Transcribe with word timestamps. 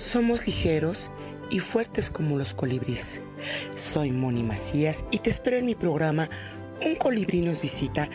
Somos 0.00 0.46
ligeros 0.46 1.10
y 1.50 1.60
fuertes 1.60 2.08
como 2.08 2.38
los 2.38 2.54
colibríes. 2.54 3.20
Soy 3.74 4.10
Moni 4.10 4.42
Macías 4.42 5.04
y 5.10 5.18
te 5.18 5.28
espero 5.28 5.58
en 5.58 5.66
mi 5.66 5.74
programa 5.74 6.30
Un 6.84 6.96
colibrí 6.96 7.42
nos 7.42 7.60
visita 7.60 8.08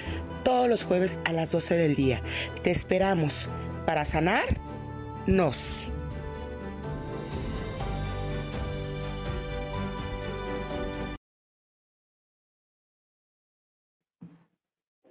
todos 0.44 0.68
los 0.68 0.84
jueves 0.84 1.20
a 1.26 1.32
las 1.32 1.52
12 1.52 1.76
del 1.76 1.96
día. 1.96 2.24
Te 2.63 2.72
esperamos 2.72 3.50
para 3.86 4.04
sanar 4.04 4.44
nos. 5.27 5.88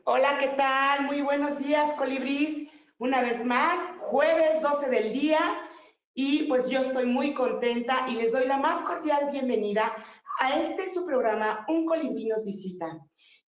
Hola, 0.03 0.39
¿qué 0.41 0.49
tal? 0.49 1.07
Muy 1.07 1.23
buenos 1.23 1.57
días, 1.61 1.93
colibrís. 1.95 2.69
Una 2.99 3.23
vez 3.23 3.45
más, 3.45 3.79
jueves 4.01 4.61
12 4.61 4.91
del 4.91 5.13
día 5.13 5.64
y 6.15 6.45
pues 6.45 6.71
yo 6.71 6.81
estoy 6.81 7.07
muy 7.07 7.35
contenta 7.35 8.07
y 8.09 8.15
les 8.15 8.33
doy 8.33 8.47
la 8.47 8.59
más 8.59 8.83
cordial 8.83 9.31
bienvenida 9.33 9.95
a 10.39 10.61
este 10.61 10.89
su 10.91 11.05
programa 11.05 11.65
Un 11.69 11.85
colibrí 11.85 12.31
visita. 12.45 12.99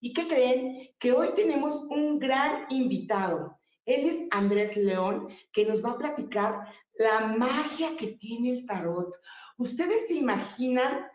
¿Y 0.00 0.12
qué 0.12 0.26
creen? 0.26 0.90
Que 0.98 1.12
hoy 1.12 1.28
tenemos 1.34 1.84
un 1.88 2.18
gran 2.18 2.66
invitado. 2.68 3.58
Él 3.84 4.08
es 4.08 4.26
Andrés 4.32 4.76
León, 4.76 5.28
que 5.52 5.64
nos 5.64 5.84
va 5.84 5.92
a 5.92 5.98
platicar 5.98 6.68
la 6.94 7.20
magia 7.28 7.96
que 7.96 8.08
tiene 8.08 8.50
el 8.50 8.66
tarot. 8.66 9.14
Ustedes 9.58 10.08
se 10.08 10.14
imaginan 10.14 11.06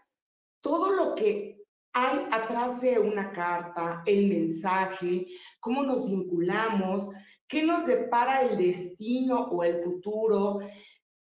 todo 0.61 0.91
lo 0.91 1.15
que 1.15 1.57
hay 1.93 2.27
atrás 2.31 2.79
de 2.79 2.97
una 2.97 3.33
carta, 3.33 4.03
el 4.05 4.27
mensaje, 4.27 5.27
cómo 5.59 5.83
nos 5.83 6.05
vinculamos, 6.05 7.09
qué 7.47 7.63
nos 7.63 7.85
depara 7.85 8.43
el 8.43 8.57
destino 8.57 9.41
o 9.51 9.63
el 9.65 9.83
futuro, 9.83 10.59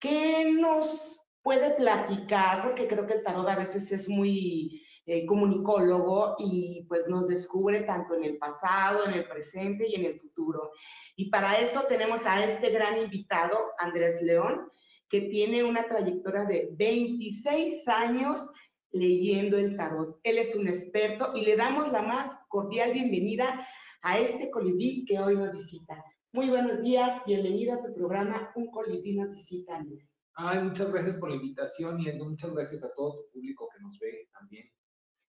¿Qué 0.06 0.52
nos 0.52 1.20
puede 1.42 1.72
platicar? 1.72 2.62
Porque 2.62 2.88
creo 2.88 3.08
que 3.08 3.16
el 3.16 3.24
tarot 3.24 3.48
a 3.48 3.56
veces 3.56 3.92
es 3.92 4.08
muy 4.08 4.84
eh, 5.08 5.26
comunicólogo 5.26 6.36
y 6.38 6.86
pues 6.88 7.08
nos 7.08 7.28
descubre 7.28 7.82
tanto 7.82 8.14
en 8.14 8.24
el 8.24 8.38
pasado, 8.38 9.08
en 9.08 9.14
el 9.14 9.28
presente 9.28 9.90
y 9.90 9.96
en 9.96 10.06
el 10.06 10.20
futuro. 10.20 10.74
Y 11.16 11.32
para 11.32 11.58
eso 11.58 11.86
tenemos 11.90 12.24
a 12.28 12.46
este 12.46 12.70
gran 12.70 13.00
invitado, 13.00 13.58
Andrés 13.80 14.22
León, 14.22 14.72
que 15.10 15.22
tiene 15.22 15.64
una 15.64 15.88
trayectoria 15.88 16.44
de 16.44 16.70
26 16.74 17.88
años 17.88 18.52
leyendo 18.92 19.58
el 19.58 19.76
tarot. 19.76 20.20
Él 20.22 20.38
es 20.38 20.54
un 20.54 20.68
experto 20.68 21.32
y 21.34 21.46
le 21.46 21.56
damos 21.56 21.92
la 21.92 22.04
más 22.04 22.38
cordial 22.48 22.94
bienvenida 22.94 23.68
a 24.04 24.20
este 24.20 24.52
colibrí 24.52 25.04
que 25.06 25.18
hoy 25.18 25.36
nos 25.36 25.52
visita. 25.52 25.96
Muy 26.36 26.50
buenos 26.50 26.84
días, 26.84 27.22
bienvenido 27.26 27.76
a 27.76 27.82
tu 27.82 27.94
programa 27.94 28.52
Un 28.56 28.70
colibrí 28.70 29.16
nos 29.16 29.32
visita, 29.32 29.78
Andrés. 29.78 30.20
Ay, 30.34 30.60
muchas 30.64 30.92
gracias 30.92 31.16
por 31.16 31.30
la 31.30 31.38
invitación 31.38 31.98
y 32.02 32.12
muchas 32.12 32.54
gracias 32.54 32.84
a 32.84 32.94
todo 32.94 33.22
tu 33.22 33.32
público 33.32 33.70
que 33.72 33.82
nos 33.82 33.98
ve 34.00 34.28
también. 34.34 34.70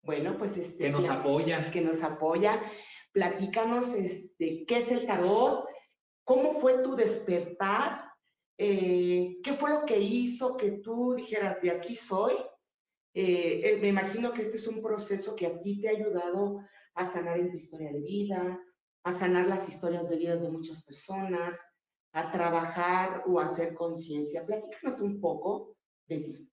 Bueno, 0.02 0.36
pues 0.36 0.58
este... 0.58 0.76
Que 0.76 0.90
nos 0.90 1.08
apoya. 1.08 1.70
Que 1.70 1.80
nos 1.80 2.02
apoya. 2.02 2.60
Platícanos 3.12 3.94
este, 3.94 4.66
qué 4.66 4.76
es 4.76 4.92
el 4.92 5.06
tarot, 5.06 5.64
cómo 6.22 6.60
fue 6.60 6.82
tu 6.82 6.94
despertar, 6.94 8.04
eh, 8.58 9.38
qué 9.42 9.54
fue 9.54 9.70
lo 9.70 9.86
que 9.86 9.98
hizo 9.98 10.58
que 10.58 10.72
tú 10.82 11.14
dijeras, 11.14 11.62
de 11.62 11.70
aquí 11.70 11.96
soy. 11.96 12.34
Eh, 13.14 13.62
eh, 13.64 13.78
me 13.80 13.88
imagino 13.88 14.34
que 14.34 14.42
este 14.42 14.58
es 14.58 14.66
un 14.66 14.82
proceso 14.82 15.34
que 15.34 15.46
a 15.46 15.60
ti 15.62 15.80
te 15.80 15.88
ha 15.88 15.92
ayudado 15.92 16.60
a 16.94 17.06
sanar 17.06 17.38
en 17.38 17.50
tu 17.50 17.56
historia 17.56 17.90
de 17.90 18.00
vida, 18.00 18.60
a 19.04 19.18
sanar 19.18 19.46
las 19.46 19.68
historias 19.68 20.08
de 20.08 20.16
vidas 20.16 20.40
de 20.40 20.50
muchas 20.50 20.82
personas, 20.84 21.56
a 22.12 22.30
trabajar 22.32 23.24
o 23.26 23.40
a 23.40 23.44
hacer 23.44 23.74
conciencia. 23.74 24.44
Platícanos 24.44 25.00
un 25.00 25.20
poco 25.20 25.76
de 26.08 26.18
ti. 26.18 26.50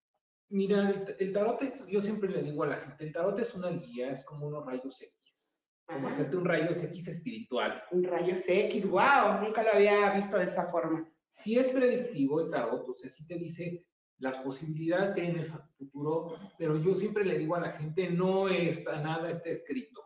Mira, 0.49 0.89
el, 1.19 1.33
tarot, 1.33 1.59
yo 1.87 2.01
siempre 2.01 2.29
le 2.29 2.41
digo 2.41 2.63
a 2.63 2.67
la 2.67 2.77
gente, 2.77 3.05
el 3.05 3.11
tarot 3.11 3.37
es 3.39 3.53
una 3.53 3.69
guía, 3.69 4.11
es 4.11 4.23
como 4.23 4.47
unos 4.47 4.65
rayos 4.65 5.01
X, 5.01 5.65
como 5.85 6.07
hacerte 6.07 6.37
un 6.37 6.45
rayos 6.45 6.81
X 6.81 7.07
espiritual. 7.09 7.83
Un 7.91 8.05
rayos 8.05 8.39
X, 8.47 8.89
wow, 8.89 9.41
nunca 9.41 9.63
lo 9.63 9.73
había 9.73 10.11
visto 10.11 10.37
de 10.37 10.45
esa 10.45 10.67
forma. 10.67 11.05
Sí 11.31 11.57
es 11.57 11.67
predictivo 11.67 12.39
el 12.41 12.49
tarot, 12.49 12.87
o 12.87 12.93
sea, 12.93 13.09
sí 13.09 13.27
te 13.27 13.37
dice 13.37 13.85
las 14.19 14.37
posibilidades 14.37 15.13
que 15.13 15.21
hay 15.21 15.27
en 15.27 15.39
el 15.39 15.51
futuro, 15.77 16.35
pero 16.57 16.77
yo 16.77 16.95
siempre 16.95 17.25
le 17.25 17.37
digo 17.37 17.55
a 17.55 17.61
la 17.61 17.73
gente, 17.73 18.09
no 18.09 18.47
está, 18.47 19.01
nada 19.01 19.29
está 19.29 19.49
escrito. 19.49 20.01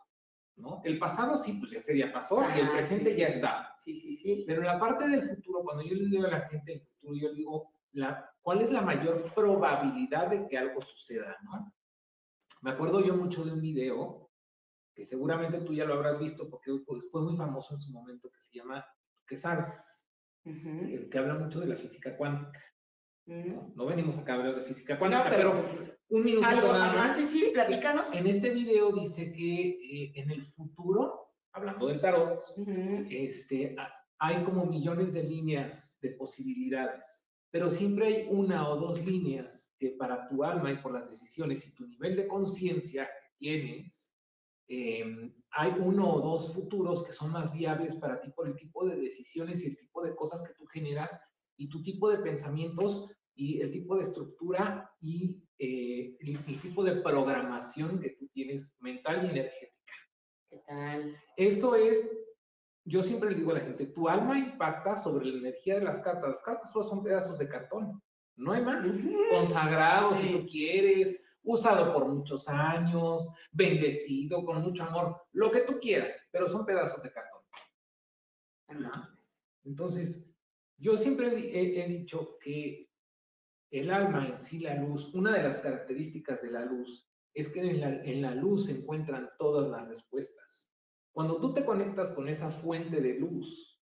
El 0.84 1.00
pasado 1.00 1.38
sí, 1.38 1.54
pues 1.54 1.72
ya 1.72 1.82
sería 1.82 2.14
pasó 2.14 2.44
y 2.56 2.60
el 2.60 2.70
presente 2.72 3.16
ya 3.16 3.28
está. 3.28 3.76
Sí, 3.80 3.96
sí, 3.96 4.16
sí. 4.16 4.44
Pero 4.46 4.62
la 4.62 4.80
parte 4.80 5.08
del 5.08 5.28
futuro, 5.30 5.64
cuando 5.64 5.84
yo 5.84 5.96
le 5.96 6.06
digo 6.06 6.26
a 6.26 6.30
la 6.32 6.42
gente 6.42 6.74
el 6.74 6.82
futuro, 6.82 7.16
yo 7.16 7.34
digo, 7.34 7.74
la, 7.94 8.30
¿cuál 8.42 8.62
es 8.62 8.72
la 8.72 8.82
mayor 8.82 9.34
probabilidad 9.34 10.30
de 10.30 10.48
que 10.48 10.58
algo 10.58 10.82
suceda, 10.82 11.36
no? 11.44 11.74
Me 12.62 12.72
acuerdo 12.72 13.04
yo 13.04 13.16
mucho 13.16 13.44
de 13.44 13.54
un 13.54 13.62
video 13.62 14.30
que 14.94 15.04
seguramente 15.04 15.62
tú 15.62 15.74
ya 15.74 15.86
lo 15.86 15.96
habrás 15.96 16.20
visto 16.20 16.50
porque 16.50 16.72
pues, 16.86 17.04
fue 17.12 17.22
muy 17.22 17.36
famoso 17.36 17.74
en 17.74 17.82
su 17.82 17.92
momento, 17.92 18.30
que 18.30 18.42
se 18.42 18.58
llama 18.58 18.86
¿Qué 19.26 19.38
sabes? 19.38 20.06
El 20.44 21.10
que 21.10 21.18
habla 21.18 21.36
mucho 21.36 21.60
de 21.60 21.68
la 21.68 21.76
física 21.76 22.18
cuántica. 22.18 22.60
No, 23.26 23.86
venimos 23.86 24.18
acá 24.18 24.34
a 24.34 24.36
hablar 24.38 24.56
de 24.56 24.66
física 24.66 24.98
cuántica, 24.98 25.30
pero 25.30 25.54
pues, 25.54 25.98
un 26.10 26.24
minuto 26.24 26.48
nada 26.52 26.94
más. 26.94 27.18
Sí, 27.18 27.26
sí, 27.26 27.50
platícanos. 27.54 28.14
En 28.14 28.28
este 28.28 28.50
video 28.50 28.92
dice 28.92 29.32
que 29.32 29.70
eh, 29.70 30.12
en 30.16 30.32
el 30.32 30.44
futuro, 30.44 31.30
hablando 31.54 31.88
del 31.88 32.02
tarot, 32.02 32.44
este, 33.10 33.76
hay 34.20 34.44
como 34.44 34.66
millones 34.66 35.14
de 35.14 35.24
líneas 35.24 35.98
de 36.02 36.12
posibilidades, 36.12 37.28
pero 37.52 37.70
siempre 37.70 38.08
hay 38.08 38.28
una 38.30 38.70
o 38.70 38.78
dos 38.78 39.06
líneas 39.06 39.76
que 39.78 39.92
para 39.92 40.28
tu 40.28 40.44
alma 40.44 40.72
y 40.72 40.78
por 40.78 40.94
las 40.94 41.10
decisiones 41.10 41.66
y 41.66 41.74
tu 41.76 41.88
nivel 41.88 42.16
de 42.16 42.28
conciencia 42.28 43.06
que 43.06 43.38
tienes, 43.40 44.16
em, 44.68 45.34
hay 45.52 45.74
uno 45.80 46.14
o 46.14 46.22
dos 46.22 46.54
futuros 46.54 47.06
que 47.06 47.14
son 47.14 47.32
más 47.32 47.54
viables 47.54 47.96
para 47.96 48.22
ti 48.22 48.30
por 48.32 48.48
el 48.48 48.56
tipo 48.56 48.86
de 48.86 48.96
decisiones 48.96 49.62
y 49.62 49.68
el 49.68 49.78
tipo 49.78 50.04
de 50.04 50.16
cosas 50.16 50.42
que 50.42 50.54
tú 50.54 50.66
generas 50.66 51.20
y 51.62 51.70
tu 51.70 51.84
tipo 51.84 52.10
de 52.10 52.18
pensamientos 52.18 53.08
y 53.36 53.62
el 53.62 53.72
tipo 53.72 53.96
de 53.96 54.02
estructura 54.02 54.92
y 55.00 55.44
eh, 55.60 56.18
el, 56.20 56.60
tipo 56.60 56.84
de 56.84 57.02
programación 57.02 58.00
que 58.00 58.16
tú 58.18 58.28
tienes 58.34 58.76
mental 58.80 59.24
y 59.24 59.30
energética. 59.30 59.94
¿Qué 60.50 60.58
tal? 60.68 61.16
Eso 61.38 61.76
es, 61.76 62.20
yo 62.84 63.04
siempre 63.04 63.30
le 63.30 63.36
digo 63.36 63.52
a 63.52 63.56
la 63.56 63.60
gente, 63.60 63.86
tu 63.86 64.10
alma 64.10 64.40
impacta 64.40 64.98
sobre 64.98 65.28
la 65.28 65.38
energía 65.38 65.76
de 65.76 65.86
las 65.86 66.00
cartas. 66.00 66.32
Las 66.32 66.42
cartas 66.42 66.72
solo 66.72 66.86
son 66.86 67.04
pedazos 67.04 67.38
de 67.38 67.48
cartón, 67.48 68.02
no 68.36 68.54
hay 68.54 68.66
más. 68.66 68.84
Consagrado 69.30 70.16
si 70.16 70.30
tú 70.30 70.48
quieres, 70.48 71.24
usado 71.44 71.94
por 71.94 72.08
muchos 72.08 72.48
años, 72.50 73.32
bendecido, 73.52 74.44
con 74.44 74.64
mucho 74.64 74.84
amor, 74.84 75.16
lo 75.32 75.52
que 75.52 75.62
tú 75.62 75.80
quieras, 75.80 76.28
pero 76.32 76.48
son 76.48 76.66
pedazos 76.66 77.04
de 77.04 77.12
cartón. 77.12 77.42
Entonces, 79.64 80.31
yo 80.82 80.98
siempre 80.98 81.28
he, 81.28 81.88
dicho 81.88 82.38
que 82.40 82.90
el 83.70 83.92
alma 83.92 84.28
en 84.28 84.40
sí, 84.40 84.60
la 84.60 84.76
luz, 84.76 85.14
una 85.14 85.32
de 85.32 85.44
las 85.44 85.60
características 85.60 86.42
de 86.42 86.52
la 86.52 86.66
luz 86.66 87.08
es 87.36 87.50
que 87.50 87.62
en 87.62 88.22
la, 88.22 88.36
luz 88.36 88.66
se 88.66 88.74
encuentran 88.74 89.30
todas 89.38 89.70
las 89.70 89.88
respuestas. 89.88 90.74
Cuando 91.14 91.40
tú 91.40 91.54
te 91.54 91.64
conectas 91.64 92.12
con 92.14 92.28
esa 92.28 92.50
fuente 92.50 93.00
de 93.00 93.20
luz, 93.20 93.80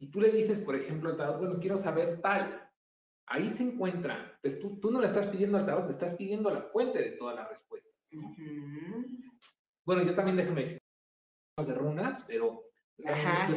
y 0.00 0.10
tú 0.10 0.20
le 0.20 0.32
dices, 0.32 0.58
por 0.58 0.74
ejemplo, 0.74 1.10
al 1.10 1.16
tarot, 1.16 1.38
bueno, 1.38 1.60
quiero 1.60 1.78
saber 1.78 2.20
tal, 2.20 2.68
ahí 3.26 3.48
se 3.48 3.62
encuentra. 3.62 4.32
Entonces, 4.42 4.80
tú, 4.80 4.90
no 4.90 5.00
le 5.00 5.06
estás 5.06 5.28
pidiendo 5.28 5.56
al 5.56 5.66
tarot, 5.66 5.86
le 5.86 5.92
estás 5.92 6.16
pidiendo 6.16 6.48
a 6.48 6.54
la 6.54 6.62
fuente 6.62 6.98
de 6.98 7.12
todas 7.12 7.36
las 7.36 7.48
respuestas. 7.48 7.94
Bueno, 9.84 10.02
yo 10.02 10.14
también 10.14 10.36
déjame 10.36 10.62
decir 10.62 10.82
de 11.56 11.74
runas, 11.74 12.24
pero 12.26 12.64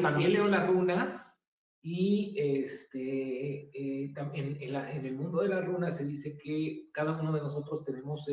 también 0.01 0.33
leo 0.33 0.47
las 0.47 0.67
runas 0.67 1.40
y 1.81 2.35
este, 2.37 3.69
eh, 3.73 4.13
en, 4.33 5.05
el 5.05 5.15
mundo 5.15 5.41
de 5.41 5.49
las 5.49 5.65
runas 5.65 5.97
se 5.97 6.05
dice 6.05 6.37
que 6.37 6.89
cada 6.93 7.19
uno 7.19 7.33
de 7.33 7.41
nosotros 7.41 7.83
tenemos 7.83 8.27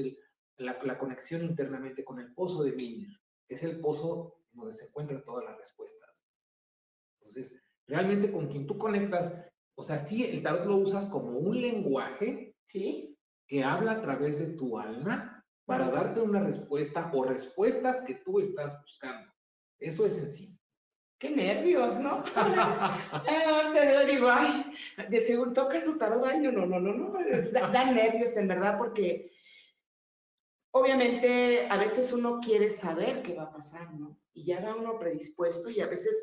la, 0.57 0.99
conexión 0.99 1.45
internamente 1.45 2.05
con 2.05 2.21
el 2.21 2.33
pozo 2.35 2.63
de 2.63 2.73
Mimir, 2.73 3.09
que 3.47 3.55
es 3.55 3.63
el 3.63 3.81
pozo 3.81 4.43
donde 4.53 4.75
se 4.75 4.87
encuentran 4.87 5.25
todas 5.25 5.45
las 5.45 5.57
respuestas. 5.57 6.29
Entonces, 7.21 7.63
realmente 7.87 8.31
con 8.31 8.49
quien 8.49 8.67
tú 8.67 8.77
conectas, 8.77 9.35
o 9.77 9.83
sea, 9.83 10.07
sí, 10.07 10.25
el 10.25 10.43
tarot 10.43 10.67
lo 10.67 10.77
usas 10.77 11.09
como 11.09 11.39
un 11.39 11.61
lenguaje 11.61 12.49
Sí. 12.69 13.17
Que 13.47 13.65
habla 13.65 13.93
a 13.93 14.03
través 14.03 14.39
de 14.39 14.55
tu 14.57 14.79
alma 14.79 15.43
para 15.65 15.91
darte 15.91 16.21
una 16.21 16.41
respuesta 16.41 17.11
o 17.15 17.25
respuestas 17.25 18.05
que 18.05 18.17
tú 18.17 18.41
estás 18.41 18.79
buscando. 18.83 19.33
Eso 19.79 20.05
es 20.05 20.19
en 20.19 20.31
sí. 20.31 20.58
Qué 21.19 21.31
nervios, 21.31 21.99
¿no? 21.99 22.23
te 23.75 24.07
digo, 24.07 24.29
ay, 24.31 24.73
de 25.09 25.21
seguro 25.21 25.53
toca 25.53 25.81
su 25.81 25.99
tarot, 25.99 26.25
ay, 26.25 26.39
no, 26.39 26.53
no, 26.53 26.67
no, 26.67 26.79
no, 26.81 27.13
da, 27.53 27.69
da 27.69 27.91
nervios 27.91 28.37
en 28.37 28.47
verdad 28.47 28.79
porque 28.79 29.33
obviamente 30.71 31.67
a 31.69 31.77
veces 31.77 32.13
uno 32.13 32.39
quiere 32.41 32.71
saber 32.71 33.23
qué 33.23 33.35
va 33.35 33.45
a 33.45 33.53
pasar, 33.53 33.93
¿no? 33.95 34.17
Y 34.33 34.45
ya 34.45 34.61
va 34.61 34.77
uno 34.77 34.99
predispuesto 34.99 35.71
y 35.71 35.81
a 35.81 35.89
veces 35.89 36.17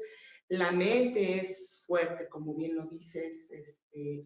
la 0.47 0.71
mente 0.71 1.39
es 1.39 1.83
fuerte, 1.85 2.29
como 2.29 2.55
bien 2.55 2.75
lo 2.75 2.85
dices, 2.85 3.51
este, 3.51 4.25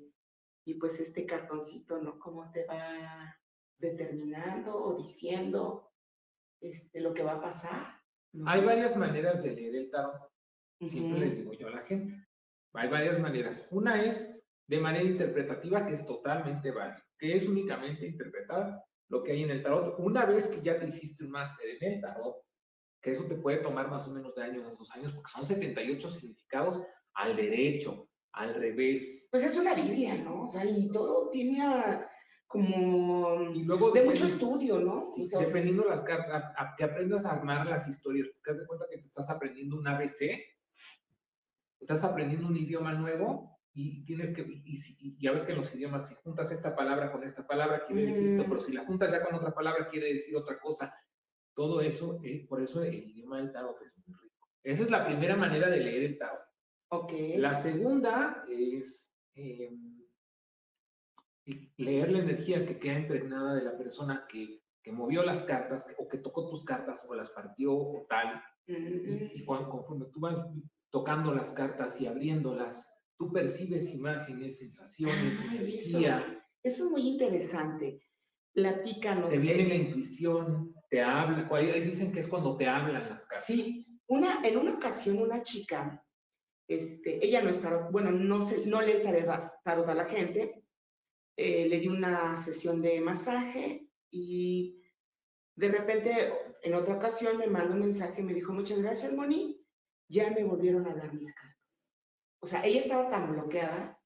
y 0.66 0.74
pues 0.76 1.00
este 1.00 1.26
cartoncito, 1.26 2.00
¿no? 2.00 2.20
¿Cómo 2.20 2.52
te 2.52 2.66
va 2.66 3.36
determinando 3.80 4.76
o 4.76 4.98
diciendo 4.98 5.92
este, 6.62 7.00
lo 7.00 7.14
que 7.14 7.24
va 7.24 7.34
a 7.34 7.42
pasar? 7.42 8.00
Hay 8.46 8.64
varias 8.64 8.96
maneras 8.96 9.42
de 9.42 9.56
leer 9.56 9.76
el 9.76 9.90
tarot. 9.90 10.30
Siempre 10.88 11.20
les 11.20 11.38
digo 11.38 11.54
yo 11.54 11.68
a 11.68 11.72
la 11.72 11.82
gente. 11.82 12.26
Hay 12.74 12.88
varias 12.88 13.20
maneras. 13.20 13.68
Una 13.72 14.04
es 14.04 14.40
de 14.68 14.80
manera 14.80 15.04
interpretativa, 15.04 15.86
que 15.86 15.96
es 15.96 16.06
totalmente 16.06 16.72
válida, 16.72 17.04
que 17.18 17.36
es 17.36 17.48
únicamente 17.48 18.06
interpretar 18.06 18.82
lo 19.10 19.24
que 19.24 19.32
hay 19.32 19.44
en 19.44 19.50
el 19.50 19.64
tarot. 19.64 19.96
Una 20.00 20.26
vez 20.26 20.48
que 20.48 20.62
ya 20.62 20.80
te 20.80 20.86
hiciste 20.88 21.24
un 21.24 21.32
máster 21.32 21.68
en 21.82 21.94
el 21.94 22.02
tarot, 22.02 22.36
que 23.02 23.12
eso 23.12 23.24
te 23.26 23.36
puede 23.36 23.58
tomar 23.58 23.90
más 23.90 24.08
o 24.08 24.12
menos 24.12 24.36
de 24.36 24.44
años, 24.44 24.78
dos 24.78 24.92
años, 24.92 25.14
porque 25.14 25.32
son 25.32 25.46
78 25.46 26.12
significados 26.12 26.84
al 27.16 27.36
derecho, 27.36 28.08
al 28.34 28.54
revés. 28.54 29.28
Pues 29.32 29.44
es 29.44 29.58
una 29.58 29.74
Biblia, 29.74 30.16
¿no? 30.16 30.44
O 30.44 30.50
sea, 30.50 30.64
y 30.66 30.90
todo 30.92 31.30
tiene 31.30 31.60
como 32.46 33.52
y 33.54 33.64
luego 33.64 33.92
de 33.92 34.04
mucho 34.04 34.26
estudio, 34.26 34.80
¿no? 34.80 35.00
Sí, 35.00 35.28
dependiendo 35.40 35.86
las 35.86 36.04
cartas, 36.04 36.52
que 36.78 36.84
aprendas 36.84 37.26
a 37.26 37.34
armar 37.34 37.66
las 37.68 37.88
historias, 37.88 38.28
porque 38.34 38.52
haz 38.52 38.60
de 38.60 38.68
cuenta 38.68 38.86
que 38.90 38.98
te 38.98 39.06
estás 39.06 39.30
aprendiendo 39.30 39.78
un 39.78 39.88
ABC, 39.88 40.40
estás 41.80 42.04
aprendiendo 42.04 42.48
un 42.48 42.58
idioma 42.58 42.94
nuevo 42.94 43.60
y 43.74 44.04
tienes 44.06 44.34
que, 44.34 44.42
y, 44.42 45.18
ya 45.22 45.32
ves 45.32 45.44
que 45.44 45.54
en 45.54 45.60
los 45.60 45.74
idiomas, 45.74 46.08
si 46.08 46.16
juntas 46.16 46.52
esta 46.52 46.76
palabra 46.76 47.12
con 47.12 47.24
esta 47.24 47.46
palabra, 47.46 47.86
quiere 47.86 48.08
decir 48.08 48.26
esto, 48.28 48.46
pero 48.48 48.62
si 48.62 48.74
la 48.74 48.86
juntas 48.86 49.12
ya 49.12 49.24
con 49.24 49.36
otra 49.36 49.54
palabra, 49.54 49.90
quiere 49.90 50.14
decir 50.14 50.36
otra 50.36 50.60
cosa. 50.60 50.94
Todo 51.56 51.82
eso, 51.82 52.20
eh, 52.24 52.46
por 52.48 52.62
eso 52.62 52.84
el 52.84 52.96
idioma 52.96 53.38
del 53.38 53.52
tarot 53.52 53.82
es 53.82 53.94
muy 53.98 54.16
rico. 54.16 54.48
Esa 54.64 54.84
es 54.84 54.92
la 54.92 55.06
primera 55.06 55.36
manera 55.36 55.70
de 55.70 55.80
leer 55.80 56.04
el 56.04 56.18
tarot. 56.18 56.42
Ok. 56.92 57.14
La 57.38 57.56
segunda 57.62 58.44
es 58.50 59.14
em, 59.36 60.04
leer 61.78 62.12
la 62.12 62.20
energía 62.20 62.66
que 62.66 62.80
queda 62.80 63.00
impregnada 63.00 63.56
de 63.56 63.64
la 63.64 63.78
persona 63.78 64.26
que, 64.28 64.62
que, 64.84 64.92
movió 64.92 65.24
las 65.24 65.44
cartas 65.44 65.88
o 65.98 66.08
que 66.08 66.18
tocó 66.18 66.50
tus 66.50 66.66
cartas 66.66 67.06
o 67.08 67.14
las 67.14 67.30
partió 67.30 67.74
o 67.74 68.06
tal. 68.10 68.42
Y, 68.68 69.44
cuando, 69.46 69.70
conforme 69.70 70.06
tú 70.14 70.20
vas 70.20 70.38
tocando 70.92 71.34
las 71.34 71.52
cartas 71.52 72.00
y 72.02 72.08
abriéndolas, 72.08 72.92
tú 73.18 73.32
percibes 73.32 73.94
imágenes, 73.94 74.60
sensaciones, 74.60 75.40
energía. 75.42 76.44
Eso, 76.64 76.86
es 76.86 76.92
muy 76.92 77.08
interesante. 77.08 78.02
Platícanos. 78.54 79.30
Te 79.30 79.38
viene 79.38 79.68
la 79.68 79.76
intuición, 79.76 80.74
te 80.90 81.02
habla, 81.02 81.48
ahí 81.52 81.82
dicen 81.82 82.12
que 82.12 82.22
es 82.22 82.28
cuando 82.28 82.58
te 82.58 82.68
hablan 82.68 83.10
las 83.10 83.26
cartas. 83.28 83.46
Sí, 83.46 84.00
una, 84.08 84.42
en 84.44 84.58
una 84.58 84.74
ocasión 84.74 85.20
una 85.20 85.44
chica, 85.44 86.04
este, 86.68 87.24
ella 87.26 87.42
no 87.42 87.50
está, 87.50 87.90
bueno, 87.90 88.12
no, 88.12 88.48
se, 88.48 88.66
no 88.66 88.82
lee 88.82 89.04
tarot 89.64 89.90
a 89.90 89.94
la 89.94 90.06
gente, 90.06 90.64
eh, 91.38 91.68
le 91.70 91.80
di 91.80 91.88
una 91.88 92.36
sesión 92.36 92.82
de 92.82 93.00
masaje 93.02 93.88
y 94.12 94.82
de 95.56 95.70
repente 95.70 96.34
en 96.64 96.74
otra 96.74 96.96
ocasión 96.96 97.38
me 97.38 97.48
mandó 97.48 97.74
un 97.74 97.82
mensaje 97.82 98.22
y 98.22 98.24
me 98.24 98.34
dijo, 98.34 98.52
muchas 98.52 98.80
gracias, 98.82 99.14
Moni, 99.14 99.59
ya 100.10 100.30
me 100.32 100.44
volvieron 100.44 100.86
a 100.86 100.92
hablar 100.92 101.14
mis 101.14 101.34
cartas 101.34 101.60
o 102.42 102.48
sea, 102.48 102.66
ella 102.66 102.82
estaba 102.82 103.10
tan 103.10 103.32
bloqueada 103.34 104.00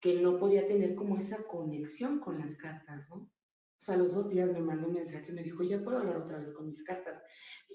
que 0.00 0.20
no 0.20 0.38
podía 0.38 0.66
tener 0.66 0.94
como 0.94 1.16
esa 1.16 1.46
conexión 1.46 2.20
con 2.20 2.38
las 2.38 2.56
cartas, 2.56 3.08
¿no? 3.08 3.16
O 3.16 3.80
sea, 3.84 3.94
a 3.94 3.98
los 3.98 4.14
dos 4.14 4.30
días 4.30 4.50
me 4.52 4.60
mandó 4.60 4.88
un 4.88 4.94
mensaje 4.94 5.26
y 5.28 5.34
me 5.34 5.42
dijo, 5.42 5.62
ya 5.62 5.82
puedo 5.82 5.98
hablar 5.98 6.16
otra 6.16 6.38
vez 6.38 6.52
con 6.52 6.66
mis 6.66 6.82
cartas. 6.84 7.20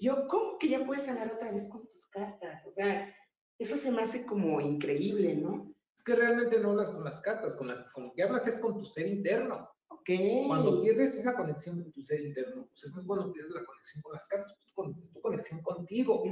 Yo, 0.00 0.26
¿cómo 0.28 0.58
que 0.58 0.68
ya 0.68 0.84
puedes 0.84 1.08
hablar 1.08 1.32
otra 1.34 1.52
vez 1.52 1.68
con 1.68 1.86
tus 1.86 2.08
cartas? 2.08 2.66
O 2.66 2.72
sea, 2.72 3.14
eso 3.58 3.76
se 3.76 3.90
me 3.90 4.02
hace 4.02 4.26
como 4.26 4.60
increíble, 4.60 5.36
¿no? 5.36 5.72
Es 5.96 6.02
que 6.02 6.16
realmente 6.16 6.58
no 6.58 6.70
hablas 6.70 6.90
con 6.90 7.04
las 7.04 7.20
cartas, 7.20 7.54
con, 7.54 7.68
lo 7.68 8.12
que 8.14 8.22
hablas 8.22 8.46
es 8.48 8.58
con 8.58 8.78
tu 8.78 8.84
ser 8.84 9.06
interno. 9.06 9.68
Ok. 10.02 10.48
Cuando 10.48 10.82
pierdes 10.82 11.14
esa 11.14 11.34
conexión 11.34 11.80
con 11.80 11.92
tu 11.92 12.02
ser 12.02 12.20
interno, 12.20 12.66
pues 12.66 12.84
eso 12.84 13.00
es 13.00 13.06
cuando 13.06 13.32
pierdes 13.32 13.52
la 13.52 13.64
conexión 13.64 14.02
con 14.02 14.12
las 14.12 14.26
cartas, 14.26 14.56
pues 14.74 14.98
es 14.98 15.12
tu 15.12 15.20
conexión 15.20 15.62
contigo. 15.62 16.24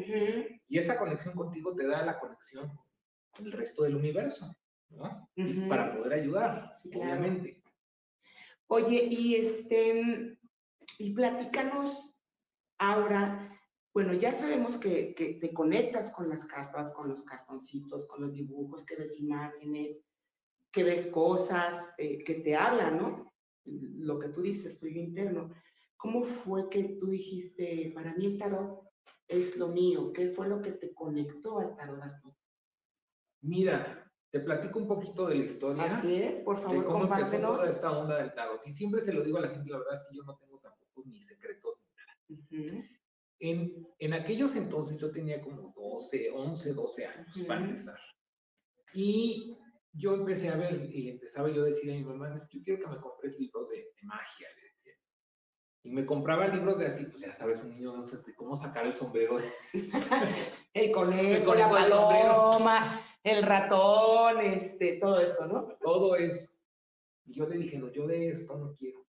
Y 0.68 0.78
esa 0.78 0.98
conexión 0.98 1.34
contigo 1.34 1.74
te 1.74 1.86
da 1.86 2.04
la 2.04 2.18
conexión 2.18 2.70
el 3.38 3.52
resto 3.52 3.84
del 3.84 3.96
universo, 3.96 4.56
¿no? 4.88 5.28
Para 5.68 5.96
poder 5.96 6.14
ayudar, 6.14 6.72
obviamente. 6.94 7.62
Oye, 8.66 9.04
y 9.04 9.36
este, 9.36 10.36
y 10.98 11.14
platícanos 11.14 12.16
ahora, 12.78 13.56
bueno, 13.94 14.14
ya 14.14 14.32
sabemos 14.32 14.76
que, 14.78 15.14
que, 15.14 15.34
te 15.34 15.52
conectas 15.52 16.12
con 16.12 16.28
las 16.28 16.44
cartas, 16.44 16.92
con 16.92 17.08
los 17.08 17.22
cartoncitos, 17.24 18.08
con 18.08 18.22
los 18.22 18.34
dibujos, 18.34 18.84
que 18.84 18.96
ves 18.96 19.18
imágenes, 19.18 20.04
que 20.72 20.84
ves 20.84 21.06
cosas, 21.08 21.92
eh, 21.98 22.22
que 22.24 22.34
te 22.34 22.56
hablan, 22.56 22.98
¿no? 22.98 23.29
Lo 23.64 24.18
que 24.18 24.28
tú 24.28 24.42
dices, 24.42 24.78
tuyo 24.78 25.00
interno. 25.00 25.50
¿Cómo 25.96 26.24
fue 26.24 26.68
que 26.70 26.96
tú 26.98 27.08
dijiste, 27.08 27.92
para 27.94 28.14
mí 28.14 28.26
el 28.26 28.38
tarot 28.38 28.80
es 29.28 29.56
lo 29.56 29.68
mío? 29.68 30.12
¿Qué 30.12 30.30
fue 30.30 30.48
lo 30.48 30.60
que 30.62 30.72
te 30.72 30.94
conectó 30.94 31.58
al 31.58 31.76
tarot 31.76 32.02
a 32.02 32.20
ti? 32.20 32.28
Mira, 33.42 34.10
te 34.30 34.40
platico 34.40 34.78
un 34.78 34.86
poquito 34.86 35.26
de 35.26 35.34
la 35.34 35.44
historia. 35.44 35.84
Así 35.84 36.14
es, 36.14 36.40
por 36.40 36.60
favor, 36.60 36.78
de 36.78 36.84
cómo 36.84 37.04
empezó 37.04 37.38
toda 37.38 37.68
esta 37.68 37.98
onda 37.98 38.18
del 38.18 38.32
tarot. 38.32 38.66
Y 38.66 38.72
siempre 38.72 39.00
se 39.00 39.12
lo 39.12 39.22
digo 39.22 39.38
a 39.38 39.42
la 39.42 39.48
gente, 39.48 39.70
la 39.70 39.78
verdad 39.78 39.94
es 39.94 40.02
que 40.08 40.16
yo 40.16 40.22
no 40.22 40.36
tengo 40.36 40.58
tampoco 40.60 41.02
ni 41.06 41.20
secretos 41.20 41.74
ni 41.80 42.56
nada. 42.56 42.84
en, 43.40 43.88
en, 43.98 44.12
aquellos 44.14 44.54
entonces 44.56 44.98
yo 44.98 45.10
tenía 45.10 45.42
como 45.42 45.72
12, 45.74 46.30
11, 46.30 46.74
12 46.74 47.06
años 47.06 47.38
para 47.46 47.64
empezar. 47.64 47.98
Y 48.94 49.58
yo 49.92 50.14
empecé 50.14 50.48
a 50.48 50.56
ver, 50.56 50.88
y 50.92 51.08
empezaba 51.08 51.50
yo 51.50 51.62
a 51.62 51.66
decir 51.66 51.90
a 51.90 51.94
mi 51.94 52.04
mamá, 52.04 52.34
es 52.34 52.46
que 52.46 52.58
yo 52.58 52.64
quiero 52.64 52.84
que 52.84 52.96
me 52.96 53.00
compres 53.00 53.38
libros 53.38 53.68
de, 53.70 53.92
magia, 54.02 54.48
le 54.56 54.62
decía. 54.62 54.92
Y 55.82 55.90
me 55.90 56.06
compraba 56.06 56.48
libros 56.48 56.78
de 56.78 56.86
así, 56.86 57.06
pues 57.06 57.22
ya 57.22 57.32
sabes, 57.32 57.60
un 57.60 57.70
niño 57.70 57.96
no 57.96 58.06
sé 58.06 58.18
cómo 58.36 58.56
sacar 58.56 58.86
el 58.86 58.94
sombrero. 58.94 59.38
el 60.74 60.92
conejo, 60.92 61.54
la 61.54 61.70
paloma 61.70 63.04
el 63.22 63.42
ratón, 63.42 64.40
este, 64.40 64.98
todo 64.98 65.20
eso, 65.20 65.46
¿no? 65.46 65.68
Todo 65.80 66.16
eso. 66.16 66.50
Y 67.26 67.34
yo 67.34 67.46
le 67.46 67.58
dije, 67.58 67.78
no, 67.78 67.90
yo 67.90 68.06
de 68.06 68.30
esto 68.30 68.56
no 68.58 68.74
quiero. 68.74 69.06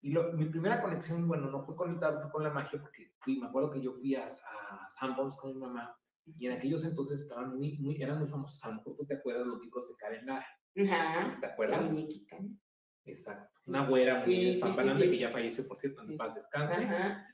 Y 0.00 0.10
mi 0.10 0.46
primera 0.46 0.80
conexión, 0.80 1.26
bueno, 1.26 1.50
no 1.50 1.64
fue 1.64 1.74
con 1.74 1.90
el 1.90 1.98
tarot, 1.98 2.22
fue 2.22 2.30
con 2.30 2.44
la 2.44 2.50
magia, 2.50 2.80
porque 2.80 3.12
fui, 3.18 3.38
me 3.40 3.48
acuerdo 3.48 3.72
que 3.72 3.80
yo 3.80 3.92
fui 3.94 4.14
a, 4.14 4.26
a 4.26 4.90
Sanborns 4.90 5.36
con 5.36 5.52
mi 5.52 5.60
mamá, 5.60 5.96
y 6.26 6.46
en 6.46 6.52
aquellos 6.52 6.84
entonces 6.84 7.20
estaban 7.22 7.56
muy, 7.56 7.78
muy, 7.78 8.02
eran 8.02 8.18
muy 8.18 8.28
famosos, 8.28 8.62
a 8.64 8.70
lo 8.70 8.76
mejor 8.76 8.96
tú 8.96 9.06
te 9.06 9.14
acuerdas 9.14 9.46
los 9.46 9.60
libros 9.62 9.88
de 9.88 9.96
Karen 9.96 10.26
Lara. 10.26 10.46
Ajá. 10.76 11.38
¿Te 11.40 11.46
acuerdas? 11.46 11.82
La 11.82 11.88
muñequita. 11.88 12.38
Exacto. 13.04 13.60
Una 13.66 13.86
güera 13.88 14.24
muy 14.24 14.54
sí, 14.54 14.60
que 14.60 15.18
ya 15.18 15.30
falleció, 15.30 15.66
por 15.66 15.78
cierto, 15.78 16.02
en 16.02 16.16
paz 16.16 16.34
descanse. 16.34 16.74
Ajá. 16.74 17.26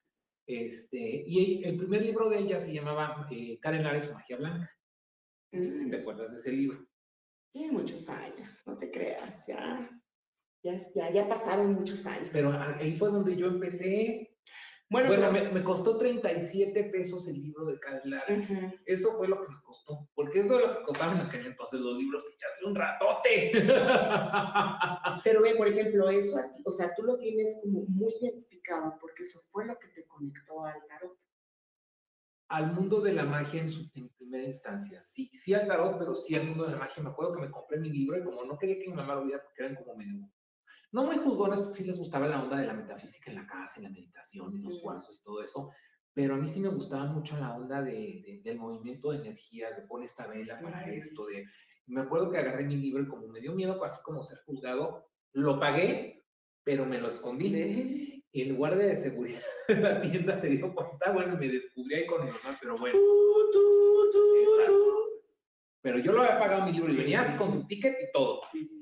Este, 0.46 1.24
y 1.26 1.64
el 1.64 1.76
primer 1.76 2.02
libro 2.02 2.28
de 2.28 2.38
ella 2.38 2.58
se 2.58 2.72
llamaba 2.72 3.28
eh, 3.30 3.58
Karen 3.60 3.84
Lara 3.84 3.98
y 3.98 4.02
su 4.02 4.12
magia 4.12 4.36
blanca. 4.36 4.70
No 5.52 5.64
sé 5.64 5.78
si 5.78 5.90
te 5.90 5.96
acuerdas 5.96 6.32
de 6.32 6.38
ese 6.38 6.52
libro. 6.52 6.86
Tiene 7.52 7.72
muchos 7.72 8.08
años, 8.08 8.62
no 8.66 8.78
te 8.78 8.90
creas, 8.90 9.46
ya, 9.46 9.90
ya, 10.62 11.10
ya, 11.12 11.28
pasaron 11.28 11.74
muchos 11.74 12.06
años. 12.06 12.30
Pero 12.32 12.52
ahí 12.52 12.96
fue 12.96 13.10
donde 13.10 13.36
yo 13.36 13.46
empecé. 13.46 14.31
Bueno, 14.92 15.08
bueno 15.08 15.52
me, 15.52 15.64
costó 15.64 15.96
37 15.96 16.84
pesos 16.84 17.26
el 17.26 17.40
libro 17.40 17.64
de 17.64 17.80
Karen 17.80 18.80
Eso 18.84 19.16
fue 19.16 19.26
lo 19.26 19.40
que 19.42 19.48
me 19.48 19.62
costó, 19.62 20.08
porque 20.14 20.40
eso 20.40 20.60
es 20.60 20.66
lo 20.66 20.78
que 20.78 20.84
costaban 20.84 21.18
en 21.18 21.26
aquel 21.26 21.46
entonces 21.46 21.80
los 21.80 21.96
libros, 21.96 22.22
que 22.24 22.36
ya 22.38 22.46
hace 22.52 22.64
un 22.66 22.74
ratote. 22.74 23.52
Pero 25.24 25.40
ve, 25.40 25.54
por 25.56 25.66
ejemplo, 25.66 26.10
eso, 26.10 26.38
o 26.64 26.72
sea, 26.72 26.94
tú 26.94 27.04
lo 27.04 27.18
tienes 27.18 27.58
como 27.62 27.86
muy 27.86 28.12
identificado, 28.20 28.98
porque 29.00 29.22
eso 29.22 29.40
fue 29.50 29.64
lo 29.64 29.78
que 29.78 29.88
te 29.88 30.06
conectó 30.06 30.64
al 30.64 30.86
tarot 30.86 31.16
al 32.52 32.70
mundo 32.74 33.00
de 33.00 33.14
la 33.14 33.24
magia 33.24 33.62
en, 33.62 33.70
su, 33.70 33.90
primera 33.90 34.44
instancia. 34.44 35.00
Sí, 35.00 35.30
sí 35.32 35.54
al 35.54 35.66
tarot, 35.66 35.98
pero 35.98 36.14
sí 36.14 36.34
al 36.34 36.48
mundo 36.48 36.66
de 36.66 36.72
la 36.72 36.78
magia. 36.80 37.02
Me 37.02 37.08
acuerdo 37.08 37.34
que 37.34 37.40
me 37.40 37.50
compré 37.50 37.78
mi 37.78 37.88
libro 37.88 38.18
y 38.18 38.24
como 38.24 38.44
no 38.44 38.58
quería 38.58 38.78
que 38.78 38.90
mi 38.90 38.94
mamá 38.94 39.14
lo 39.14 39.24
viera 39.24 39.42
porque 39.42 39.62
eran 39.62 39.74
como 39.76 39.96
medio... 39.96 40.28
No 40.92 41.04
muy 41.04 41.16
juzgones, 41.16 41.60
porque 41.60 41.74
sí 41.74 41.84
les 41.84 41.98
gustaba 41.98 42.28
la 42.28 42.42
onda 42.42 42.58
de 42.58 42.66
la 42.66 42.74
metafísica 42.74 43.30
en 43.30 43.36
la 43.38 43.46
casa, 43.46 43.74
en 43.76 43.84
la 43.84 43.90
meditación, 43.90 44.54
en 44.54 44.62
los 44.62 44.80
cuarzos 44.80 45.18
y 45.18 45.22
todo 45.22 45.42
eso, 45.42 45.70
pero 46.14 46.34
a 46.34 46.38
mí 46.38 46.48
sí 46.48 46.60
me 46.60 46.68
gustaba 46.68 47.06
mucho 47.06 47.38
la 47.38 47.54
onda 47.56 47.82
de, 47.82 48.40
del 48.44 48.58
movimiento 48.58 49.10
de 49.10 49.18
energías, 49.18 49.76
de 49.76 49.86
poner 49.86 50.06
esta 50.06 50.26
vela 50.26 50.60
para 50.60 50.84
esto, 50.92 51.26
de... 51.26 51.46
Me 51.86 52.02
acuerdo 52.02 52.30
que 52.30 52.38
agarré 52.38 52.64
mi 52.64 52.76
libro 52.76 53.02
y 53.02 53.08
como 53.08 53.26
me 53.26 53.40
dio 53.40 53.54
miedo, 53.54 53.82
así 53.84 54.00
como 54.04 54.22
ser 54.22 54.38
juzgado, 54.46 55.04
lo 55.32 55.58
pagué 55.58 56.22
pero 56.64 56.86
me 56.86 56.98
lo 56.98 57.08
escondí. 57.08 58.22
Y 58.34 58.42
el 58.42 58.54
guardia 58.54 58.86
de 58.86 58.96
seguridad 58.96 59.42
de 59.68 59.74
la 59.76 60.00
tienda 60.00 60.40
se 60.40 60.48
dio 60.48 60.74
cuenta, 60.74 61.12
bueno, 61.12 61.36
me 61.36 61.48
descubrí 61.48 61.94
ahí 61.94 62.06
con 62.06 62.24
mi 62.24 62.30
mamá, 62.30 62.56
pero 62.60 62.76
bueno. 62.78 62.98
Pero 65.82 65.98
yo 65.98 66.12
lo 66.12 66.22
había 66.22 66.38
pagado 66.38 66.64
mi 66.64 66.72
libro 66.72 66.92
y 66.92 66.96
venía 66.96 67.36
con 67.36 67.52
su 67.52 67.66
ticket 67.66 67.94
y 68.00 68.12
todo. 68.12 68.40
Sí, 68.50 68.66
sí. 68.66 68.81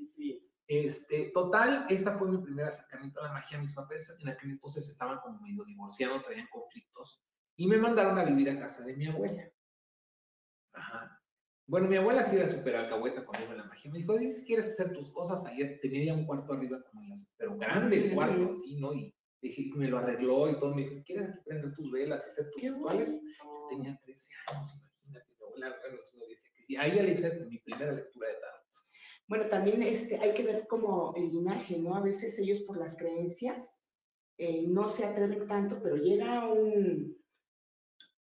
Este, 0.71 1.31
total, 1.33 1.85
esta 1.89 2.17
fue 2.17 2.31
mi 2.31 2.37
primer 2.37 2.67
acercamiento 2.67 3.19
a 3.19 3.27
la 3.27 3.33
magia. 3.33 3.59
Mis 3.59 3.73
papás 3.73 4.15
en 4.21 4.29
aquel 4.29 4.51
entonces 4.51 4.87
estaban 4.87 5.19
como 5.19 5.41
medio 5.41 5.65
divorciados, 5.65 6.23
traían 6.23 6.47
conflictos 6.49 7.21
y 7.57 7.67
me 7.67 7.75
mandaron 7.77 8.17
a 8.17 8.23
vivir 8.23 8.49
a 8.51 8.57
casa 8.57 8.85
de 8.85 8.95
mi 8.95 9.05
abuela. 9.05 9.51
Ajá. 10.71 11.21
Bueno, 11.67 11.89
mi 11.89 11.97
abuela 11.97 12.23
sí 12.23 12.37
era 12.37 12.47
súper 12.47 12.77
alcahueta 12.77 13.25
cuando 13.25 13.47
iba 13.47 13.53
a 13.55 13.57
la 13.57 13.65
magia. 13.65 13.91
Me 13.91 13.97
dijo, 13.97 14.17
si 14.17 14.45
quieres 14.45 14.67
hacer 14.67 14.93
tus 14.93 15.11
cosas, 15.11 15.45
ayer 15.45 15.77
tenía 15.81 16.05
ya 16.05 16.13
un 16.13 16.25
cuarto 16.25 16.53
arriba, 16.53 16.81
como 16.89 17.03
en 17.03 17.09
las, 17.09 17.29
pero 17.35 17.57
grande 17.57 17.97
el 17.97 18.13
cuarto, 18.13 18.51
así, 18.51 18.79
¿no? 18.79 18.93
Y 18.93 19.13
dije, 19.41 19.71
me 19.75 19.89
lo 19.89 19.97
arregló 19.97 20.49
y 20.49 20.57
todo. 20.57 20.73
Me 20.73 20.83
dijo, 20.83 21.03
quieres 21.05 21.31
aquí 21.31 21.39
prender 21.43 21.73
tus 21.73 21.91
velas 21.91 22.25
y 22.25 22.29
hacer 22.29 22.49
tus 22.49 22.61
rituales. 22.61 23.11
Tenía 23.69 23.99
13 24.05 24.29
años, 24.47 24.81
imagínate. 25.03 25.35
Mi 25.37 25.45
abuela, 25.45 25.75
bueno, 25.81 25.97
me 26.17 26.27
decía 26.27 26.49
que 26.55 26.63
sí. 26.63 26.77
Ahí 26.77 26.95
ya 26.95 27.03
le 27.03 27.11
hice 27.11 27.45
mi 27.49 27.57
primera 27.57 27.91
lectura 27.91 28.29
de 28.29 28.35
tarot. 28.35 28.60
Bueno, 29.31 29.47
también 29.47 29.81
este, 29.81 30.17
hay 30.17 30.33
que 30.33 30.43
ver 30.43 30.67
como 30.67 31.13
el 31.15 31.29
linaje, 31.29 31.79
¿no? 31.79 31.95
A 31.95 32.01
veces 32.01 32.37
ellos 32.37 32.59
por 32.63 32.75
las 32.75 32.97
creencias 32.97 33.81
eh, 34.37 34.67
no 34.67 34.89
se 34.89 35.05
atreven 35.05 35.47
tanto, 35.47 35.81
pero 35.81 35.95
llega 35.95 36.51
un, 36.51 37.17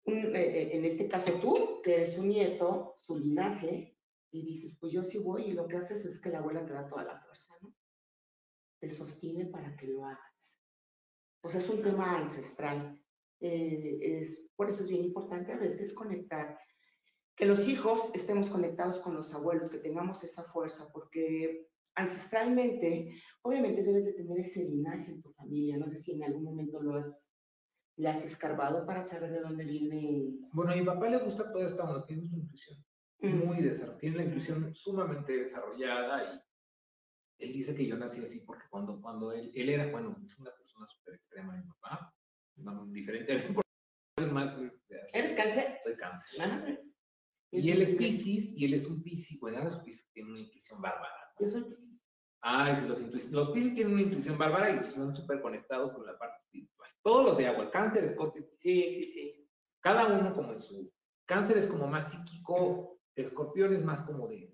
un 0.05 0.15
eh, 0.15 0.31
eh, 0.37 0.77
en 0.77 0.85
este 0.85 1.09
caso 1.09 1.33
tú, 1.41 1.83
que 1.83 1.97
eres 1.97 2.17
un 2.17 2.29
nieto, 2.29 2.95
su 2.97 3.19
linaje, 3.19 3.99
y 4.31 4.47
dices, 4.47 4.79
pues 4.79 4.93
yo 4.93 5.03
sí 5.03 5.19
voy, 5.19 5.47
y 5.47 5.53
lo 5.53 5.67
que 5.67 5.79
haces 5.79 6.05
es 6.05 6.21
que 6.21 6.29
la 6.29 6.39
abuela 6.39 6.65
te 6.65 6.75
da 6.75 6.87
toda 6.87 7.03
la 7.03 7.19
fuerza, 7.19 7.57
¿no? 7.61 7.75
Te 8.79 8.89
sostiene 8.89 9.47
para 9.47 9.77
que 9.77 9.89
lo 9.89 10.05
hagas. 10.05 10.63
Pues 11.41 11.57
es 11.57 11.69
un 11.69 11.83
tema 11.83 12.19
ancestral. 12.19 13.03
es, 13.41 14.49
por 14.55 14.71
eso 14.71 14.85
es 14.85 14.89
bien 14.89 15.07
importante 15.07 15.53
a 15.53 15.59
veces 15.59 15.93
conectar 15.93 16.57
que 17.41 17.47
los 17.47 17.67
hijos 17.67 18.11
estemos 18.13 18.51
conectados 18.51 19.01
con 19.01 19.15
los 19.15 19.33
abuelos, 19.33 19.71
que 19.71 19.79
tengamos 19.79 20.23
esa 20.23 20.45
fuerza, 20.45 20.93
porque 20.93 21.71
ancestralmente, 21.95 23.15
obviamente 23.41 23.83
debes 23.83 24.05
de 24.05 24.13
tener 24.13 24.41
ese 24.41 24.63
linaje 24.69 25.11
en 25.11 25.23
tu 25.23 25.33
familia. 25.33 25.79
No 25.79 25.89
sé 25.89 25.99
si 26.01 26.13
en 26.13 26.25
algún 26.25 26.45
momento 26.45 26.83
lo 26.83 26.97
has, 26.97 27.33
le 27.97 28.11
has 28.11 28.23
escarbado 28.27 28.85
para 28.85 29.05
saber 29.05 29.31
de 29.31 29.41
dónde 29.41 29.65
viene. 29.65 30.35
Bueno, 30.53 30.73
a 30.73 30.77
mi 30.77 30.85
papá 30.85 31.09
le 31.09 31.17
gusta 31.17 31.51
toda 31.51 31.67
esta 31.67 31.85
onda, 31.85 32.05
tiene 32.05 32.29
su 32.29 32.37
intuición 32.37 32.85
muy 33.23 33.63
desarrollada, 33.63 33.99
tiene 33.99 34.17
la 34.19 34.25
intuición 34.25 34.75
sumamente 34.75 35.33
desarrollada 35.39 36.35
y 37.39 37.45
él 37.47 37.53
dice 37.55 37.75
que 37.75 37.87
yo 37.87 37.97
nací 37.97 38.23
así 38.23 38.41
porque 38.41 38.65
cuando, 38.69 39.01
cuando 39.01 39.33
él, 39.33 39.51
él 39.55 39.71
era, 39.71 39.91
bueno, 39.91 40.15
una 40.39 40.51
persona 40.55 40.87
súper 40.89 41.15
extrema, 41.15 41.57
mi 41.57 41.63
papá, 41.63 42.15
diferente, 42.89 43.55
más... 44.31 44.59
¿Eres 45.15 45.33
cáncer? 45.33 45.79
Soy 45.83 45.97
cáncer. 45.97 46.90
Y 47.53 47.71
él 47.71 47.83
es 47.83 47.91
Pisces, 47.97 48.53
y 48.57 48.65
él 48.65 48.75
es 48.75 48.87
un 48.87 49.03
Pisces, 49.03 49.39
bueno, 49.41 49.65
los 49.65 49.81
Pisces 49.81 50.11
tienen 50.13 50.33
una 50.33 50.41
intuición 50.41 50.81
bárbara. 50.81 51.15
Yo 51.39 51.49
soy 51.49 51.65
Pisces. 51.65 52.01
Ah, 52.43 52.75
sí, 52.75 52.87
los, 52.87 53.31
los 53.31 53.51
Pisces 53.51 53.75
tienen 53.75 53.95
una 53.95 54.03
intuición 54.03 54.39
bárbara 54.39 54.71
y 54.71 54.91
son 54.91 55.15
súper 55.15 55.43
conectados 55.43 55.93
con 55.93 56.07
la 56.07 56.19
parte 56.19 56.39
espiritual. 56.39 56.91
Todos 57.03 57.25
los 57.25 57.39
de 57.39 57.49
agua, 57.49 57.65
el 57.65 57.71
cáncer, 57.71 58.05
escorpio, 58.05 58.45
Sí, 58.59 58.83
sí, 58.83 59.05
sí. 59.05 59.49
Cada 59.81 60.07
uno 60.07 60.35
como 60.35 60.53
en 60.53 60.61
su... 60.61 60.93
Cáncer 61.27 61.59
es 61.59 61.67
como 61.67 61.87
más 61.87 62.11
psíquico, 62.11 63.01
escorpión 63.15 63.75
es 63.75 63.85
más 63.85 64.03
como 64.03 64.27
de, 64.29 64.51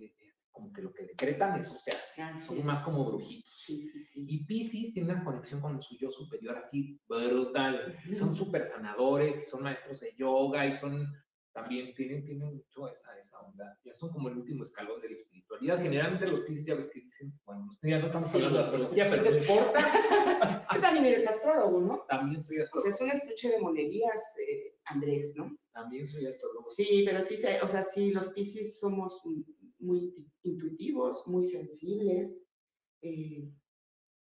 como 0.50 0.72
que 0.72 0.82
lo 0.82 0.92
que 0.92 1.06
decretan, 1.06 1.60
eso 1.60 1.78
se 1.78 1.90
hace. 1.90 2.22
Ah, 2.22 2.38
son 2.40 2.64
más 2.64 2.80
como 2.80 3.04
brujitos. 3.04 3.52
Sí, 3.54 3.82
sí, 3.82 4.00
sí. 4.00 4.24
Y 4.26 4.44
Pisces 4.46 4.92
tiene 4.92 5.12
una 5.12 5.24
conexión 5.24 5.60
con 5.60 5.80
su 5.82 5.96
yo 5.98 6.10
superior 6.10 6.56
así 6.56 7.00
brutal. 7.08 7.98
Son 8.18 8.34
súper 8.36 8.64
sanadores, 8.64 9.42
y 9.42 9.46
son 9.46 9.62
maestros 9.62 10.00
de 10.00 10.14
yoga, 10.16 10.66
y 10.66 10.76
son 10.76 11.06
también 11.56 11.94
tienen, 11.94 12.22
tienen 12.22 12.54
mucho 12.54 12.86
esa, 12.86 13.18
esa 13.18 13.40
onda. 13.40 13.78
Ya 13.82 13.94
son 13.94 14.10
como 14.10 14.28
el 14.28 14.36
último 14.36 14.62
escalón 14.62 15.00
de 15.00 15.08
la 15.08 15.14
espiritualidad. 15.14 15.80
Generalmente 15.80 16.26
los 16.26 16.40
Pisces 16.40 16.66
ya 16.66 16.74
ves 16.74 16.88
que 16.88 17.00
dicen, 17.00 17.32
bueno, 17.46 17.70
ya 17.82 17.98
no 17.98 18.04
estamos 18.04 18.34
hablando 18.34 18.58
de 18.58 18.64
astrología, 18.64 19.08
pero 19.08 19.30
no 19.30 19.38
importa. 19.38 19.80
es 20.62 20.68
que 20.68 20.78
también 20.80 21.06
eres 21.06 21.26
astrólogo, 21.26 21.80
¿no? 21.80 22.04
También 22.08 22.42
soy 22.42 22.58
astrólogo. 22.58 22.84
Pues 22.84 22.94
es 22.94 23.00
un 23.00 23.10
estuche 23.10 23.48
de 23.48 23.60
monerías, 23.60 24.36
eh, 24.38 24.76
Andrés, 24.84 25.34
¿no? 25.34 25.56
También 25.72 26.06
soy 26.06 26.26
astrólogo. 26.26 26.68
Sí, 26.68 27.04
pero 27.06 27.22
sí, 27.22 27.36
o 27.62 27.68
sea, 27.68 27.82
sí, 27.82 28.10
los 28.10 28.28
Pisces 28.34 28.78
somos 28.78 29.18
muy 29.78 30.14
intuitivos, 30.42 31.26
muy 31.26 31.46
sensibles. 31.46 32.46
Eh, 33.00 33.48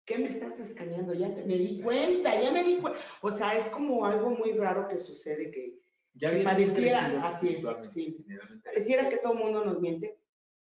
¿Qué 0.05 0.19
me 0.19 0.31
estás 0.31 0.59
escaneando? 0.59 1.15
Ya 1.15 1.29
me 1.29 1.57
di 1.57 1.81
cuenta, 1.81 2.43
ya 2.43 2.51
me 2.51 2.65
di 2.65 2.79
cuenta. 2.79 2.99
O 3.23 3.31
sea, 3.31 3.57
es 3.57 3.69
como 3.69 4.05
algo 4.05 4.31
muy 4.31 4.51
raro 4.51 4.89
que 4.89 4.99
sucede 4.99 5.53
que 5.53 5.80
ya 6.15 6.31
pareciera, 6.45 7.29
así 7.29 7.57
es, 7.57 7.67
sí. 7.93 8.17
Pareciera 8.65 9.09
que 9.09 9.19
todo 9.19 9.35
el 9.35 9.39
mundo 9.39 9.65
nos 9.65 9.81
miente 9.81 10.19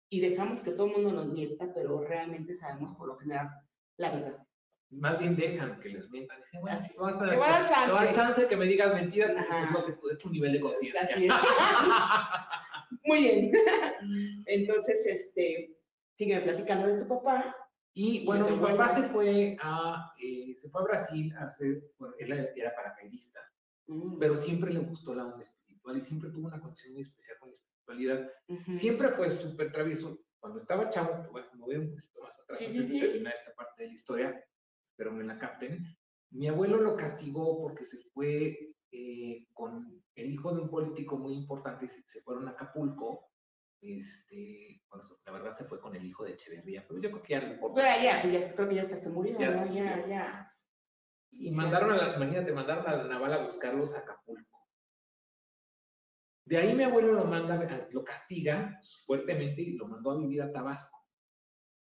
y 0.09 0.21
dejamos 0.21 0.59
que 0.61 0.71
todo 0.71 0.87
el 0.87 0.93
mundo 0.93 1.11
nos 1.11 1.27
mienta, 1.27 1.71
pero 1.73 2.03
realmente 2.03 2.55
sabemos 2.55 2.95
por 2.95 3.07
lo 3.07 3.17
general 3.17 3.49
la 3.97 4.11
verdad. 4.11 4.37
Más 4.91 5.19
bien 5.19 5.35
dejan 5.35 5.79
que 5.81 5.89
les 5.89 6.09
mientan. 6.09 6.39
Dicen, 6.39 6.61
bueno, 6.61 6.79
te 7.19 7.35
voy 7.35 7.45
a 7.45 7.59
dar 7.59 7.65
chance. 7.67 8.07
Te 8.07 8.13
chance 8.13 8.47
que 8.47 8.57
me 8.57 8.65
digas 8.65 8.93
mentiras 8.93 9.31
porque 9.33 9.63
es, 9.63 9.71
lo 9.71 9.85
que, 9.85 10.11
es 10.11 10.17
tu 10.17 10.29
nivel 10.31 10.53
de 10.53 10.59
conciencia. 10.61 11.15
Muy 13.03 13.21
bien. 13.21 13.51
Entonces, 14.47 15.05
este, 15.05 15.77
sigue 16.15 16.41
platicando 16.41 16.87
de 16.87 17.01
tu 17.01 17.07
papá. 17.07 17.55
Y 17.93 18.25
bueno, 18.25 18.49
mi 18.49 18.57
papá 18.57 18.95
se 18.95 19.09
fue 19.09 19.57
a, 19.61 20.13
eh, 20.23 20.55
se 20.55 20.69
fue 20.69 20.81
a 20.81 20.85
Brasil 20.85 21.35
a 21.37 21.45
hacer, 21.45 21.83
bueno, 21.99 22.15
él 22.17 22.51
era 22.55 22.73
paracaidista. 22.75 23.39
Mm. 23.89 24.19
pero 24.19 24.35
siempre 24.35 24.71
le 24.71 24.79
gustó 24.79 25.15
la 25.15 25.25
onda 25.25 25.41
espiritual 25.41 25.97
y 25.97 26.01
siempre 26.01 26.29
tuvo 26.29 26.47
una 26.47 26.59
conexión 26.59 26.93
muy 26.93 27.01
especial 27.01 27.37
con 27.39 27.49
la 27.49 27.55
espiritualidad. 27.55 28.31
Siempre 28.73 29.09
fue 29.09 29.31
súper 29.31 29.71
travieso. 29.71 30.19
Cuando 30.39 30.59
estaba 30.59 30.89
chavo, 30.89 31.29
bueno, 31.31 31.47
me 31.53 31.59
voy 31.61 31.75
un 31.75 31.89
poquito 31.89 32.21
más 32.21 32.39
atrás 32.39 32.61
antes 32.61 32.89
de 32.89 32.99
terminar 32.99 33.33
esta 33.33 33.53
parte 33.55 33.83
de 33.83 33.89
la 33.89 33.93
historia, 33.95 34.45
pero 34.95 35.11
me 35.11 35.23
la 35.23 35.37
capten. 35.37 35.85
Mi 36.31 36.47
abuelo 36.47 36.77
lo 36.77 36.95
castigó 36.95 37.59
porque 37.61 37.83
se 37.83 37.97
fue 38.13 38.75
eh, 38.91 39.47
con 39.53 40.01
el 40.15 40.31
hijo 40.31 40.53
de 40.53 40.61
un 40.61 40.69
político 40.69 41.17
muy 41.17 41.33
importante, 41.33 41.87
se, 41.87 42.01
se 42.03 42.21
fueron 42.21 42.47
a 42.47 42.51
Acapulco 42.51 43.29
este, 43.81 44.81
bueno, 44.89 45.05
la 45.25 45.31
verdad 45.31 45.57
se 45.57 45.63
fue 45.63 45.79
con 45.79 45.95
el 45.95 46.05
hijo 46.05 46.25
de 46.25 46.33
Echeverría, 46.33 46.85
pero 46.87 46.99
yo 46.99 47.09
creo 47.11 47.23
que 47.23 47.33
ya 47.33 47.41
no 47.41 47.53
importa. 47.53 47.81
ya, 47.81 48.23
ya, 48.23 48.53
creo 48.53 48.69
que 48.69 48.75
ya 48.75 48.85
se 48.85 49.09
murió, 49.09 49.39
ya, 49.39 49.65
ya, 49.71 50.07
ya. 50.07 50.53
Y 51.31 51.51
mandaron 51.51 51.91
a 51.91 51.97
la, 51.97 52.15
imagínate, 52.15 52.51
mandaron 52.51 52.87
a 52.87 52.97
la 52.97 53.03
naval 53.05 53.33
a 53.33 53.45
buscarlos 53.45 53.95
a 53.95 53.99
Acapulco. 53.99 54.59
De 56.45 56.57
ahí 56.57 56.73
mi 56.73 56.83
abuelo 56.83 57.13
lo 57.13 57.25
manda, 57.25 57.87
lo 57.91 58.03
castiga 58.03 58.81
fuertemente 59.05 59.61
y 59.61 59.77
lo 59.77 59.87
mandó 59.87 60.11
a 60.11 60.17
vivir 60.17 60.41
a 60.41 60.51
Tabasco. 60.51 60.97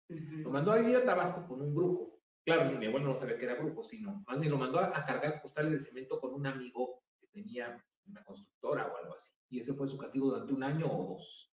Lo 0.08 0.50
mandó 0.50 0.72
a 0.72 0.78
vivir 0.78 0.96
a 0.96 1.04
Tabasco 1.04 1.46
con 1.46 1.62
un 1.62 1.72
brujo. 1.72 2.20
Claro, 2.44 2.76
mi 2.76 2.86
abuelo 2.86 3.06
no 3.06 3.16
sabía 3.16 3.38
que 3.38 3.44
era 3.44 3.54
brujo, 3.54 3.84
sino 3.84 4.24
más 4.26 4.38
bien 4.40 4.50
lo 4.50 4.58
mandó 4.58 4.80
a, 4.80 5.04
cargar 5.04 5.40
postales 5.40 5.72
de 5.72 5.78
cemento 5.78 6.20
con 6.20 6.34
un 6.34 6.46
amigo 6.46 7.02
que 7.20 7.28
tenía 7.28 7.80
una 8.06 8.24
constructora 8.24 8.86
o 8.86 8.96
algo 8.96 9.14
así. 9.14 9.32
Y 9.50 9.60
ese 9.60 9.74
fue 9.74 9.88
su 9.88 9.96
castigo 9.98 10.30
durante 10.30 10.52
un 10.52 10.62
año 10.62 10.86
o 10.86 11.14
dos. 11.14 11.52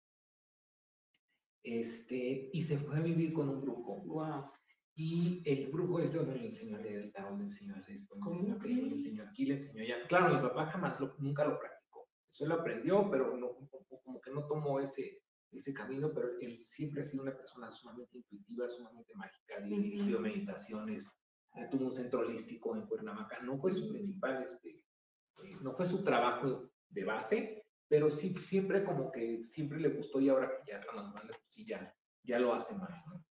Este, 1.63 2.49
y 2.51 2.63
se 2.63 2.77
fue 2.77 2.97
a 2.97 3.01
vivir 3.01 3.33
con 3.33 3.49
un 3.49 3.61
brujo. 3.61 4.01
Wow. 4.05 4.51
Y 4.95 5.41
el 5.45 5.71
brujo 5.71 5.99
es 5.99 6.13
donde 6.13 6.35
le 6.35 6.47
enseñó 6.47 6.77
a 6.77 6.81
leer 6.81 7.01
el 7.01 7.11
tarot, 7.11 7.37
le 7.37 7.45
enseñó 7.45 7.73
a 7.73 7.77
hacer 7.79 7.95
esto, 7.95 8.15
le 8.15 8.21
enseñó, 8.21 8.59
le 8.59 8.95
enseñó 8.95 9.23
aquí, 9.23 9.45
le 9.45 9.55
enseñó 9.55 9.81
allá. 9.81 10.07
Claro, 10.07 10.35
mi 10.35 10.41
papá 10.41 10.67
jamás, 10.67 10.99
lo, 10.99 11.15
nunca 11.17 11.45
lo 11.45 11.59
practicó. 11.59 12.07
Eso 12.31 12.45
lo 12.45 12.55
aprendió, 12.55 13.09
pero 13.09 13.35
no, 13.35 13.57
como 14.03 14.21
que 14.21 14.31
no 14.31 14.45
tomó 14.45 14.79
ese, 14.79 15.23
ese 15.51 15.73
camino, 15.73 16.11
pero 16.13 16.29
él 16.39 16.59
siempre 16.59 17.01
ha 17.01 17.05
sido 17.05 17.23
una 17.23 17.35
persona 17.35 17.71
sumamente 17.71 18.17
intuitiva, 18.17 18.69
sumamente 18.69 19.13
mágica, 19.15 19.59
dirigió 19.61 20.19
meditaciones, 20.19 21.09
eh, 21.55 21.67
tuvo 21.69 21.85
un 21.85 21.93
centro 21.93 22.21
holístico 22.21 22.75
en 22.75 22.85
Cuernavaca, 22.85 23.39
no 23.41 23.57
fue 23.57 23.71
su 23.71 23.89
principal, 23.89 24.43
este, 24.43 24.69
eh, 24.69 25.55
no 25.61 25.73
fue 25.73 25.85
su 25.85 26.03
trabajo 26.03 26.69
de 26.89 27.03
base, 27.03 27.65
pero 27.87 28.09
sí, 28.09 28.35
siempre 28.41 28.83
como 28.83 29.11
que 29.11 29.43
siempre 29.43 29.79
le 29.79 29.89
gustó 29.89 30.19
y 30.19 30.29
ahora 30.29 30.49
que 30.49 30.71
ya 30.71 30.77
está 30.77 30.91
más 30.93 31.13
grande, 31.13 31.33
pues 31.33 31.47
sí, 31.49 31.65
ya, 31.65 31.93
ya 32.23 32.39
lo 32.39 32.53
hace 32.53 32.75
más, 32.75 33.05
¿no? 33.07 33.23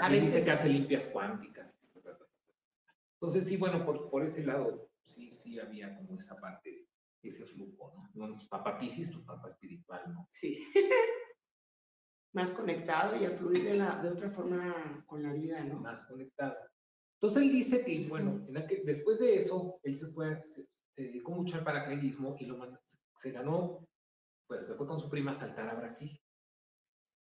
A 0.00 0.08
veces 0.08 0.32
dice 0.32 0.44
que 0.44 0.50
hace 0.50 0.68
limpias 0.68 1.06
cuánticas. 1.06 1.76
Entonces, 3.20 3.48
sí, 3.48 3.56
bueno, 3.56 3.84
por, 3.84 4.10
por 4.10 4.24
ese 4.24 4.44
lado, 4.44 4.90
sí, 5.04 5.32
sí 5.32 5.58
había 5.58 5.96
como 5.96 6.18
esa 6.18 6.36
parte, 6.36 6.86
ese 7.22 7.46
flujo, 7.46 7.92
¿no? 7.96 8.10
Bueno, 8.14 8.34
pues, 8.34 8.46
papá 8.46 8.78
Piscis, 8.78 9.10
tu 9.10 9.24
papá 9.24 9.48
espiritual, 9.48 10.02
¿no? 10.12 10.28
Sí. 10.30 10.66
Más 12.34 12.52
conectado 12.52 13.16
y 13.16 13.24
a 13.24 13.30
fluir 13.30 13.64
de, 13.64 13.74
la, 13.74 14.02
de 14.02 14.10
otra 14.10 14.30
forma 14.30 15.02
con 15.06 15.22
la 15.22 15.32
vida, 15.32 15.64
¿no? 15.64 15.80
Más 15.80 16.04
conectado. 16.04 16.56
Entonces 17.14 17.42
él 17.42 17.52
dice 17.52 17.84
que, 17.84 18.06
bueno, 18.06 18.46
en 18.48 18.66
que 18.66 18.82
después 18.84 19.18
de 19.18 19.36
eso, 19.36 19.80
él 19.82 19.96
se 19.96 20.08
fue, 20.08 20.42
se, 20.44 20.68
dedicó 20.94 21.32
mucho 21.32 21.56
al 21.56 21.64
paracaidismo 21.64 22.36
y 22.38 22.44
lo 22.44 22.58
se 23.16 23.32
ganó, 23.32 23.86
pues 24.46 24.66
se 24.66 24.74
fue 24.74 24.86
con 24.86 25.00
su 25.00 25.08
prima 25.08 25.32
a 25.32 25.36
saltar 25.36 25.68
a 25.68 25.74
Brasil. 25.74 26.20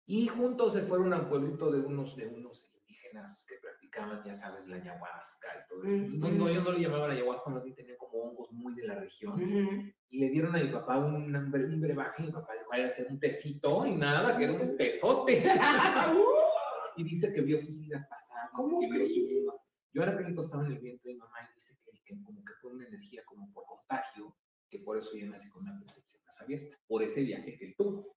Y 0.05 0.27
juntos 0.27 0.73
se 0.73 0.83
fueron 0.83 1.13
a 1.13 1.19
un 1.19 1.29
pueblito 1.29 1.71
de 1.71 1.79
unos, 1.79 2.15
de 2.15 2.27
unos 2.27 2.69
indígenas 2.73 3.45
que 3.47 3.55
practicaban, 3.61 4.23
ya 4.25 4.35
sabes, 4.35 4.67
la 4.67 4.77
ayahuasca 4.77 5.47
y 5.47 5.69
todo 5.69 5.83
eso. 5.83 6.17
no, 6.17 6.31
no, 6.31 6.49
ellos 6.49 6.63
no 6.63 6.71
le 6.71 6.81
llamaban 6.81 7.11
ayahuasca, 7.11 7.49
más 7.49 7.63
bien 7.63 7.75
tenían 7.75 7.97
como 7.97 8.23
hongos 8.23 8.51
muy 8.51 8.75
de 8.75 8.87
la 8.87 8.95
región. 8.95 9.93
Y 10.09 10.19
le 10.19 10.29
dieron 10.29 10.55
a 10.55 10.59
mi 10.59 10.69
papá 10.69 10.97
un, 10.97 11.33
un, 11.35 11.81
brebaje 11.81 12.23
y 12.23 12.25
mi 12.27 12.31
papá 12.31 12.53
dijo, 12.53 12.69
vaya 12.69 12.85
a 12.85 12.87
hacer 12.87 13.07
un 13.09 13.19
tecito 13.19 13.85
y 13.85 13.95
nada, 13.95 14.37
que 14.37 14.43
era 14.43 14.53
un 14.53 14.77
tesote. 14.77 15.43
y 16.97 17.03
dice 17.03 17.31
que 17.33 17.41
vio 17.41 17.59
sus 17.59 17.77
vidas 17.79 18.05
pasadas, 18.07 18.51
que 18.79 18.91
vio 18.91 19.07
su 19.07 19.27
vida. 19.27 19.53
Yo 19.93 20.03
ahora 20.03 20.17
que 20.17 20.41
estaba 20.41 20.65
en 20.65 20.73
el 20.73 20.79
viento 20.79 21.07
de 21.07 21.13
mi 21.13 21.19
mamá 21.19 21.37
y 21.49 21.53
dice 21.55 21.75
que, 21.83 21.91
que 22.05 22.21
como 22.23 22.43
que 22.45 22.53
fue 22.61 22.71
una 22.71 22.87
energía 22.87 23.23
como 23.25 23.51
por 23.53 23.65
contagio, 23.65 24.35
que 24.69 24.79
por 24.79 24.97
eso 24.97 25.15
yo 25.15 25.27
nací 25.27 25.49
con 25.49 25.63
una 25.63 25.77
percepción 25.79 26.23
más 26.25 26.41
abierta, 26.41 26.77
por 26.87 27.03
ese 27.03 27.21
viaje 27.21 27.57
que 27.57 27.65
él 27.65 27.75
tuvo. 27.77 28.15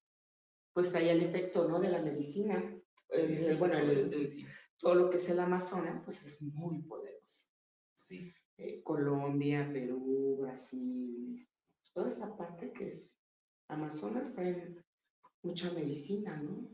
Pues 0.74 0.90
traía 0.90 1.12
el 1.12 1.22
efecto, 1.22 1.66
¿no? 1.66 1.80
De 1.80 1.88
la 1.88 2.02
medicina. 2.02 2.62
Eh, 3.08 3.56
bueno, 3.58 3.76
todo 4.78 4.94
lo 4.94 5.10
que 5.10 5.16
es 5.16 5.28
el 5.30 5.40
Amazonas, 5.40 6.02
pues 6.04 6.22
es 6.24 6.42
muy 6.42 6.82
poderoso. 6.82 7.48
Sí. 7.94 8.34
Eh, 8.58 8.82
Colombia, 8.82 9.70
Perú, 9.72 10.38
Brasil, 10.40 11.48
toda 11.92 12.08
esa 12.08 12.36
parte 12.36 12.72
que 12.72 12.88
es 12.88 13.18
Amazonas 13.68 14.34
trae 14.34 14.76
mucha 15.42 15.72
medicina, 15.72 16.36
¿no? 16.36 16.68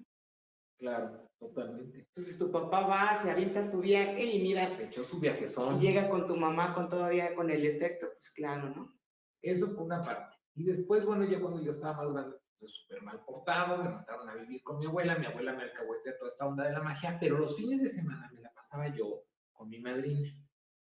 Claro, 0.79 1.29
totalmente. 1.39 1.99
Entonces 1.99 2.39
tu 2.39 2.51
papá 2.51 2.87
va, 2.87 3.23
se 3.23 3.31
avienta 3.31 3.71
su 3.71 3.81
viaje 3.81 4.25
y 4.25 4.43
mira. 4.43 4.75
Se 4.75 4.85
echó 4.85 5.05
su 5.05 5.21
viajezón. 5.21 5.77
Y 5.77 5.87
llega 5.87 6.09
con 6.09 6.27
tu 6.27 6.37
mamá 6.37 6.75
con 6.75 6.89
todavía 6.89 7.35
con 7.35 7.51
el 7.51 7.65
efecto, 7.67 8.09
pues 8.13 8.31
claro, 8.31 8.71
¿no? 8.71 8.99
Eso 9.43 9.69
fue 9.75 9.85
una 9.85 10.03
parte. 10.03 10.37
Y 10.55 10.65
después, 10.65 11.05
bueno, 11.05 11.25
ya 11.25 11.41
cuando 11.41 11.63
yo 11.63 11.71
estaba 11.71 12.03
más 12.03 12.13
grande, 12.13 12.37
súper 12.69 13.03
mal 13.03 13.25
portado, 13.25 13.83
me 13.83 13.91
mandaron 13.91 14.29
a 14.29 14.35
vivir 14.35 14.63
con 14.63 14.79
mi 14.79 14.87
abuela, 14.87 15.19
mi 15.19 15.27
abuela 15.27 15.53
me 15.53 15.65
alcahueteó 15.65 16.17
toda 16.19 16.31
esta 16.31 16.47
onda 16.47 16.65
de 16.65 16.73
la 16.73 16.83
magia, 16.83 17.19
pero 17.21 17.39
los 17.39 17.57
fines 17.57 17.83
de 17.83 17.91
semana 17.91 18.31
me 18.33 18.41
la 18.41 18.53
pasaba 18.53 18.89
yo 18.89 19.25
con 19.53 19.69
mi 19.69 19.81
madrina 19.81 20.35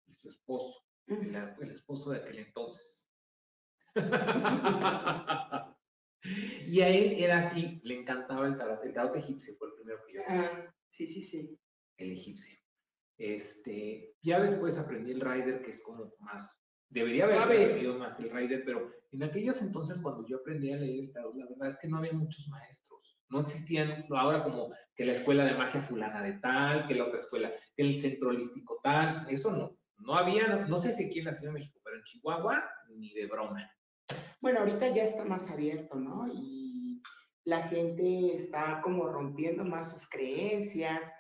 y 0.06 0.14
su 0.14 0.30
esposo, 0.30 0.84
el, 1.08 1.36
el 1.36 1.72
esposo 1.72 2.12
de 2.12 2.20
aquel 2.20 2.40
entonces. 2.40 3.12
y 6.24 6.82
a 6.82 6.90
él 6.90 7.14
era 7.18 7.48
así, 7.48 7.80
le 7.84 8.00
encantaba 8.00 8.48
el 8.48 8.58
tarot, 8.58 8.84
el 8.84 8.94
tarot 8.94 9.16
egipcio 9.16 9.54
fue 9.56 9.70
el 9.70 9.74
primero 9.76 10.00
que 10.06 10.14
yo 10.14 10.22
Ah, 10.28 10.74
sí, 10.90 11.08
sí, 11.08 11.22
sí. 11.22 11.60
El 11.98 12.12
egipcio. 12.12 12.60
Este, 13.18 14.16
ya 14.22 14.42
después 14.42 14.78
aprendí 14.78 15.12
el 15.12 15.22
rider, 15.22 15.62
que 15.64 15.72
es 15.72 15.82
como 15.82 16.14
más 16.20 16.65
Debería 16.90 17.26
haber 17.26 17.40
aprendido 17.40 17.98
más 17.98 18.20
el 18.20 18.30
Rider, 18.30 18.64
pero 18.66 18.92
en 19.12 19.24
aquellos 19.24 19.62
entonces 19.62 20.00
cuando 20.02 20.26
yo 20.28 20.38
aprendí 20.38 20.72
a 20.72 20.78
leer 20.78 21.06
el 21.06 21.12
tarot, 21.12 21.36
la 21.36 21.46
verdad 21.48 21.68
es 21.68 21.80
que 21.80 21.88
no 21.88 21.98
había 21.98 22.14
muchos 22.14 22.48
maestros. 22.48 23.20
No 23.30 23.42
existían, 23.42 24.06
ahora 24.12 24.44
como 24.44 24.72
que 24.96 25.06
la 25.06 25.14
escuela 25.14 25.46
de 25.46 25.58
magia 25.58 25.82
fulana 25.82 26.22
de 26.22 26.34
tal, 26.34 26.88
que 26.88 26.96
la 26.96 27.06
otra 27.06 27.20
escuela, 27.20 27.52
que 27.76 27.84
el 27.84 28.00
centro 28.00 28.30
holístico 28.30 28.80
tal, 28.84 29.26
eso 29.30 29.52
no. 29.52 29.78
No 29.98 30.16
había, 30.16 30.66
no, 30.68 30.78
sé 30.78 30.94
si 30.94 31.06
aquí 31.06 31.20
en 31.20 31.26
la 31.26 31.34
Ciudad 31.34 31.54
de 31.54 31.60
México, 31.60 31.80
pero 31.84 31.98
en 31.98 32.04
Chihuahua, 32.04 32.64
ni 32.90 33.14
de 33.14 33.28
broma. 33.28 33.72
Bueno, 34.42 34.60
ahorita 34.60 34.90
ya 34.90 35.04
está 35.04 35.24
más 35.24 35.50
abierto, 35.50 35.96
¿no? 35.96 36.28
Y 36.32 37.02
la 37.46 37.68
gente 37.68 38.36
está 38.36 38.82
como 38.84 39.08
rompiendo 39.08 39.64
más 39.64 39.92
sus 39.92 40.08
creencias, 40.10 41.12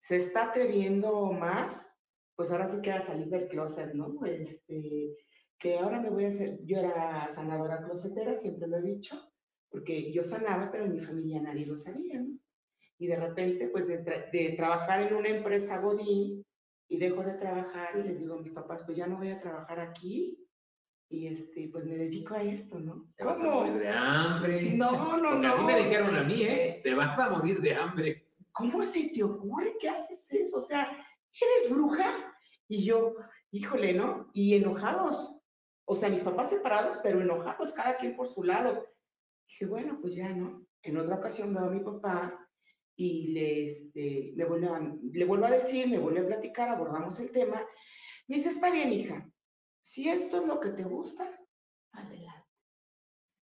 se 0.00 0.16
está 0.16 0.50
atreviendo 0.50 1.32
más 1.32 1.91
pues 2.36 2.50
ahora 2.50 2.68
sí 2.68 2.80
que 2.82 2.92
a 2.92 3.00
salir 3.00 3.28
del 3.28 3.48
closet, 3.48 3.92
¿no? 3.94 4.24
Este, 4.24 5.16
que 5.58 5.78
ahora 5.78 6.00
me 6.00 6.10
voy 6.10 6.24
a 6.24 6.28
hacer, 6.28 6.58
yo 6.64 6.78
era 6.78 7.30
sanadora 7.32 7.84
closetera, 7.84 8.38
siempre 8.38 8.68
lo 8.68 8.78
he 8.78 8.82
dicho, 8.82 9.20
porque 9.70 10.12
yo 10.12 10.24
sanaba, 10.24 10.70
pero 10.70 10.84
en 10.84 10.92
mi 10.92 11.00
familia 11.00 11.40
nadie 11.40 11.66
lo 11.66 11.76
sabía, 11.76 12.20
¿no? 12.20 12.38
Y 12.98 13.06
de 13.06 13.16
repente, 13.16 13.68
pues 13.68 13.86
de, 13.86 14.54
trabajar 14.56 15.02
en 15.02 15.14
una 15.14 15.28
empresa 15.28 15.80
Godín, 15.80 16.44
y 16.88 16.98
dejo 16.98 17.22
de 17.22 17.32
trabajar 17.34 17.96
y 17.96 18.02
les 18.02 18.18
digo 18.18 18.34
a 18.34 18.42
mis 18.42 18.50
papás, 18.50 18.82
pues 18.84 18.98
ya 18.98 19.06
no 19.06 19.16
voy 19.16 19.30
a 19.30 19.40
trabajar 19.40 19.80
aquí, 19.80 20.38
y 21.08 21.26
este, 21.26 21.68
pues 21.70 21.84
me 21.84 21.96
dedico 21.96 22.34
a 22.34 22.42
esto, 22.42 22.80
¿no? 22.80 23.06
Te 23.16 23.24
vas 23.24 23.38
a 23.38 23.42
morir 23.42 23.78
de 23.78 23.88
hambre. 23.88 24.72
No, 24.74 25.16
no, 25.16 25.30
Porque 25.30 25.46
no. 25.46 25.54
así 25.54 25.64
me 25.64 25.76
dijeron 25.76 26.16
a 26.16 26.24
mí, 26.24 26.42
¿eh? 26.42 26.80
Te 26.82 26.94
vas 26.94 27.18
a 27.18 27.30
morir 27.30 27.60
de 27.60 27.74
hambre. 27.74 28.28
¿Cómo 28.52 28.82
se 28.82 29.10
te 29.10 29.22
ocurre 29.22 29.76
que 29.78 29.88
haces 29.88 30.32
eso? 30.32 30.58
O 30.58 30.60
sea, 30.60 30.90
¿eres 31.40 31.70
bruja? 31.70 32.34
Y 32.68 32.84
yo, 32.84 33.16
híjole, 33.50 33.92
¿no? 33.92 34.30
Y 34.32 34.54
enojados. 34.54 35.36
O 35.84 35.96
sea, 35.96 36.08
mis 36.08 36.22
papás 36.22 36.50
separados, 36.50 36.98
pero 37.02 37.20
enojados, 37.20 37.72
cada 37.72 37.96
quien 37.96 38.16
por 38.16 38.28
su 38.28 38.42
lado. 38.44 38.86
Dije, 39.48 39.66
bueno, 39.66 39.98
pues 40.00 40.14
ya, 40.14 40.32
¿no? 40.32 40.66
En 40.82 40.96
otra 40.96 41.16
ocasión 41.16 41.54
veo 41.54 41.64
a 41.64 41.70
mi 41.70 41.80
papá 41.80 42.48
y 42.96 43.28
le, 43.28 43.64
este, 43.64 44.32
le, 44.34 44.44
vuelvo 44.44 44.74
a, 44.74 44.80
le 44.80 45.24
vuelvo 45.24 45.46
a 45.46 45.50
decir, 45.50 45.88
me 45.88 45.98
vuelve 45.98 46.20
a 46.20 46.26
platicar, 46.26 46.68
abordamos 46.68 47.18
el 47.20 47.30
tema. 47.30 47.64
Me 48.28 48.36
dice, 48.36 48.50
está 48.50 48.70
bien, 48.70 48.92
hija, 48.92 49.28
si 49.82 50.08
esto 50.08 50.40
es 50.40 50.46
lo 50.46 50.60
que 50.60 50.70
te 50.70 50.84
gusta, 50.84 51.28
adelante. 51.92 52.48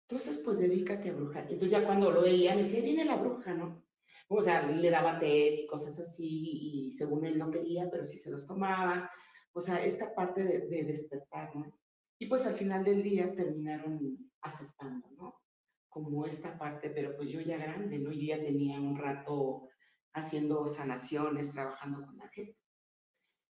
Entonces, 0.07 0.39
pues 0.39 0.59
dedícate 0.59 1.09
a 1.09 1.13
brujar. 1.13 1.43
Entonces 1.43 1.71
ya 1.71 1.85
cuando 1.85 2.11
lo 2.11 2.21
veía, 2.21 2.55
me 2.55 2.63
decía, 2.63 2.81
viene 2.81 3.05
la 3.05 3.15
bruja, 3.15 3.53
¿no? 3.53 3.84
O 4.27 4.41
sea, 4.41 4.67
le 4.67 4.89
daba 4.89 5.19
tés 5.19 5.59
y 5.59 5.67
cosas 5.67 5.99
así, 5.99 6.87
y 6.87 6.91
según 6.93 7.25
él 7.25 7.37
no 7.37 7.51
quería, 7.51 7.89
pero 7.89 8.05
sí 8.05 8.17
se 8.17 8.31
los 8.31 8.47
tomaba, 8.47 9.09
o 9.53 9.61
sea, 9.61 9.83
esta 9.83 10.13
parte 10.13 10.43
de, 10.43 10.83
despertar, 10.83 11.55
¿no? 11.55 11.79
Y 12.19 12.27
pues 12.27 12.45
al 12.45 12.55
final 12.55 12.83
del 12.83 13.03
día 13.03 13.33
terminaron 13.35 14.17
aceptando, 14.41 15.09
¿no? 15.11 15.41
Como 15.89 16.25
esta 16.25 16.57
parte, 16.57 16.89
pero 16.89 17.15
pues 17.15 17.29
yo 17.29 17.41
ya 17.41 17.57
grande, 17.57 17.99
¿no? 17.99 18.11
Yo 18.11 18.35
ya 18.35 18.41
tenía 18.41 18.79
un 18.79 18.97
rato 18.97 19.69
haciendo 20.13 20.65
sanaciones, 20.67 21.51
trabajando 21.51 22.05
con 22.05 22.17
la 22.17 22.27
gente. 22.29 22.57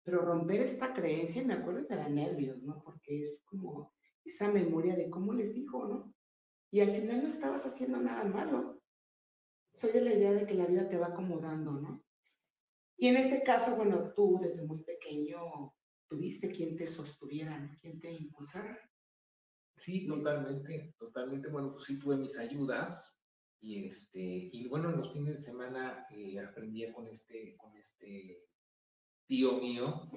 Pero 0.04 0.22
romper 0.22 0.62
esta 0.62 0.92
creencia, 0.92 1.44
me 1.44 1.54
acuerdo 1.54 1.86
que 1.86 1.94
era 1.94 2.08
nervios, 2.08 2.62
¿no? 2.62 2.82
Porque 2.82 3.20
es 3.20 3.42
como 3.44 3.92
esa 4.24 4.50
memoria 4.50 4.94
de 4.96 5.10
cómo 5.10 5.32
les 5.32 5.54
dijo, 5.54 5.86
¿no? 5.86 6.14
Y 6.70 6.80
al 6.80 6.94
final 6.94 7.22
no 7.22 7.28
estabas 7.28 7.64
haciendo 7.64 7.98
nada 7.98 8.24
malo 8.24 8.77
soy 9.78 9.92
de 9.92 10.00
la 10.00 10.12
idea 10.12 10.32
de 10.32 10.44
que 10.44 10.54
la 10.54 10.66
vida 10.66 10.88
te 10.88 10.98
va 10.98 11.06
acomodando, 11.06 11.72
¿no? 11.72 12.04
Y 12.96 13.06
en 13.06 13.16
este 13.16 13.44
caso, 13.44 13.76
bueno, 13.76 14.12
tú 14.14 14.40
desde 14.42 14.66
muy 14.66 14.82
pequeño 14.82 15.72
tuviste 16.08 16.50
quien 16.50 16.76
te 16.76 16.88
sostuviera, 16.88 17.56
¿no? 17.58 17.72
Quien 17.80 18.00
te 18.00 18.10
impulsara. 18.10 18.76
Sí, 19.76 20.04
totalmente, 20.06 20.94
totalmente. 20.98 21.48
Bueno, 21.48 21.72
pues 21.72 21.84
sí 21.84 21.98
tuve 22.00 22.16
mis 22.16 22.36
ayudas 22.38 23.22
y 23.60 23.86
este, 23.86 24.20
y 24.20 24.66
bueno, 24.68 24.90
en 24.90 24.98
los 24.98 25.12
fines 25.12 25.36
de 25.36 25.40
semana 25.42 26.06
eh, 26.10 26.40
aprendía 26.40 26.92
con 26.92 27.06
este, 27.06 27.56
con 27.56 27.76
este 27.76 28.42
tío 29.28 29.58
mío. 29.60 30.10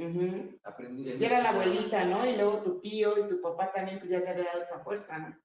Aprendí. 0.64 1.12
Sí, 1.12 1.24
era 1.24 1.44
la 1.44 1.52
abuelita, 1.52 2.04
¿no? 2.06 2.28
Y 2.28 2.36
luego 2.36 2.64
tu 2.64 2.80
tío 2.80 3.24
y 3.24 3.30
tu 3.30 3.40
papá 3.42 3.72
también, 3.72 4.00
pues 4.00 4.10
ya 4.10 4.24
te 4.24 4.30
había 4.30 4.46
dado 4.46 4.62
esa 4.62 4.80
fuerza, 4.80 5.20
¿no? 5.20 5.40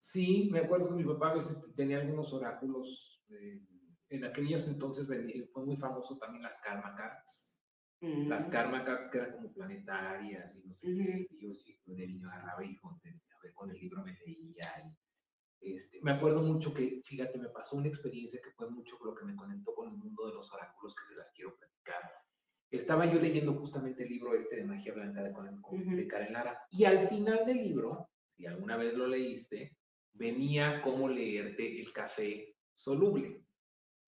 Sí, 0.00 0.48
me 0.50 0.60
acuerdo 0.60 0.88
que 0.88 1.02
mi 1.02 1.04
papá 1.04 1.32
a 1.32 1.34
veces 1.34 1.60
tenía 1.74 1.98
algunos 1.98 2.32
oráculos 2.32 3.15
en 4.08 4.24
aquellos 4.24 4.68
entonces 4.68 5.06
fue 5.52 5.64
muy 5.64 5.76
famoso 5.76 6.16
también 6.18 6.42
las 6.42 6.60
karma 6.60 6.94
cards. 6.94 7.62
Las 8.00 8.48
mm. 8.48 8.50
karma 8.50 8.84
cards 8.84 9.08
que 9.08 9.18
eran 9.18 9.32
como 9.32 9.52
planetarias 9.52 10.54
y 10.54 10.68
no 10.68 10.74
sé 10.74 10.94
qué. 10.94 11.26
Y 11.30 11.38
yo 11.40 11.54
sí, 11.54 11.78
de 11.86 12.06
niño 12.06 12.30
agarraba 12.30 12.64
y 12.64 12.76
con, 12.76 13.00
con 13.54 13.70
el 13.70 13.78
libro 13.78 14.04
me 14.04 14.16
leía. 14.24 14.94
este, 15.60 16.00
me 16.02 16.12
acuerdo 16.12 16.42
mucho 16.42 16.72
que, 16.72 17.02
fíjate, 17.04 17.38
me 17.38 17.48
pasó 17.48 17.76
una 17.76 17.88
experiencia 17.88 18.40
que 18.42 18.52
fue 18.52 18.70
mucho 18.70 18.96
lo 19.04 19.14
que 19.14 19.24
me 19.24 19.34
conectó 19.34 19.74
con 19.74 19.88
el 19.88 19.96
mundo 19.96 20.26
de 20.26 20.34
los 20.34 20.52
oráculos 20.52 20.94
que 20.94 21.06
se 21.06 21.16
las 21.16 21.32
quiero 21.32 21.56
platicar. 21.56 22.12
Estaba 22.70 23.06
yo 23.06 23.20
leyendo 23.20 23.54
justamente 23.54 24.02
el 24.02 24.10
libro 24.10 24.34
este 24.34 24.56
de 24.56 24.64
Magia 24.64 24.92
Blanca 24.92 25.22
de, 25.22 25.32
de 25.32 26.08
Karen 26.08 26.32
Lara 26.32 26.60
y 26.70 26.84
al 26.84 27.08
final 27.08 27.46
del 27.46 27.58
libro, 27.58 28.10
si 28.36 28.44
alguna 28.44 28.76
vez 28.76 28.94
lo 28.94 29.06
leíste, 29.06 29.76
venía 30.12 30.82
cómo 30.82 31.08
leerte 31.08 31.80
el 31.80 31.92
café 31.92 32.55
soluble, 32.76 33.44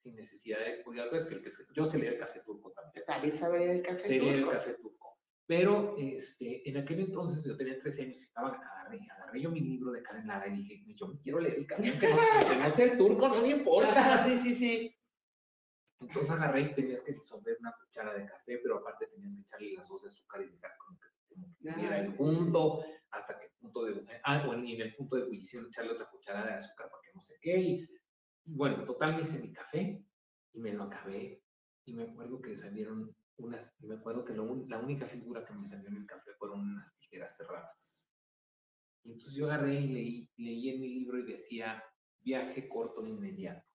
sin 0.03 0.15
necesidad 0.15 0.61
de 0.61 0.83
cuidado. 0.83 1.17
Es 1.17 1.27
que, 1.27 1.35
el 1.35 1.43
que 1.43 1.51
yo 1.75 1.85
sé 1.85 1.99
leer 1.99 2.15
el 2.15 2.19
café 2.21 2.41
turco 2.45 2.73
también. 2.73 3.05
También 3.07 3.35
sabe 3.35 3.73
el 3.73 3.83
café 3.83 4.19
turco. 4.19 4.31
el 4.31 4.51
café 4.51 4.75
turco. 4.75 5.19
Pero 5.47 5.97
este, 5.97 6.69
en 6.69 6.77
aquel 6.77 7.01
entonces 7.01 7.43
yo 7.43 7.57
tenía 7.57 7.81
13 7.81 8.03
años 8.03 8.21
y 8.21 8.25
estaba, 8.25 8.51
agarré, 8.51 9.01
agarré 9.11 9.41
yo 9.41 9.51
mi 9.51 9.61
libro 9.61 9.93
de 9.93 10.03
Karen 10.03 10.27
Lara 10.27 10.47
y 10.47 10.59
dije, 10.59 10.85
yo 10.95 11.09
me 11.09 11.19
quiero 11.21 11.41
leer 11.41 11.55
el 11.57 11.67
café, 11.67 11.89
aunque 11.89 12.09
no 12.11 12.43
se 12.43 12.57
me 12.57 12.65
hace 12.65 12.83
el 12.85 12.99
turco, 12.99 13.29
no 13.29 13.41
me 13.41 13.49
importa. 13.49 14.25
sí, 14.25 14.39
sí, 14.39 14.55
sí. 14.55 14.95
Entonces 16.01 16.31
agarré 16.31 16.61
y 16.61 16.75
tenías 16.75 17.03
que 17.03 17.13
disolver 17.13 17.57
una 17.61 17.75
cuchara 17.81 18.15
de 18.15 18.27
café, 18.27 18.59
pero 18.59 18.77
aparte 18.77 19.07
tenías 19.07 19.35
que 19.35 19.41
echarle 19.41 19.73
las 19.73 19.89
dos 19.89 20.03
de 20.03 20.09
azúcar 20.09 20.43
y 20.43 20.51
dejar 20.51 20.71
como 20.77 20.99
que, 21.01 21.07
que 21.63 21.73
tuviera 21.73 21.99
el 21.99 22.15
punto, 22.15 22.85
hasta 23.11 23.39
que 23.39 23.47
el 23.47 23.53
punto 23.59 23.85
de, 23.85 24.21
ah, 24.25 24.47
bueno, 24.47 24.65
y 24.65 24.75
en 24.75 24.83
el 24.83 24.95
punto 24.95 25.17
de 25.17 25.23
ebullición 25.23 25.67
echarle 25.67 25.93
otra 25.93 26.11
cuchara 26.11 26.47
de 26.47 26.53
azúcar 26.53 26.91
para 26.91 27.03
que 27.03 27.11
no 27.15 27.23
sé 27.23 27.37
qué, 27.41 27.59
y 27.59 27.89
bueno, 28.49 28.85
total 28.85 29.17
me 29.17 29.23
hice 29.23 29.39
mi 29.39 29.53
café 29.53 30.05
y 30.53 30.61
me 30.61 30.73
lo 30.73 30.85
acabé. 30.85 31.43
Y 31.85 31.95
me 31.95 32.05
acuerdo 32.05 32.41
que 32.41 32.57
salieron 32.57 33.15
unas, 33.37 33.75
y 33.81 33.87
me 33.87 33.97
acuerdo 33.97 34.25
que 34.25 34.35
la 34.35 34.79
única 34.79 35.07
figura 35.07 35.45
que 35.45 35.55
me 35.55 35.69
salió 35.69 35.89
en 35.89 35.97
el 35.97 36.07
café 36.07 36.33
fueron 36.39 36.61
unas 36.61 36.95
tijeras 36.99 37.37
cerradas. 37.37 38.13
Y 39.05 39.13
entonces 39.13 39.35
yo 39.35 39.47
agarré 39.47 39.81
y 39.81 39.89
leí, 39.89 40.31
leí 40.37 40.71
en 40.71 40.81
mi 40.81 40.89
libro 40.89 41.19
y 41.19 41.31
decía, 41.31 41.83
viaje 42.21 42.69
corto 42.69 43.05
e 43.05 43.09
inmediato. 43.09 43.67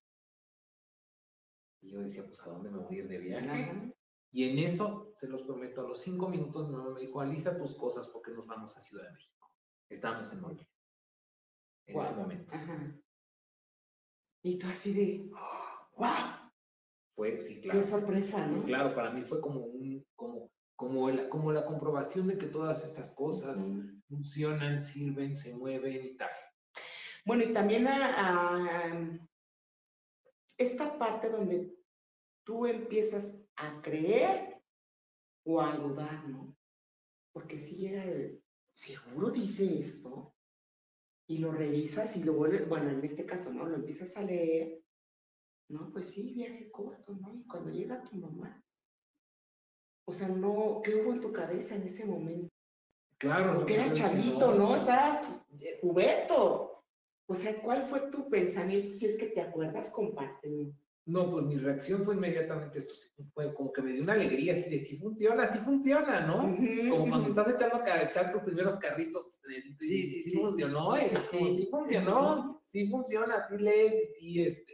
Y 1.81 1.91
yo 1.91 2.01
decía, 2.01 2.25
pues, 2.25 2.41
¿a 2.43 2.49
dónde 2.49 2.69
me 2.69 2.79
voy 2.79 2.95
a 2.95 2.99
ir 2.99 3.07
de 3.07 3.17
viaje? 3.17 3.93
Y 4.31 4.49
en 4.49 4.59
eso, 4.59 5.11
se 5.15 5.27
los 5.27 5.43
prometo, 5.43 5.81
a 5.81 5.87
los 5.87 6.01
cinco 6.01 6.27
minutos 6.27 6.67
mi 6.67 6.75
mamá 6.75 6.91
me 6.91 7.01
dijo, 7.01 7.21
alista 7.21 7.57
tus 7.57 7.75
cosas 7.75 8.07
porque 8.07 8.31
nos 8.31 8.47
vamos 8.47 8.75
a 8.75 8.81
Ciudad 8.81 9.05
de 9.05 9.13
México. 9.13 9.51
Estamos 9.89 10.31
en 10.33 10.41
Morelia. 10.41 10.67
En 11.85 11.99
ese 11.99 12.13
momento. 12.13 12.53
Y 14.43 14.57
tú 14.57 14.67
así 14.67 14.93
de, 14.93 15.29
¡wow! 15.97 16.51
Fue, 17.15 17.39
sí, 17.39 17.61
claro. 17.61 17.79
Qué 17.79 17.85
sorpresa, 17.85 18.45
¿no? 18.47 18.63
claro, 18.63 18.93
para 18.93 19.11
mí 19.11 19.21
fue 19.21 19.39
como 19.39 19.61
un, 19.61 20.05
como, 20.15 20.51
como, 20.75 21.09
la, 21.09 21.29
como 21.29 21.51
la 21.51 21.65
comprobación 21.65 22.27
de 22.27 22.37
que 22.37 22.47
todas 22.47 22.83
estas 22.83 23.11
cosas 23.13 23.71
funcionan, 24.09 24.81
sirven, 24.81 25.35
se 25.35 25.55
mueven 25.55 26.05
y 26.05 26.17
tal. 26.17 26.31
Bueno, 27.25 27.43
y 27.43 27.53
también 27.53 27.87
a, 27.87 29.19
esta 30.57 30.97
parte 30.97 31.29
donde 31.29 31.73
tú 32.43 32.65
empiezas 32.65 33.39
a 33.55 33.81
creer 33.81 34.61
o 35.45 35.61
a 35.61 35.75
dudar, 35.77 36.27
¿no? 36.27 36.55
Porque 37.31 37.57
si 37.57 37.77
llega 37.77 38.03
el, 38.03 38.43
seguro 38.73 39.29
dice 39.29 39.79
esto, 39.79 40.32
y 41.27 41.37
lo 41.37 41.51
revisas 41.51 42.15
y 42.17 42.23
lo 42.23 42.33
vuelves, 42.33 42.67
bueno, 42.67 42.89
en 42.89 43.03
este 43.03 43.25
caso, 43.25 43.51
¿no? 43.51 43.65
Lo 43.65 43.75
empiezas 43.75 44.15
a 44.17 44.21
leer, 44.21 44.83
¿no? 45.69 45.91
Pues 45.91 46.07
sí, 46.07 46.33
viaje 46.33 46.69
corto, 46.71 47.13
¿no? 47.13 47.33
Y 47.35 47.45
cuando 47.45 47.71
llega 47.71 48.03
tu 48.03 48.17
mamá, 48.17 48.61
o 50.05 50.13
sea, 50.13 50.27
no, 50.27 50.81
¿qué 50.83 50.95
hubo 50.95 51.13
en 51.13 51.21
tu 51.21 51.31
cabeza 51.31 51.75
en 51.75 51.83
ese 51.83 52.05
momento? 52.05 52.53
Claro. 53.17 53.55
Porque 53.55 53.75
eras 53.75 53.93
chavito, 53.93 54.53
¿no? 54.53 54.75
Estabas 54.75 55.29
eh, 55.61 55.79
jugueto. 55.81 56.83
O 57.25 57.35
sea, 57.35 57.55
¿cuál 57.61 57.87
fue 57.87 58.11
tu 58.11 58.29
pensamiento? 58.29 58.93
Si 58.93 59.05
es 59.05 59.17
que 59.17 59.27
te 59.27 59.41
acuerdas, 59.41 59.89
compártelo. 59.91 60.73
No, 61.05 61.29
pues 61.29 61.45
mi 61.45 61.57
reacción 61.57 62.05
fue 62.05 62.15
inmediatamente 62.15 62.79
esto, 62.79 62.93
fue 63.33 63.53
como 63.53 63.73
que 63.73 63.81
me 63.81 63.91
dio 63.91 64.03
una 64.03 64.13
alegría 64.13 64.55
así 64.55 64.69
de 64.69 64.79
sí 64.79 64.97
funciona, 64.97 65.51
sí 65.51 65.59
funciona, 65.59 66.21
¿no? 66.21 66.55
como 66.89 67.09
cuando 67.09 67.29
estás 67.29 67.55
echando 67.55 67.83
a 67.83 68.03
echar 68.03 68.31
tus 68.31 68.41
primeros 68.43 68.77
carritos, 68.77 69.33
sí, 69.43 69.61
sí, 69.79 70.09
sí, 70.09 70.29
sí, 70.29 70.37
funcionó, 70.37 70.95
sí, 70.95 71.09
sí, 71.29 71.67
funcionó, 71.69 72.63
sí 72.67 72.87
funciona, 72.87 73.45
sí 73.49 73.57
lees, 73.57 73.93
y 74.21 74.33
sí, 74.33 74.41
este, 74.43 74.73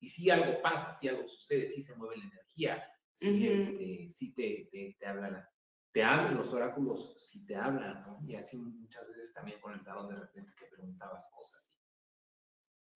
y 0.00 0.08
sí 0.08 0.30
algo 0.30 0.62
pasa, 0.62 0.94
sí 0.94 1.08
algo 1.08 1.28
sucede, 1.28 1.68
sí 1.68 1.82
se 1.82 1.94
mueve 1.94 2.16
la 2.16 2.24
energía, 2.24 2.82
sí, 3.12 3.46
este, 3.46 4.08
sí 4.08 4.34
te, 4.34 4.70
te, 4.72 4.96
te 4.98 5.06
hablan, 5.06 5.46
te 5.92 6.02
hablan 6.02 6.38
los 6.38 6.54
oráculos, 6.54 7.16
sí 7.18 7.44
te 7.44 7.54
hablan, 7.54 8.02
¿no? 8.06 8.18
Y 8.26 8.34
así 8.34 8.56
muchas 8.56 9.06
veces 9.08 9.34
también 9.34 9.60
con 9.60 9.74
el 9.74 9.84
tarot 9.84 10.08
de 10.08 10.16
repente 10.16 10.52
que 10.58 10.74
preguntabas 10.74 11.28
cosas 11.34 11.65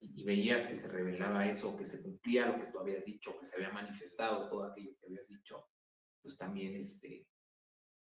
y, 0.00 0.24
veías 0.24 0.66
que 0.66 0.76
se 0.76 0.88
revelaba 0.88 1.46
eso, 1.46 1.76
que 1.76 1.84
se 1.84 2.02
cumplía 2.02 2.46
lo 2.46 2.56
que 2.58 2.70
tú 2.70 2.78
habías 2.78 3.04
dicho, 3.04 3.38
que 3.38 3.46
se 3.46 3.56
había 3.56 3.70
manifestado 3.70 4.48
todo 4.48 4.64
aquello 4.64 4.96
que 4.98 5.06
habías 5.06 5.28
dicho, 5.28 5.68
pues 6.22 6.36
también, 6.36 6.76
este, 6.76 7.26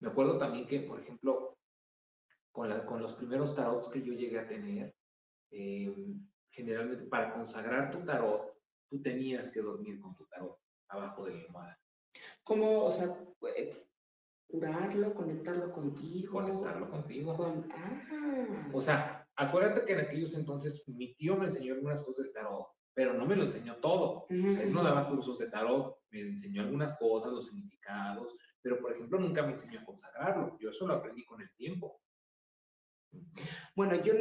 me 0.00 0.08
acuerdo 0.08 0.38
también 0.38 0.66
que, 0.66 0.80
por 0.80 1.00
ejemplo, 1.00 1.58
con, 2.52 2.68
la, 2.68 2.84
con 2.86 3.02
los 3.02 3.14
primeros 3.14 3.54
tarots 3.54 3.88
que 3.88 4.02
yo 4.02 4.12
llegué 4.12 4.38
a 4.38 4.48
tener, 4.48 4.94
em, 5.50 6.26
generalmente 6.50 7.04
para 7.04 7.32
consagrar 7.32 7.90
tu 7.90 8.04
tarot, 8.04 8.56
tú 8.88 9.00
tenías 9.02 9.50
que 9.50 9.60
dormir 9.60 10.00
con 10.00 10.14
tu 10.16 10.26
tarot 10.26 10.58
abajo 10.88 11.24
de 11.26 11.34
la 11.34 11.42
almohada. 11.42 11.78
¿Cómo, 12.42 12.84
o 12.84 12.92
sea, 12.92 13.16
eh, 13.56 13.86
curarlo, 14.48 15.14
conectarlo 15.14 15.72
contigo? 15.72 16.32
Conectarlo 16.32 16.90
contigo. 16.90 17.36
Con, 17.36 17.68
ah. 17.72 18.68
O 18.72 18.80
sea, 18.80 19.19
Acuérdate 19.40 19.86
que 19.86 19.94
en 19.94 20.00
aquellos 20.00 20.34
entonces 20.34 20.86
mi 20.86 21.14
tío 21.14 21.34
me 21.34 21.46
enseñó 21.46 21.72
algunas 21.72 22.02
cosas 22.02 22.26
de 22.26 22.32
tarot, 22.32 22.66
pero 22.92 23.14
no 23.14 23.24
me 23.24 23.36
lo 23.36 23.44
enseñó 23.44 23.76
todo. 23.76 24.26
él 24.28 24.70
no 24.70 24.82
daba 24.82 25.08
cursos 25.08 25.38
de 25.38 25.48
tarot, 25.48 25.96
me 26.10 26.20
enseñó 26.20 26.60
algunas 26.60 26.98
cosas, 26.98 27.32
los 27.32 27.46
significados, 27.46 28.36
pero 28.60 28.78
por 28.78 28.92
ejemplo 28.92 29.18
nunca 29.18 29.42
me 29.42 29.52
enseñó 29.52 29.80
a 29.80 29.84
consagrarlo. 29.86 30.58
Yo 30.60 30.68
eso 30.68 30.86
lo 30.86 30.92
aprendí 30.92 31.24
con 31.24 31.40
el 31.40 31.50
tiempo. 31.54 32.02
Bueno, 33.74 33.94
yo... 34.04 34.12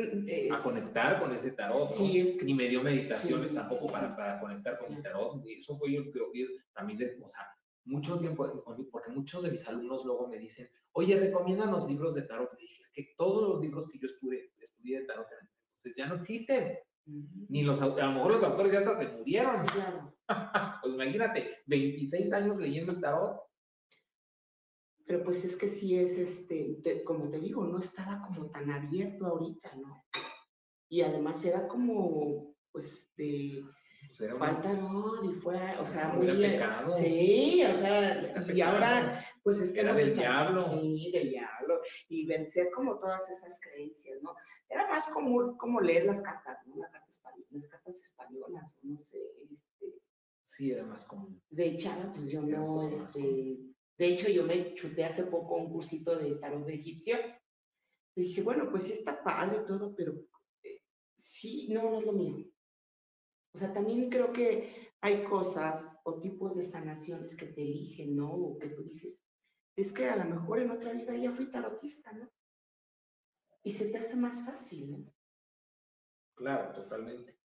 a 0.54 0.64
conectar 0.64 1.20
con 1.20 1.36
ese 1.36 1.52
tarot, 1.52 1.90
sí, 1.98 2.38
Ni 2.42 2.54
me 2.54 2.70
dio 2.70 2.82
meditaciones 2.82 3.54
tampoco 3.54 3.92
para, 3.92 4.16
para 4.16 4.40
conectar 4.40 4.80
con 4.80 4.94
el 4.94 5.04
tarot. 5.04 5.46
Y 5.46 5.56
eso 5.56 5.78
fue 5.78 5.92
yo 5.92 6.10
creo 6.12 6.32
que 6.32 6.48
también, 6.74 6.98
de, 6.98 7.20
o 7.22 7.30
sea, 7.30 7.46
mucho 7.84 8.18
tiempo, 8.20 8.50
porque 8.90 9.12
muchos 9.12 9.44
de 9.44 9.52
mis 9.52 9.68
alumnos 9.68 10.06
luego 10.06 10.30
me 10.30 10.38
dicen, 10.38 10.70
oye, 10.94 11.20
recomiéndanos 11.20 11.90
libros 11.90 12.16
de 12.16 12.22
tarot. 12.22 12.52
Y 12.58 12.62
dije, 12.62 12.79
es 12.93 13.06
que 13.06 13.13
todos 13.17 13.49
los 13.49 13.62
libros 13.62 13.89
que 13.89 13.99
yo 13.99 14.08
estuve, 14.08 14.52
estudié 14.60 15.02
de 15.02 15.06
tarot, 15.06 15.28
entonces 15.78 15.97
ya 15.97 16.08
no 16.08 16.15
existen. 16.15 16.78
Ni 17.06 17.63
los, 17.63 17.82
a 17.82 17.88
lo 17.88 18.12
mejor 18.12 18.34
los 18.34 18.43
autores 18.43 18.71
ya 18.71 18.80
hasta 18.80 18.99
se 18.99 19.08
murieron. 19.17 19.65
Claro. 19.65 20.15
pues 20.82 20.93
imagínate, 20.93 21.58
26 21.65 22.34
años 22.34 22.58
leyendo 22.58 22.91
el 22.91 23.02
tarot. 23.02 23.41
Pero 25.06 25.23
pues 25.23 25.43
es 25.43 25.58
que 25.58 25.67
sí 25.67 25.97
es, 25.97 26.19
este, 26.19 27.04
como 27.04 27.32
te 27.32 27.39
digo, 27.39 27.63
no 27.65 27.80
estaba 27.80 28.21
como 28.21 28.52
tan 28.52 28.69
abierto 28.69 29.25
ahorita, 29.25 29.75
¿no? 29.75 30.06
Y 30.88 31.02
además 31.02 31.43
era 31.43 31.67
como, 31.67 32.56
pues, 32.71 33.12
de 33.15 33.63
pues 34.17 34.32
falta, 34.38 34.73
¿no? 34.73 35.23
Y 35.23 35.36
fue, 35.36 35.78
o 35.80 35.86
sea, 35.86 36.10
muy... 36.10 36.28
Pecado. 36.28 36.95
Sí, 36.97 37.63
o 37.63 37.80
sea, 37.80 38.34
y 38.54 38.62
ahora, 38.62 39.25
pues 39.43 39.60
es 39.60 39.71
que... 39.71 39.82
Era 39.82 39.93
del 39.93 40.15
diablo. 40.15 40.80
Sí, 40.80 41.12
del 41.12 41.30
diablo. 41.30 41.59
Y 42.08 42.26
vencer 42.26 42.70
como 42.72 42.98
todas 42.98 43.30
esas 43.30 43.60
creencias, 43.62 44.22
¿no? 44.22 44.36
Era 44.70 44.88
más 44.88 45.08
común 45.08 45.58
como 45.58 45.82
leer 45.82 46.06
las 46.06 46.22
cartas, 46.22 46.58
¿no? 46.68 46.76
Las 46.78 46.92
cartas, 46.92 47.16
españolas, 47.16 47.52
las 47.52 47.68
cartas 47.68 48.00
españolas, 48.00 48.78
no 48.84 49.02
sé, 49.02 49.20
este... 49.52 50.02
Sí, 50.48 50.72
era 50.72 50.86
más 50.86 51.06
común. 51.06 51.42
De 51.50 51.78
chava, 51.78 52.12
pues 52.14 52.30
yo 52.30 52.42
no, 52.42 52.88
este... 52.88 53.58
De 53.98 54.08
hecho, 54.08 54.30
yo 54.30 54.46
me 54.46 54.74
chuté 54.76 55.04
hace 55.04 55.24
poco 55.24 55.56
un 55.56 55.72
cursito 55.72 56.18
de 56.18 56.36
tarot 56.36 56.66
de 56.66 56.76
egipcio. 56.76 57.18
Y 58.16 58.22
dije, 58.22 58.42
bueno, 58.42 58.70
pues 58.72 58.84
sí 58.84 58.94
está 58.94 59.22
padre 59.22 59.60
todo, 59.68 59.94
pero 59.94 60.14
eh, 60.64 60.82
sí, 61.20 61.68
no, 61.70 61.84
no 61.84 62.00
es 62.00 62.06
lo 62.06 62.14
mío. 62.14 62.46
O 63.54 63.58
sea, 63.58 63.74
también 63.74 64.10
creo 64.10 64.32
que 64.32 64.90
hay 65.02 65.24
cosas 65.24 65.98
o 66.04 66.20
tipos 66.20 66.56
de 66.56 66.64
sanaciones 66.64 67.36
que 67.36 67.48
te 67.48 67.62
eligen, 67.62 68.16
¿no? 68.16 68.32
O 68.32 68.58
que 68.58 68.70
tú 68.70 68.84
dices, 68.84 69.19
es 69.76 69.92
que 69.94 70.10
a 70.10 70.16
lo 70.16 70.26
mejor 70.26 70.60
en 70.60 70.72
otra 70.72 70.94
vida 70.94 71.16
ya 71.16 71.32
fui 71.32 71.50
tarotista, 71.50 72.12
¿no? 72.14 72.30
Y 73.64 73.72
se 73.74 73.86
te 73.86 73.98
hace 73.98 74.16
más 74.16 74.44
fácil, 74.46 74.92
¿no? 74.92 75.14
Claro, 76.36 76.74
totalmente. 76.74 77.38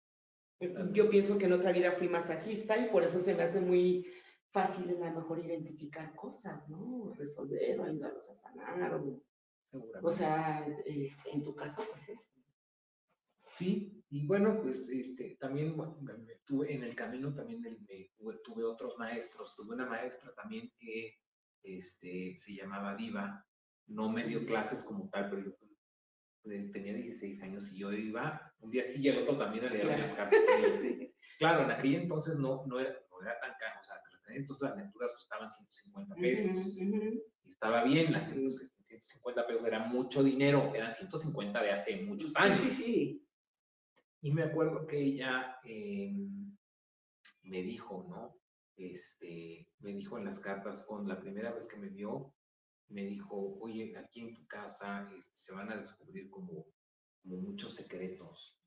Eh, 0.60 0.74
yo 0.92 1.10
pienso 1.10 1.38
que 1.38 1.46
en 1.46 1.54
otra 1.54 1.72
vida 1.72 1.94
fui 1.94 2.08
masajista 2.08 2.78
y 2.78 2.90
por 2.90 3.04
eso 3.04 3.20
se 3.20 3.34
me 3.34 3.44
hace 3.44 3.60
muy 3.60 4.06
fácil 4.52 4.90
a 5.04 5.10
lo 5.10 5.22
mejor 5.22 5.40
identificar 5.40 6.16
cosas, 6.16 6.68
¿no? 6.70 7.14
Resolver 7.16 7.80
o 7.80 7.84
ayudarlos 7.86 8.30
a 8.30 8.36
sanar. 8.36 8.94
O, 8.96 9.22
o 10.02 10.12
sea, 10.12 10.66
este, 10.86 11.32
en 11.32 11.44
tu 11.44 11.56
caso, 11.56 11.84
pues 11.90 12.10
es. 12.10 12.20
Sí, 13.50 14.04
y 14.10 14.26
bueno, 14.26 14.60
pues 14.62 14.90
este, 14.90 15.38
también 15.40 15.76
tuve 16.46 16.74
en 16.74 16.84
el 16.84 16.96
camino 16.96 17.34
también 17.36 17.62
me, 17.62 18.10
tuve, 18.44 18.64
otros 18.64 18.98
maestros, 18.98 19.56
tuve 19.56 19.76
una 19.76 19.86
maestra 19.86 20.34
también 20.34 20.72
que 20.80 21.20
este, 21.64 22.36
se 22.36 22.56
llamaba 22.56 22.96
Diva, 22.96 23.46
no 23.88 24.10
me 24.10 24.26
dio 24.26 24.46
clases 24.46 24.84
como 24.84 25.10
tal, 25.10 25.30
pero 25.30 25.44
yo 25.44 25.52
pues, 26.44 26.72
tenía 26.72 26.94
16 26.94 27.42
años 27.44 27.72
y 27.72 27.80
yo 27.80 27.92
iba, 27.92 28.54
un 28.60 28.72
día 28.72 28.84
sí 28.84 29.02
y 29.02 29.08
el 29.08 29.20
otro 29.20 29.38
también 29.38 29.66
a 29.66 29.70
leer 29.70 30.00
las 30.00 30.14
cartas. 30.14 30.40
Claro, 31.40 31.64
en 31.64 31.72
aquel 31.72 31.96
entonces 31.96 32.38
no, 32.38 32.64
no, 32.68 32.80
era, 32.80 32.92
no 33.10 33.22
era 33.22 33.38
tan 33.40 33.52
caro, 33.60 33.82
o 33.82 33.84
sea, 33.84 33.96
entonces 34.36 34.70
las 34.70 34.78
lecturas 34.78 35.14
costaban 35.14 35.50
150 35.50 36.16
pesos. 36.16 36.78
Y 36.78 37.50
estaba 37.50 37.84
bien, 37.84 38.12
la 38.14 38.26
150 38.26 39.48
pesos 39.48 39.66
era 39.66 39.80
mucho 39.80 40.24
dinero, 40.24 40.72
eran 40.74 40.94
150 40.94 41.62
de 41.62 41.72
hace 41.72 42.04
muchos 42.04 42.36
años. 42.36 42.60
Sí, 42.60 42.70
sí. 42.70 43.28
Y 44.22 44.32
me 44.32 44.44
acuerdo 44.44 44.88
que 44.88 44.98
ella 44.98 45.58
em, 45.66 46.56
me 47.42 47.62
dijo, 47.62 48.06
¿no? 48.10 48.38
Este, 48.78 49.70
me 49.80 49.94
dijo 49.94 50.18
en 50.18 50.26
las 50.26 50.40
cartas, 50.40 50.84
con 50.84 51.08
la 51.08 51.20
primera 51.20 51.52
vez 51.52 51.68
que 51.68 51.78
me 51.78 51.90
vio, 51.90 52.34
me 52.90 53.04
dijo, 53.04 53.58
oye, 53.60 53.96
aquí 53.98 54.22
en 54.22 54.34
tu 54.34 54.46
casa 54.48 55.10
este, 55.18 55.38
se 55.38 55.54
van 55.54 55.72
a 55.72 55.78
descubrir 55.78 56.30
como, 56.30 56.66
como 57.22 57.38
muchos 57.38 57.76
secretos, 57.76 58.60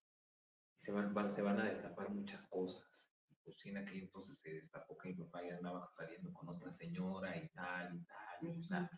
se 0.78 0.92
van, 0.92 1.30
se 1.30 1.42
van 1.42 1.60
a 1.60 1.64
destapar 1.64 2.10
muchas 2.10 2.46
cosas. 2.48 3.12
Pues 3.44 3.58
sí, 3.58 3.70
en 3.70 3.78
aquel 3.78 3.98
entonces 4.00 4.40
se 4.40 4.54
destapó 4.54 4.96
que 4.98 5.10
mi 5.10 5.14
papá 5.14 5.40
ya 5.46 5.56
andaba 5.56 5.88
saliendo 5.92 6.32
con 6.32 6.48
otra 6.48 6.72
señora 6.72 7.36
y 7.36 7.48
tal 7.50 7.94
y 7.94 8.04
tal. 8.04 8.58
o 8.58 8.62
sea, 8.62 8.90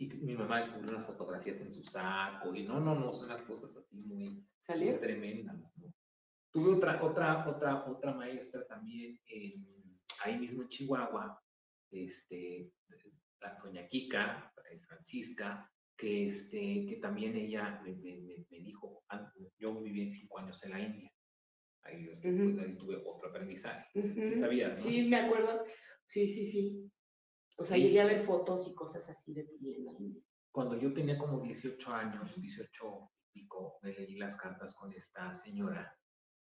y 0.00 0.06
mi 0.18 0.36
mamá 0.36 0.58
descubrió 0.58 0.90
unas 0.90 1.06
fotografías 1.06 1.60
en 1.60 1.72
su 1.72 1.82
saco 1.82 2.54
y 2.54 2.62
no, 2.62 2.78
no, 2.78 2.94
no, 2.94 3.12
son 3.12 3.28
las 3.28 3.42
cosas 3.42 3.76
así 3.76 3.96
muy, 4.06 4.46
muy 4.68 5.00
tremendas, 5.00 5.76
¿no? 5.78 5.92
Tuve 6.52 6.76
otra, 6.76 7.02
otra, 7.02 7.48
otra, 7.48 7.84
otra 7.90 8.14
maestra 8.14 8.64
también 8.66 9.20
ahí 10.24 10.38
mismo 10.38 10.62
en 10.62 10.68
Chihuahua, 10.68 11.40
este, 11.90 12.70
la 13.40 13.58
doña 13.62 13.88
Kika, 13.88 14.52
eh, 14.70 14.80
Francisca, 14.80 15.70
que, 15.96 16.26
este, 16.26 16.86
que 16.86 16.98
también 17.00 17.36
ella 17.36 17.80
me, 17.82 17.92
me, 17.92 18.60
dijo, 18.60 19.04
yo 19.58 19.80
viví 19.80 20.10
cinco 20.10 20.38
años 20.38 20.62
en 20.64 20.70
la 20.70 20.80
India, 20.80 21.12
ahí, 21.82 22.08
tuve 22.78 23.02
otro 23.04 23.28
aprendizaje, 23.28 23.86
¿sí 23.92 24.34
sabías? 24.34 24.80
Sí, 24.80 25.08
me 25.08 25.16
acuerdo, 25.16 25.64
sí, 26.06 26.28
sí, 26.28 26.46
sí. 26.46 26.90
O 27.56 27.64
sea, 27.64 27.76
llegué 27.76 28.00
a 28.00 28.06
ver 28.06 28.24
fotos 28.24 28.68
y 28.68 28.74
cosas 28.74 29.08
así 29.08 29.34
de 29.34 29.44
ti 29.44 29.74
en 29.74 29.84
la 29.84 29.92
India. 29.98 30.22
Cuando 30.52 30.78
yo 30.78 30.94
tenía 30.94 31.18
como 31.18 31.40
18 31.40 31.92
años, 31.92 32.40
18 32.40 33.10
y 33.34 33.40
pico, 33.40 33.78
me 33.82 33.92
leí 33.92 34.16
las 34.16 34.36
cartas 34.36 34.74
con 34.74 34.92
esta 34.92 35.34
señora 35.34 35.92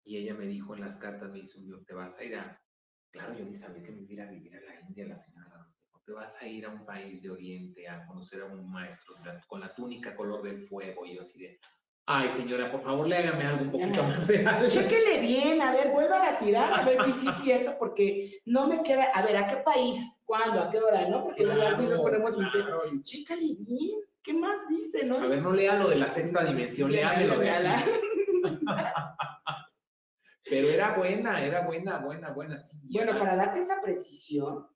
y 0.04 0.16
ella 0.16 0.35
me 0.35 0.46
dijo 0.46 0.74
en 0.74 0.81
las 0.81 0.96
cartas, 0.96 1.31
me 1.31 1.40
dijo, 1.40 1.85
te 1.87 1.94
vas 1.94 2.18
a 2.18 2.24
ir 2.24 2.37
a... 2.37 2.62
Claro, 3.11 3.37
yo 3.37 3.44
ni 3.44 3.55
sabía 3.55 3.83
que 3.83 3.92
me 3.92 4.03
iba 4.03 4.25
a 4.25 4.31
vivir 4.31 4.55
a 4.57 4.61
la 4.61 4.81
India, 4.81 5.07
la 5.07 5.16
señora 5.16 5.68
te 6.09 6.14
vas 6.14 6.40
a 6.40 6.47
ir 6.47 6.64
a 6.64 6.71
un 6.71 6.87
país 6.87 7.23
de 7.23 7.29
Oriente 7.29 7.87
a 7.87 8.07
conocer 8.07 8.40
a 8.40 8.47
un 8.47 8.73
maestro 8.73 9.14
con 9.47 9.61
la 9.61 9.75
túnica 9.75 10.16
color 10.16 10.42
del 10.42 10.66
fuego. 10.66 11.05
Y 11.05 11.16
yo 11.16 11.21
así 11.21 11.38
de, 11.38 11.61
ay 12.07 12.31
señora, 12.31 12.73
por 12.73 12.81
favor, 12.81 13.07
léame 13.07 13.44
algo 13.44 13.64
un 13.64 13.71
poquito 13.71 14.03
más 14.03 14.27
real. 14.27 14.68
Chéquele 14.71 15.21
bien, 15.21 15.61
a 15.61 15.71
ver, 15.73 15.90
vuelva 15.90 16.27
a 16.27 16.38
tirar, 16.38 16.73
a 16.73 16.83
ver 16.83 17.05
si 17.05 17.12
sí 17.12 17.29
es 17.29 17.37
cierto, 17.37 17.77
porque 17.79 18.40
no 18.47 18.66
me 18.66 18.83
queda, 18.83 19.05
a 19.12 19.23
ver, 19.23 19.37
¿a 19.37 19.49
qué 19.49 19.57
país? 19.59 20.01
¿Cuándo? 20.25 20.62
¿A 20.62 20.71
qué 20.71 20.79
hora? 20.79 21.07
¿No? 21.11 21.25
Porque 21.25 21.44
claro, 21.44 21.77
así 21.77 21.87
lo 21.87 22.03
ponemos 22.03 22.33
claro. 22.53 22.83
Chécale 23.03 23.57
bien, 23.59 24.01
¿qué 24.23 24.33
más 24.33 24.66
dice, 24.66 25.05
no? 25.05 25.18
A 25.18 25.27
ver, 25.27 25.42
no 25.42 25.53
lea 25.53 25.75
lo 25.75 25.90
de 25.90 25.97
la 25.97 26.09
sexta 26.09 26.42
dimensión, 26.42 26.90
léame 26.90 27.27
lo 27.27 27.38
de 27.38 27.61
la... 27.61 27.85
Pero 30.48 30.68
era 30.68 30.96
buena, 30.96 31.44
era 31.44 31.66
buena, 31.66 31.98
buena, 31.98 32.30
buena. 32.32 32.58
Sí, 32.58 32.80
bueno, 32.90 33.18
para 33.18 33.37
darte 33.37 33.61
esa 33.61 33.80
precisión, 33.80 34.66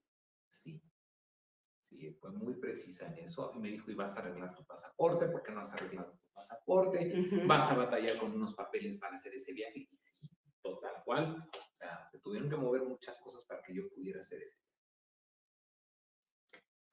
fue 2.21 2.31
muy 2.33 2.55
precisa 2.55 3.07
en 3.07 3.25
eso 3.25 3.53
y 3.55 3.59
me 3.59 3.69
dijo, 3.69 3.91
y 3.91 3.95
vas 3.95 4.17
a 4.17 4.21
arreglar 4.21 4.55
tu 4.55 4.65
pasaporte, 4.65 5.27
porque 5.27 5.53
no 5.53 5.61
has 5.61 5.73
arreglado 5.73 6.13
tu 6.13 6.33
pasaporte, 6.33 7.29
vas 7.47 7.71
a 7.71 7.75
batallar 7.75 8.19
con 8.19 8.33
unos 8.33 8.55
papeles 8.55 8.99
para 8.99 9.15
hacer 9.15 9.35
ese 9.35 9.53
viaje, 9.53 9.81
y 9.81 9.97
sí, 9.99 10.15
total 10.63 11.03
cual, 11.05 11.49
o 11.55 11.75
sea, 11.75 12.09
se 12.11 12.19
tuvieron 12.21 12.49
que 12.49 12.57
mover 12.57 12.83
muchas 12.83 13.21
cosas 13.21 13.45
para 13.45 13.63
que 13.63 13.75
yo 13.75 13.89
pudiera 13.91 14.21
hacer 14.21 14.43
ese 14.43 14.59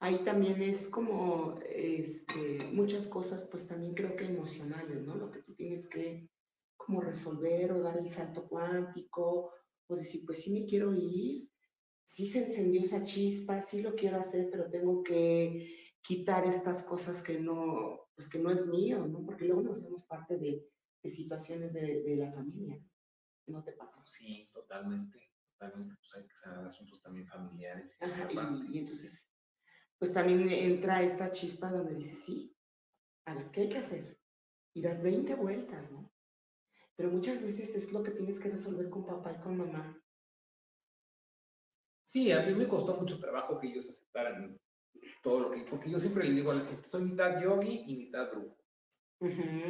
Ahí 0.02 0.24
también 0.24 0.62
es 0.62 0.88
como 0.88 1.60
este, 1.68 2.64
muchas 2.72 3.06
cosas, 3.06 3.46
pues 3.50 3.68
también 3.68 3.92
creo 3.92 4.16
que 4.16 4.24
emocionales, 4.24 5.02
¿no? 5.02 5.14
Lo 5.14 5.30
que 5.30 5.42
tú 5.42 5.54
tienes 5.54 5.86
que 5.88 6.30
como 6.90 7.02
resolver 7.02 7.70
o 7.70 7.82
dar 7.82 7.98
el 7.98 8.10
salto 8.10 8.48
cuántico, 8.48 9.52
o 9.86 9.94
decir, 9.94 10.24
pues 10.26 10.42
sí 10.42 10.52
me 10.52 10.66
quiero 10.66 10.92
ir, 10.92 11.48
sí 12.04 12.26
se 12.26 12.44
encendió 12.46 12.80
esa 12.80 13.04
chispa, 13.04 13.62
sí 13.62 13.80
lo 13.80 13.94
quiero 13.94 14.18
hacer, 14.18 14.48
pero 14.50 14.68
tengo 14.68 15.04
que 15.04 15.94
quitar 16.02 16.44
estas 16.48 16.82
cosas 16.82 17.22
que 17.22 17.38
no, 17.38 18.08
pues 18.16 18.28
que 18.28 18.40
no 18.40 18.50
es 18.50 18.66
mío, 18.66 19.06
¿no? 19.06 19.24
Porque 19.24 19.44
luego 19.44 19.62
nos 19.62 19.78
hacemos 19.78 20.04
parte 20.06 20.36
de, 20.36 20.66
de 21.04 21.10
situaciones 21.12 21.72
de, 21.72 22.02
de, 22.02 22.16
la 22.16 22.32
familia. 22.32 22.82
¿No 23.46 23.62
te 23.62 23.72
pasa? 23.72 24.02
Sí, 24.02 24.50
totalmente, 24.52 25.30
totalmente. 25.52 25.94
Pues 26.00 26.14
hay 26.16 26.28
que 26.28 26.36
saber 26.36 26.66
asuntos 26.66 27.00
también 27.02 27.28
familiares. 27.28 27.96
Ajá, 28.00 28.28
y, 28.32 28.74
y, 28.74 28.78
entonces, 28.80 29.30
pues 29.96 30.12
también 30.12 30.48
entra 30.48 31.02
esta 31.02 31.30
chispa 31.30 31.70
donde 31.70 31.94
dices, 31.94 32.18
sí, 32.26 32.52
a 33.26 33.34
ver, 33.34 33.52
¿qué 33.52 33.60
hay 33.60 33.68
que 33.68 33.78
hacer? 33.78 34.18
Y 34.74 34.82
das 34.82 35.00
20 35.00 35.36
vueltas, 35.36 35.88
¿no? 35.92 36.09
Pero 37.00 37.12
muchas 37.12 37.42
veces 37.42 37.74
es 37.74 37.92
lo 37.94 38.02
que 38.02 38.10
tienes 38.10 38.38
que 38.38 38.50
resolver 38.50 38.90
con 38.90 39.06
papá 39.06 39.32
y 39.32 39.40
con 39.40 39.56
mamá. 39.56 39.98
Sí, 42.04 42.30
a 42.30 42.42
mí 42.42 42.52
me 42.52 42.68
costó 42.68 42.94
mucho 42.94 43.18
trabajo 43.18 43.58
que 43.58 43.68
ellos 43.68 43.88
aceptaran 43.88 44.60
todo 45.22 45.40
lo 45.40 45.50
que, 45.50 45.62
porque 45.62 45.90
yo 45.90 45.98
siempre 45.98 46.24
le 46.24 46.34
digo 46.34 46.50
a 46.50 46.56
la 46.56 46.66
gente, 46.66 46.86
soy 46.86 47.04
mitad 47.04 47.40
yogi 47.40 47.84
y 47.86 47.96
mitad 47.96 48.30
brujo. 48.30 48.62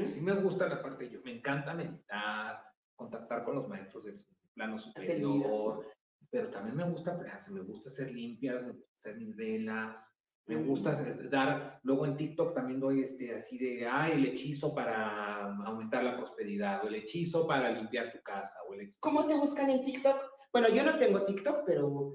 Sí 0.09 0.21
me 0.23 0.35
gusta 0.43 0.69
la 0.69 0.83
parte 0.83 1.09
yo, 1.09 1.21
me 1.23 1.37
encanta 1.37 1.73
meditar, 1.73 2.65
contactar 2.97 3.45
con 3.45 3.55
los 3.55 3.69
maestros 3.69 4.07
del 4.07 4.19
plano 4.55 4.81
superior, 4.81 5.87
pero 6.31 6.51
también 6.51 6.79
me 6.79 6.91
gusta, 6.91 7.17
me 7.53 7.61
gusta 7.61 7.91
hacer 7.91 8.11
limpias, 8.11 8.61
me 8.65 8.73
gusta 8.73 8.93
hacer 8.97 9.19
mis 9.19 9.37
velas, 9.37 10.20
me 10.47 10.57
gusta 10.57 11.01
dar, 11.31 11.81
luego 11.85 12.07
en 12.07 12.17
TikTok 12.17 12.55
también 12.55 12.81
doy 12.81 13.03
este 13.03 13.35
así 13.35 13.57
de, 13.59 13.87
ah, 13.87 14.11
el 14.11 14.27
hechizo 14.27 14.75
para 14.75 15.55
aumentar 15.65 16.03
la 16.03 16.17
prosperidad, 16.17 16.85
o 16.85 16.89
el 16.89 16.97
hechizo 16.97 17.47
para 17.47 17.71
limpiar 17.71 18.11
tu 18.13 18.21
casa, 18.23 18.59
o 18.69 18.75
el 18.75 18.95
¿Cómo 18.99 19.27
te 19.27 19.35
buscan 19.35 19.71
en 19.71 19.83
TikTok? 19.83 20.17
Bueno, 20.53 20.69
yo 20.69 20.83
no 20.85 20.99
tengo 20.99 21.25
TikTok, 21.25 21.63
pero 21.65 22.15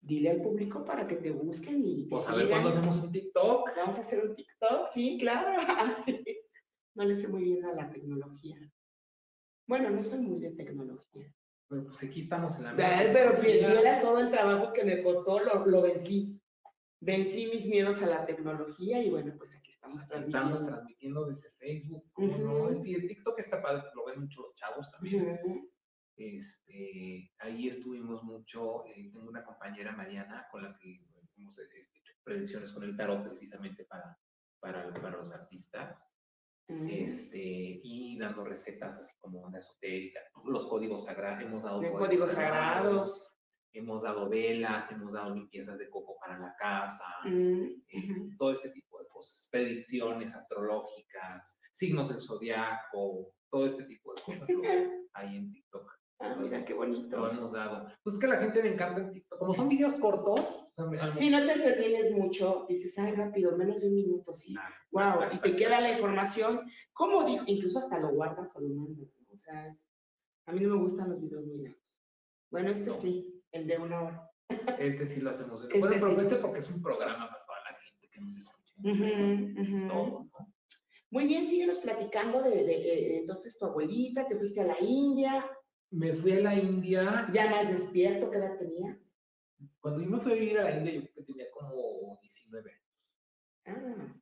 dile 0.00 0.30
al 0.30 0.42
público 0.42 0.84
para 0.84 1.06
que 1.06 1.16
te 1.16 1.30
busquen 1.30 1.82
y 1.84 2.04
Pues 2.04 2.28
a 2.28 2.34
ver 2.34 2.48
cuándo 2.48 2.70
hacemos 2.70 3.00
un 3.00 3.12
TikTok. 3.12 3.70
Vamos 3.76 3.96
a 3.96 4.00
hacer 4.00 4.24
un 4.24 4.34
TikTok, 4.34 4.90
sí, 4.90 5.18
claro. 5.18 5.50
No 6.94 7.04
le 7.04 7.14
sé 7.14 7.28
muy 7.28 7.44
bien 7.44 7.64
a 7.64 7.74
la 7.74 7.88
tecnología. 7.90 8.56
Bueno, 9.68 9.88
no 9.90 10.02
soy 10.02 10.18
muy 10.18 10.40
de 10.40 10.50
tecnología. 10.50 11.32
Pero 11.68 11.84
pues 11.84 12.02
aquí 12.02 12.20
estamos 12.20 12.56
en 12.56 12.64
la 12.64 12.74
Pero 12.74 13.40
vieras 13.40 14.02
todo 14.02 14.18
el 14.18 14.30
trabajo 14.30 14.72
que 14.72 14.82
me 14.82 15.02
costó, 15.04 15.38
lo, 15.38 15.64
lo, 15.64 15.82
vencí. 15.82 16.37
Vencí 17.00 17.46
mis 17.46 17.66
miedos 17.66 18.02
a 18.02 18.06
la 18.06 18.26
tecnología 18.26 19.02
y 19.02 19.10
bueno, 19.10 19.32
pues 19.36 19.54
aquí 19.54 19.70
estamos 19.70 20.06
transmitiendo. 20.06 20.54
Estamos 20.54 20.68
transmitiendo 20.68 21.26
desde 21.26 21.50
Facebook. 21.52 22.04
¿no? 22.16 22.74
Sí, 22.80 22.94
el 22.94 23.06
TikTok 23.06 23.38
está 23.38 23.62
padre, 23.62 23.84
lo 23.94 24.06
ven 24.06 24.20
mucho 24.20 24.42
los 24.42 24.54
chavos 24.56 24.90
también. 24.90 25.38
Este, 26.16 27.30
ahí 27.38 27.68
estuvimos 27.68 28.24
mucho, 28.24 28.84
eh, 28.86 29.08
tengo 29.12 29.28
una 29.28 29.44
compañera 29.44 29.92
Mariana 29.92 30.48
con 30.50 30.64
la 30.64 30.76
que 30.76 31.00
hemos 31.36 31.56
hecho 31.58 32.12
predicciones 32.24 32.72
con 32.72 32.82
el 32.82 32.96
tarot 32.96 33.24
precisamente 33.24 33.84
para, 33.84 34.18
para, 34.58 34.92
para 34.94 35.16
los 35.16 35.32
artistas. 35.32 36.04
Este, 36.68 37.80
y 37.82 38.18
dando 38.18 38.44
recetas 38.44 38.98
así 38.98 39.16
como 39.20 39.40
una 39.40 39.58
esotérica, 39.58 40.20
los 40.44 40.66
códigos 40.66 41.06
sagrados, 41.06 41.42
hemos 41.42 41.62
dado 41.62 41.80
códigos, 41.92 42.32
sagrados, 42.32 43.37
hemos 43.72 44.02
dado 44.02 44.28
velas, 44.28 44.90
hemos 44.90 45.12
dado 45.12 45.34
limpiezas 45.34 45.78
de 45.78 45.88
coco 45.90 46.16
para 46.20 46.38
la 46.38 46.54
casa, 46.56 47.06
mm, 47.24 48.36
todo 48.38 48.52
este 48.52 48.70
tipo 48.70 48.98
de 49.00 49.08
cosas, 49.08 49.48
predicciones 49.50 50.34
astrológicas, 50.34 51.60
signos 51.72 52.08
del 52.08 52.20
zodiaco, 52.20 53.32
todo 53.50 53.66
este 53.66 53.84
tipo 53.84 54.14
de 54.14 54.22
cosas 54.22 54.48
hay 55.14 55.36
en 55.36 55.50
TikTok. 55.50 55.98
Ah, 56.20 56.34
mira, 56.36 56.64
qué 56.64 56.74
bonito. 56.74 57.16
Lo 57.16 57.30
hemos 57.30 57.52
dado. 57.52 57.86
Pues 58.02 58.14
es 58.14 58.20
que 58.20 58.26
a 58.26 58.30
la 58.30 58.38
gente 58.38 58.62
le 58.62 58.72
encanta 58.72 59.00
en 59.00 59.10
TikTok. 59.10 59.38
Como 59.38 59.54
son 59.54 59.68
videos 59.68 59.94
cortos. 59.94 60.72
Si 61.14 61.30
no 61.30 61.44
te 61.44 61.52
entretienes 61.52 62.12
mucho, 62.12 62.66
dices, 62.68 62.98
ay, 62.98 63.12
rápido, 63.12 63.56
menos 63.56 63.80
de 63.80 63.88
un 63.88 63.94
minuto, 63.94 64.32
sí. 64.32 64.54
wow, 64.90 65.22
y 65.32 65.40
te 65.40 65.56
queda 65.56 65.80
la 65.80 65.92
información. 65.92 66.60
¿Cómo 66.92 67.24
digo? 67.24 67.44
Incluso 67.46 67.78
hasta 67.78 67.98
lo 68.00 68.10
guardas 68.10 68.54
o 68.54 68.60
lo 68.60 68.68
mandas. 68.68 69.08
O 69.32 69.38
sea, 69.38 69.76
a 70.46 70.52
mí 70.52 70.60
no 70.60 70.76
me 70.76 70.82
gustan 70.82 71.10
los 71.10 71.20
videos 71.20 71.44
muy 71.46 71.62
largos. 71.62 71.82
Bueno, 72.50 72.70
este 72.70 72.92
sí, 73.00 73.37
el 73.52 73.66
de 73.66 73.78
una 73.78 74.02
hora. 74.02 74.30
Este 74.78 75.06
sí 75.06 75.20
lo 75.20 75.30
hacemos. 75.30 75.62
Este 75.64 75.78
bueno, 75.78 75.96
pero 75.98 76.20
este 76.20 76.36
porque 76.36 76.58
es 76.60 76.70
un 76.70 76.82
programa 76.82 77.28
para 77.28 77.44
toda 77.44 77.58
la 77.70 77.78
gente 77.78 78.08
que 78.10 78.20
nos 78.20 78.36
escucha. 78.36 78.74
Todo, 79.88 80.28
¿no? 80.30 80.30
Muy 81.10 81.26
bien, 81.26 81.46
síguenos 81.46 81.78
platicando 81.78 82.42
de, 82.42 82.50
de, 82.50 83.16
entonces 83.18 83.58
tu 83.58 83.64
abuelita, 83.64 84.28
te 84.28 84.36
fuiste 84.36 84.60
a 84.60 84.66
la 84.66 84.76
India, 84.78 85.50
me 85.90 86.12
fui 86.12 86.32
a 86.32 86.40
la 86.40 86.54
India. 86.54 87.28
¿Ya 87.32 87.50
más 87.50 87.68
despierto? 87.68 88.30
¿Qué 88.30 88.36
edad 88.36 88.58
tenías? 88.58 88.98
Cuando 89.80 90.02
yo 90.02 90.10
me 90.10 90.20
fui 90.20 90.32
a 90.32 90.34
vivir 90.34 90.58
a 90.58 90.64
la 90.64 90.76
India, 90.76 90.92
yo 90.92 91.02
creo 91.02 91.14
que 91.14 91.22
tenía 91.24 91.50
como 91.50 92.18
19 92.20 92.70
años. 92.70 92.82
Ah. 93.66 94.14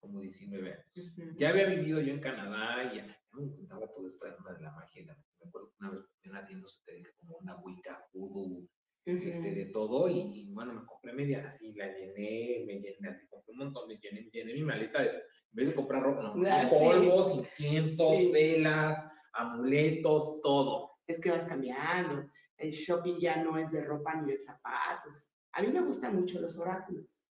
Como 0.00 0.20
19 0.20 0.72
años. 0.72 1.14
Ya 1.36 1.50
había 1.50 1.66
vivido 1.66 2.00
yo 2.00 2.12
en 2.12 2.20
Canadá 2.20 2.90
y 2.92 2.96
ya 2.96 3.06
me 3.32 3.54
contaba 3.54 3.86
todo 3.88 4.08
esto 4.08 4.24
de 4.24 4.62
la 4.62 4.72
magia. 4.72 5.16
Me 5.40 5.48
acuerdo 5.48 5.68
que 5.70 5.76
una 5.80 5.90
vez 5.90 6.04
en 6.22 6.30
una 6.30 6.46
tienda 6.46 6.68
dedica 6.86 7.10
como 7.18 7.36
una 7.36 7.56
wicca, 7.62 8.06
voodoo, 8.12 8.68
este, 9.04 9.54
de 9.54 9.66
todo. 9.66 10.08
Y, 10.08 10.50
bueno, 10.52 10.74
me 10.74 10.84
compré 10.86 11.12
media 11.12 11.48
así, 11.48 11.72
la 11.74 11.86
llené, 11.86 12.64
me 12.66 12.80
llené 12.80 13.08
así, 13.08 13.26
compré 13.28 13.52
un 13.52 13.58
montón, 13.58 13.88
me 13.88 13.98
llené, 13.98 14.28
llené 14.32 14.54
mi 14.54 14.62
maleta. 14.62 15.02
De, 15.02 15.08
en 15.08 15.56
vez 15.56 15.68
de 15.68 15.74
comprar 15.74 16.02
ropa, 16.02 16.22
no, 16.22 16.34
ah, 16.46 16.66
polvos, 16.70 17.34
inciensos, 17.34 18.30
velas, 18.30 19.04
amuletos, 19.32 20.40
todo 20.42 20.90
es 21.10 21.20
que 21.20 21.30
vas 21.30 21.44
cambiando. 21.44 22.28
El 22.56 22.70
shopping 22.70 23.18
ya 23.18 23.42
no 23.42 23.58
es 23.58 23.70
de 23.70 23.82
ropa 23.82 24.14
ni 24.14 24.32
de 24.32 24.38
zapatos. 24.38 25.32
A 25.52 25.62
mí 25.62 25.68
me 25.68 25.82
gustan 25.82 26.16
mucho 26.16 26.40
los 26.40 26.56
oráculos 26.58 27.28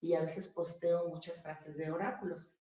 y 0.00 0.14
a 0.14 0.22
veces 0.22 0.48
posteo 0.48 1.08
muchas 1.08 1.42
frases 1.42 1.76
de 1.76 1.90
oráculos. 1.90 2.58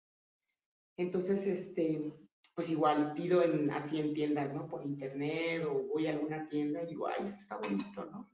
Entonces, 0.98 1.46
este, 1.46 2.14
pues 2.58 2.72
igual 2.72 3.14
pido 3.14 3.44
en, 3.44 3.70
así 3.70 4.00
en 4.00 4.16
tiendas, 4.16 4.52
¿no? 4.52 4.68
Por 4.68 4.84
internet 4.84 5.64
o 5.64 5.84
voy 5.90 6.08
a 6.08 6.14
alguna 6.14 6.50
tienda 6.50 6.82
y 6.82 6.88
digo, 6.88 7.06
ay, 7.06 7.28
está 7.28 7.56
bonito, 7.58 8.04
¿no? 8.06 8.34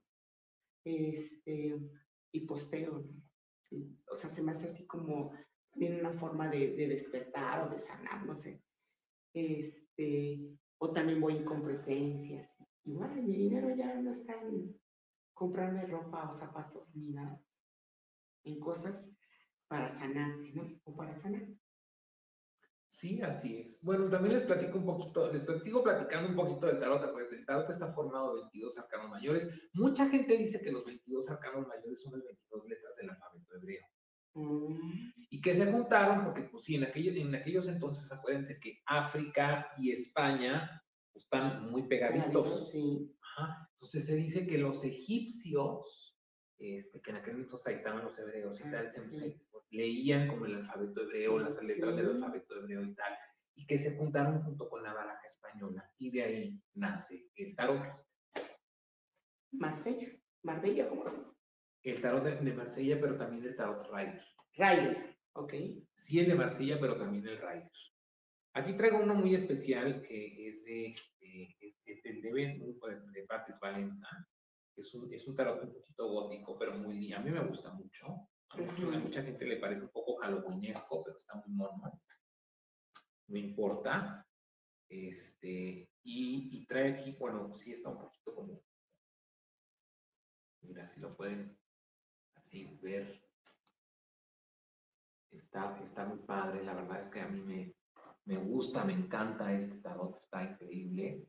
Este, 0.86 1.77
y 2.31 2.39
posteo, 2.47 2.99
¿no? 2.99 3.21
O 4.09 4.15
sea, 4.15 4.29
se 4.29 4.41
me 4.41 4.53
hace 4.53 4.67
así 4.67 4.88
como 4.88 5.33
tiene 5.73 5.99
una 5.99 6.13
forma 6.13 6.47
de, 6.47 6.73
de 6.73 6.88
despertar 6.88 7.67
o 7.67 7.69
de 7.69 7.79
sanar, 7.79 8.25
no 8.25 8.33
sé. 8.33 8.63
Este, 9.33 10.57
o 10.77 10.93
también 10.93 11.19
voy 11.19 11.43
con 11.43 11.62
presencias. 11.62 12.49
Igual, 12.86 13.21
mi 13.23 13.36
dinero 13.36 13.75
ya 13.75 13.93
no 13.95 14.13
está 14.13 14.41
en 14.41 14.73
comprarme 15.33 15.86
ropa 15.86 16.29
o 16.29 16.31
zapatos 16.31 16.88
ni 16.95 17.12
nada. 17.12 17.43
En 18.45 18.57
cosas 18.62 19.13
para 19.67 19.89
sanarte, 19.89 20.53
¿no? 20.53 20.79
O 20.86 20.95
para 20.95 21.13
sanar. 21.13 21.45
Sí, 22.93 23.19
así 23.23 23.58
es. 23.58 23.82
Bueno, 23.82 24.08
también 24.08 24.36
les 24.36 24.43
platico 24.43 24.77
un 24.77 24.86
poquito, 24.86 25.34
les 25.34 25.41
platico 25.41 25.84
platicando 25.84 26.29
un 26.29 26.36
poquito 26.36 26.67
del 26.67 26.79
tarot, 26.79 27.12
pues 27.12 27.32
el 27.32 27.43
tarot 27.43 27.67
está 27.67 27.91
formado 27.91 28.36
de 28.36 28.41
22 28.43 28.77
arcanos 28.77 29.10
mayores. 29.10 29.49
Mucha 29.73 30.08
gente 30.08 30.38
dice 30.38 30.62
que 30.62 30.71
los 30.71 30.86
22 30.86 31.27
arcanos 31.32 31.67
mayores 31.67 32.03
son 32.03 32.13
las 32.13 32.23
22 32.23 32.67
letras 32.67 32.95
del 32.95 33.10
alfabeto 33.10 33.56
hebreo. 33.56 33.84
Mm. 34.36 35.12
Y 35.32 35.41
que 35.41 35.56
se 35.56 35.71
juntaron 35.71 36.23
porque, 36.23 36.43
pues 36.43 36.65
sí, 36.65 36.75
en 36.75 36.84
aquellos, 36.84 37.15
en 37.15 37.34
aquellos 37.34 37.67
entonces, 37.67 38.12
acuérdense 38.12 38.60
que 38.60 38.84
África 38.86 39.73
y 39.79 39.91
España 39.91 40.84
están 41.15 41.71
muy 41.71 41.88
pegaditos. 41.88 42.69
Sí. 42.69 43.12
Entonces 43.73 44.06
se 44.06 44.15
dice 44.15 44.45
que 44.45 44.60
los 44.60 44.84
egipcios, 44.84 46.21
este, 46.60 47.01
que 47.01 47.10
en 47.10 47.17
aquel 47.17 47.38
entonces 47.38 47.65
ahí 47.65 47.75
estaban 47.77 48.03
los 48.03 48.19
hebreos 48.19 48.60
y 48.60 48.63
ah, 48.67 48.71
tal, 48.71 48.91
se, 48.91 49.01
leían 49.73 50.27
como 50.27 50.45
el 50.45 50.55
alfabeto 50.55 51.01
hebreo, 51.01 51.39
las 51.39 51.62
letras 51.62 51.95
del 51.95 52.12
alfabeto 52.12 52.55
hebreo 52.55 52.83
y 52.83 52.93
tal, 52.93 53.17
y 53.55 53.65
que 53.65 53.77
se 53.77 53.97
juntaron 53.97 54.43
junto 54.43 54.69
con 54.69 54.83
la 54.83 54.93
baraja 54.93 55.25
española, 55.27 55.91
y 55.97 56.12
de 56.12 56.23
ahí 56.23 56.62
nace 56.75 57.29
el 57.36 57.55
tarot. 57.55 57.81
Marsella, 59.51 60.09
Marbella, 60.43 60.89
¿cómo 60.89 61.09
se 61.09 61.17
dice? 61.17 61.33
El 61.83 62.01
tarot 62.01 62.23
de, 62.23 62.53
Marsella, 62.53 62.99
pero 63.01 63.17
también 63.17 63.45
el 63.45 63.55
tarot 63.55 63.88
Rider. 63.91 64.21
Rider, 64.55 65.17
ok. 65.33 65.53
Sí, 65.95 66.19
el 66.19 66.27
de 66.27 66.36
Marsella, 66.36 66.79
pero 66.79 66.97
también 66.97 67.27
el 67.27 67.38
Rider. 67.38 67.71
Aquí 68.55 68.73
traigo 68.77 68.99
uno 68.99 69.15
muy 69.15 69.33
especial 69.33 70.01
que 70.03 70.49
es 70.49 70.63
de, 70.63 70.95
es 71.86 72.03
del 72.03 72.21
de, 72.21 73.12
de 73.12 73.23
Patrick 73.27 73.59
Valenza. 73.59 74.07
Es 74.75 74.93
un, 74.93 75.12
es 75.12 75.27
un 75.27 75.36
tarot 75.36 75.63
un 75.63 75.73
poquito 75.73 76.07
gótico, 76.07 76.57
pero 76.57 76.73
muy 76.77 77.12
a 77.13 77.19
mí 77.19 77.31
me 77.31 77.43
gusta 77.45 77.71
mucho. 77.73 78.29
A, 78.53 78.99
mucha 78.99 79.23
gente 79.23 79.45
le 79.45 79.57
parece 79.57 79.81
un 79.81 79.89
poco 79.89 80.17
halloweenesco, 80.17 81.03
pero 81.03 81.17
está 81.17 81.35
muy 81.35 81.55
mono. 81.55 82.01
No 83.27 83.37
importa. 83.37 84.27
Este, 84.89 85.89
y, 86.03 86.49
y, 86.51 86.65
trae 86.67 86.93
aquí, 86.93 87.15
bueno, 87.19 87.55
sí 87.55 87.71
está 87.71 87.89
un 87.89 87.99
poquito 87.99 88.35
como. 88.35 88.61
Mira, 90.61 90.87
si 90.87 90.99
lo 90.99 91.15
pueden 91.15 91.57
así 92.35 92.65
ver. 92.81 93.23
Está, 95.31 95.81
está 95.83 96.05
muy 96.05 96.19
padre, 96.19 96.63
la 96.63 96.75
verdad 96.75 96.99
es 96.99 97.07
que 97.07 97.21
a 97.21 97.27
mí 97.27 97.41
me, 97.41 97.75
me 98.25 98.37
gusta, 98.37 98.83
me 98.83 98.93
encanta 98.93 99.51
este 99.51 99.77
tarot, 99.77 100.15
está 100.15 100.43
increíble. 100.43 101.27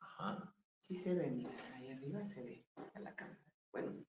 Ajá. 0.00 0.54
Sí 0.80 0.96
se 0.96 1.14
ve, 1.14 1.30
mira, 1.30 1.50
ahí 1.74 1.90
arriba 1.90 2.24
se 2.24 2.42
ve, 2.42 2.66
está 2.74 3.00
la 3.00 3.14
cámara. 3.14 3.44
Bueno, 3.70 4.02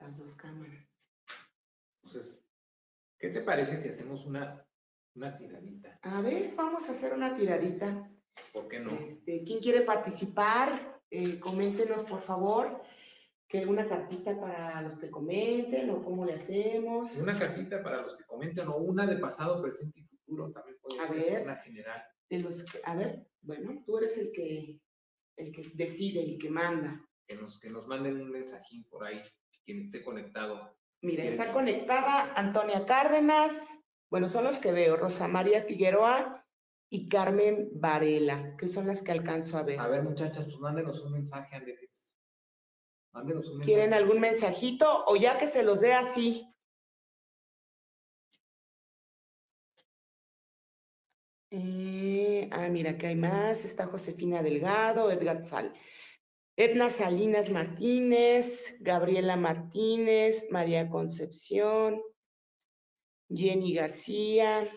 las 0.00 0.16
dos 0.18 0.34
cámaras. 0.34 0.95
Entonces, 2.06 2.44
¿qué 3.18 3.30
te 3.30 3.40
parece 3.40 3.76
si 3.76 3.88
hacemos 3.88 4.24
una, 4.26 4.64
una 5.16 5.36
tiradita? 5.36 5.98
A 6.02 6.20
ver, 6.20 6.54
vamos 6.54 6.88
a 6.88 6.92
hacer 6.92 7.12
una 7.12 7.36
tiradita. 7.36 8.08
¿Por 8.52 8.68
qué 8.68 8.78
no? 8.78 8.92
Este, 8.92 9.42
¿Quién 9.44 9.58
quiere 9.60 9.80
participar? 9.82 11.00
Eh, 11.10 11.40
coméntenos, 11.40 12.04
por 12.04 12.22
favor, 12.22 12.82
que 13.48 13.66
una 13.66 13.88
cartita 13.88 14.38
para 14.38 14.82
los 14.82 14.98
que 14.98 15.10
comenten 15.10 15.90
o 15.90 16.04
cómo 16.04 16.24
le 16.24 16.34
hacemos. 16.34 17.16
Una 17.16 17.36
cartita 17.36 17.82
para 17.82 18.02
los 18.02 18.14
que 18.14 18.24
comenten 18.24 18.68
o 18.68 18.76
una 18.76 19.06
de 19.06 19.16
pasado, 19.16 19.60
presente 19.60 20.00
y 20.00 20.04
futuro 20.04 20.52
también 20.52 20.78
puede 20.80 21.00
a 21.00 21.08
ser 21.08 21.18
ver, 21.18 21.42
una 21.42 21.56
general. 21.56 22.02
De 22.30 22.40
los 22.40 22.64
que, 22.64 22.80
a 22.84 22.94
ver, 22.94 23.26
bueno, 23.40 23.82
tú 23.84 23.98
eres 23.98 24.16
el 24.18 24.30
que 24.32 24.80
el 25.36 25.52
que 25.52 25.62
decide, 25.74 26.22
el 26.22 26.38
que 26.38 26.50
manda. 26.50 27.04
Que 27.26 27.34
nos, 27.34 27.58
que 27.58 27.68
nos 27.68 27.86
manden 27.86 28.20
un 28.20 28.30
mensajín 28.30 28.84
por 28.84 29.04
ahí, 29.04 29.20
quien 29.64 29.80
esté 29.80 30.02
conectado. 30.02 30.76
Mira, 31.06 31.22
está 31.22 31.52
conectada 31.52 32.32
Antonia 32.34 32.84
Cárdenas, 32.84 33.52
bueno, 34.10 34.28
son 34.28 34.42
los 34.42 34.58
que 34.58 34.72
veo, 34.72 34.96
Rosa 34.96 35.28
María 35.28 35.62
Figueroa 35.62 36.44
y 36.90 37.08
Carmen 37.08 37.68
Varela, 37.74 38.56
que 38.56 38.66
son 38.66 38.88
las 38.88 39.02
que 39.02 39.12
alcanzo 39.12 39.56
a 39.56 39.62
ver. 39.62 39.78
A 39.78 39.86
ver, 39.86 40.02
muchachas, 40.02 40.46
pues 40.46 40.58
mándenos 40.58 41.00
un 41.02 41.12
mensaje, 41.12 41.54
Andrés. 41.54 42.18
Mándenos 43.12 43.46
un 43.46 43.58
mensaje. 43.58 43.72
¿Quieren 43.72 43.94
algún 43.94 44.18
mensajito 44.18 45.04
o 45.06 45.14
ya 45.14 45.38
que 45.38 45.46
se 45.46 45.62
los 45.62 45.80
dé 45.80 45.94
así? 45.94 46.52
Eh, 51.52 52.48
ah, 52.50 52.68
mira, 52.68 52.98
que 52.98 53.06
hay 53.06 53.16
más. 53.16 53.64
Está 53.64 53.86
Josefina 53.86 54.42
Delgado, 54.42 55.12
Edgar 55.12 55.44
Sal. 55.46 55.72
Edna 56.56 56.88
Salinas 56.88 57.50
Martínez, 57.50 58.76
Gabriela 58.80 59.36
Martínez, 59.36 60.46
María 60.50 60.88
Concepción, 60.88 62.02
Jenny 63.28 63.74
García, 63.74 64.70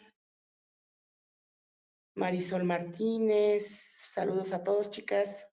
Marisol 2.16 2.66
Martínez. 2.66 3.66
Saludos 4.14 4.52
a 4.52 4.64
todos, 4.64 4.92
chicas. 4.92 5.48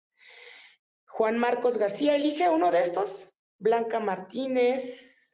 Juan 1.06 1.38
Marcos 1.38 1.78
García, 1.78 2.16
elige 2.16 2.48
uno 2.50 2.70
de 2.72 2.82
estos. 2.82 3.30
Blanca 3.58 4.00
Martínez. 4.00 5.32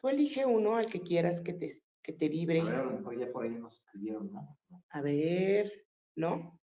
Tú 0.00 0.08
elige 0.08 0.44
uno 0.44 0.76
al 0.76 0.90
que 0.90 1.00
quieras 1.02 1.40
que 1.40 1.52
te 1.54 1.80
que 2.02 2.12
te 2.12 2.28
vibre. 2.28 2.60
A 2.60 2.64
ver, 2.64 2.74
a 2.74 2.84
lo 2.84 2.90
mejor 2.90 3.18
ya 3.18 3.32
por 3.32 3.44
ahí 3.44 3.50
nos 3.50 3.78
escribieron, 3.78 4.32
¿no? 4.32 4.58
A 4.90 5.00
ver, 5.00 5.86
¿no? 6.16 6.59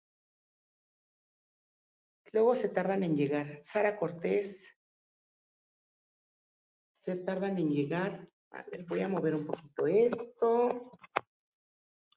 Luego 2.34 2.56
se 2.56 2.68
tardan 2.68 3.04
en 3.04 3.14
llegar. 3.14 3.60
Sara 3.62 3.96
Cortés. 3.96 4.76
Se 6.98 7.14
tardan 7.14 7.58
en 7.58 7.70
llegar. 7.70 8.28
A 8.50 8.64
ver, 8.64 8.84
voy 8.86 9.02
a 9.02 9.08
mover 9.08 9.36
un 9.36 9.46
poquito 9.46 9.86
esto. 9.86 10.98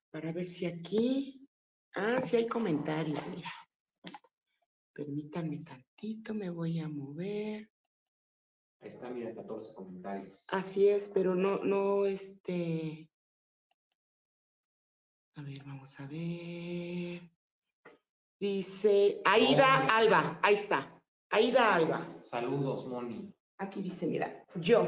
Para 0.10 0.32
ver 0.32 0.48
si 0.48 0.66
aquí. 0.66 1.48
Ah, 1.94 2.20
sí 2.20 2.36
hay 2.36 2.48
comentarios, 2.48 3.24
mira. 3.28 3.54
Permítanme 4.92 5.60
tantito, 5.60 6.34
me 6.34 6.50
voy 6.50 6.80
a 6.80 6.88
mover. 6.88 7.70
Ahí 8.82 8.90
está, 8.90 9.12
mira, 9.12 9.36
14 9.36 9.72
comentarios. 9.76 10.44
Así 10.48 10.88
es, 10.88 11.12
pero 11.14 11.36
no, 11.36 11.60
no, 11.64 12.08
este. 12.08 13.08
A 15.36 15.44
ver, 15.44 15.64
vamos 15.64 16.00
a 16.00 16.08
ver. 16.08 17.37
Dice 18.40 19.22
Aida 19.26 19.88
Alba, 19.88 20.40
ahí 20.44 20.54
está. 20.54 21.02
Aida 21.32 21.74
Alba. 21.74 22.22
Saludos, 22.22 22.86
Moni. 22.86 23.34
Aquí 23.58 23.82
dice, 23.82 24.06
mira, 24.06 24.46
yo. 24.56 24.88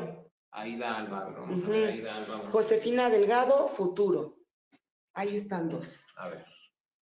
Aida 0.52 0.98
Alba, 0.98 1.30
vamos 1.32 1.64
a 1.64 1.68
ver, 1.68 1.90
Aida 1.90 2.16
Alba. 2.18 2.52
Josefina 2.52 3.10
Delgado, 3.10 3.68
futuro. 3.70 4.38
Ahí 5.16 5.36
están 5.36 5.68
dos. 5.68 6.06
A 6.16 6.30
ver. 6.30 6.46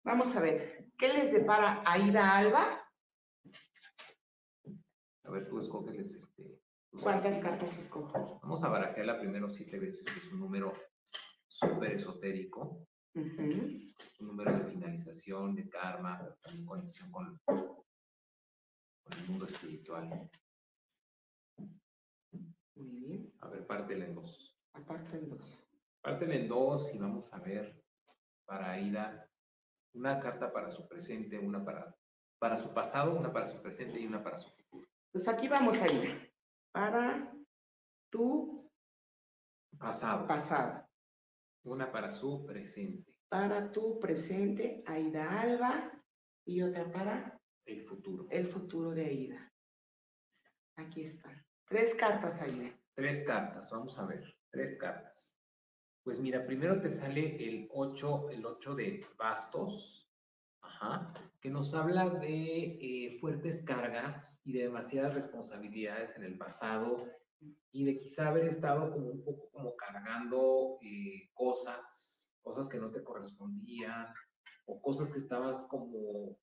Vamos 0.06 0.34
a 0.38 0.40
ver, 0.40 0.86
¿qué 0.98 1.10
les 1.10 1.34
depara 1.34 1.84
Aida 1.86 2.38
Alba? 2.38 2.82
A 5.26 5.30
ver, 5.30 5.50
tú 5.50 5.60
escógeles 5.60 6.14
este. 6.14 6.62
¿Cuántas 7.02 7.40
cartas 7.40 7.78
escojo? 7.78 8.40
Vamos 8.42 8.64
a 8.64 8.70
barajarla 8.70 9.20
primero 9.20 9.50
siete 9.50 9.78
veces, 9.78 10.06
que 10.06 10.20
es 10.20 10.32
un 10.32 10.40
número 10.40 10.74
súper 11.50 11.92
esotérico. 11.92 12.87
Un 13.18 14.28
número 14.28 14.56
de 14.56 14.66
finalización, 14.66 15.56
de 15.56 15.68
karma, 15.68 16.20
también 16.44 16.68
conexión 16.68 17.12
con, 17.12 17.40
con 17.46 17.84
el 19.12 19.28
mundo 19.28 19.48
espiritual. 19.48 20.30
Muy 22.76 22.90
bien. 22.90 23.34
A 23.40 23.48
ver, 23.50 23.66
pártela 23.66 24.06
en 24.06 24.14
dos. 24.14 24.56
Aparte 24.74 25.18
en 25.18 25.30
dos. 25.30 25.60
Pártela 26.02 26.36
en 26.36 26.48
dos 26.48 26.94
y 26.94 27.00
vamos 27.00 27.34
a 27.34 27.40
ver 27.40 27.84
para 28.46 28.74
Aida 28.74 29.28
una 29.94 30.20
carta 30.20 30.54
para 30.54 30.70
su 30.70 30.88
presente, 30.88 31.40
una 31.40 31.66
para, 31.66 31.96
para 32.38 32.60
su 32.60 32.72
pasado, 32.72 33.16
una 33.16 33.34
para 33.34 33.48
su 33.48 33.60
presente 33.64 34.00
y 34.00 34.06
una 34.06 34.24
para 34.24 34.38
su 34.38 34.52
futuro. 34.52 34.88
Pues 35.12 35.28
aquí 35.28 35.48
vamos 35.48 35.76
a 35.78 35.88
ir 35.92 36.32
para 36.72 37.34
tu 38.12 38.72
pasado. 39.80 40.28
pasado. 40.28 40.87
Una 41.64 41.92
para 41.92 42.12
su 42.12 42.46
presente. 42.46 43.14
Para 43.30 43.72
tu 43.72 44.00
presente, 44.00 44.84
Aida 44.86 45.42
Alba. 45.42 45.92
Y 46.46 46.62
otra 46.62 46.90
para 46.92 47.42
el 47.66 47.84
futuro. 47.84 48.28
El 48.30 48.48
futuro 48.48 48.92
de 48.92 49.06
Aida. 49.06 49.54
Aquí 50.78 51.04
está. 51.04 51.46
Tres 51.68 51.94
cartas, 51.96 52.42
Aida. 52.42 52.72
Tres 52.94 53.24
cartas, 53.26 53.70
vamos 53.72 54.00
a 54.00 54.06
ver. 54.06 54.24
Tres 54.50 54.78
cartas. 54.78 55.38
Pues 56.04 56.20
mira, 56.20 56.46
primero 56.46 56.80
te 56.80 56.92
sale 56.92 57.36
el 57.46 57.68
8, 57.70 58.30
el 58.30 58.46
8 58.46 58.76
de 58.76 59.06
bastos, 59.18 60.10
ajá, 60.62 61.14
que 61.42 61.50
nos 61.50 61.74
habla 61.74 62.10
de 62.10 62.78
eh, 62.80 63.18
fuertes 63.20 63.62
cargas 63.64 64.40
y 64.46 64.54
de 64.54 64.64
demasiadas 64.64 65.14
responsabilidades 65.14 66.16
en 66.16 66.24
el 66.24 66.38
pasado 66.38 66.96
y 67.72 67.86
de 67.86 68.00
quizá 68.00 68.30
haber 68.30 68.46
estado 68.46 68.92
como 68.92 69.08
un 69.10 69.24
poco 69.24 69.50
como 69.52 69.76
cargando 69.76 70.80
eh, 70.82 71.30
cosas, 71.34 72.36
cosas 72.42 72.68
que 72.68 72.80
no 72.80 72.92
te 72.92 73.04
correspondían 73.04 74.08
o 74.66 74.82
cosas 74.82 75.12
que 75.12 75.20
estabas 75.20 75.66
como, 75.68 76.38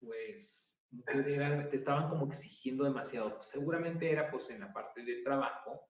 pues, 0.00 0.78
te 1.04 1.76
estaban 1.76 2.08
como 2.08 2.26
exigiendo 2.26 2.84
demasiado. 2.84 3.42
seguramente 3.42 4.10
era 4.10 4.30
pues 4.30 4.50
en 4.50 4.60
la 4.60 4.72
parte 4.72 5.02
de 5.04 5.22
trabajo, 5.22 5.88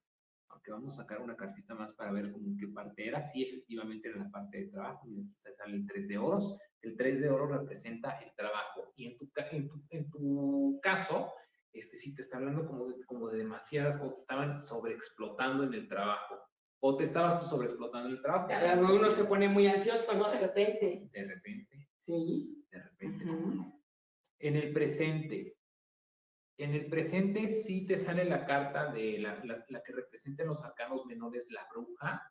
aunque 0.49 0.70
vamos 0.70 0.95
a 0.95 1.03
sacar 1.03 1.20
una 1.20 1.37
cartita 1.37 1.74
más 1.74 1.93
para 1.95 2.12
ver 2.12 2.32
como 2.32 2.47
en 2.47 2.57
qué 2.57 2.68
parte 2.68 3.09
era 3.09 3.22
sí, 3.22 3.45
efectivamente 3.45 4.09
en 4.09 4.18
la 4.20 4.30
parte 4.30 4.59
de 4.59 4.68
trabajo, 4.68 5.07
y 5.09 5.20
aquí 5.20 5.34
sale 5.53 5.76
el 5.76 5.87
3 5.87 6.09
de 6.09 6.18
oros. 6.18 6.59
El 6.82 6.97
3 6.97 7.20
de 7.20 7.28
oro 7.28 7.47
representa 7.47 8.18
el 8.20 8.32
trabajo. 8.37 8.93
Y 8.95 9.07
en 9.07 9.16
tu, 9.16 9.30
en 9.51 9.68
tu, 9.68 9.82
en 9.91 10.11
tu 10.11 10.80
caso, 10.82 11.32
este 11.79 11.97
sí 11.97 12.14
te 12.14 12.22
está 12.22 12.39
hablando 12.39 12.66
como 12.66 12.87
de, 12.87 13.05
como 13.05 13.29
de 13.29 13.39
demasiadas 13.39 13.99
cosas, 13.99 14.16
te 14.16 14.20
estaban 14.22 14.61
sobreexplotando 14.61 15.64
en 15.64 15.74
el 15.74 15.89
trabajo. 15.89 16.37
¿O 16.81 16.97
te 16.97 17.05
estabas 17.05 17.41
tú 17.41 17.47
sobreexplotando 17.47 18.09
en 18.09 18.16
el 18.16 18.22
trabajo? 18.22 18.49
Uno 18.95 19.11
se 19.11 19.24
pone 19.24 19.49
muy 19.49 19.66
ansioso, 19.66 20.12
¿no? 20.14 20.31
De 20.31 20.39
repente. 20.39 21.09
De 21.11 21.24
repente. 21.24 21.89
Sí. 22.05 22.64
De 22.70 22.83
repente. 22.83 23.24
En 24.39 24.57
el 24.57 24.72
presente. 24.72 25.57
En 26.59 26.74
el 26.74 26.87
presente 26.89 27.49
sí 27.49 27.87
te 27.87 27.99
sale 27.99 28.24
la 28.24 28.47
carta 28.47 28.93
de 28.93 29.18
la, 29.18 29.43
la, 29.45 29.83
que 29.83 29.93
representa 29.93 30.43
en 30.43 30.51
los 30.51 30.64
arcanos 30.64 31.05
menores, 31.07 31.49
la 31.51 31.66
bruja, 31.70 32.22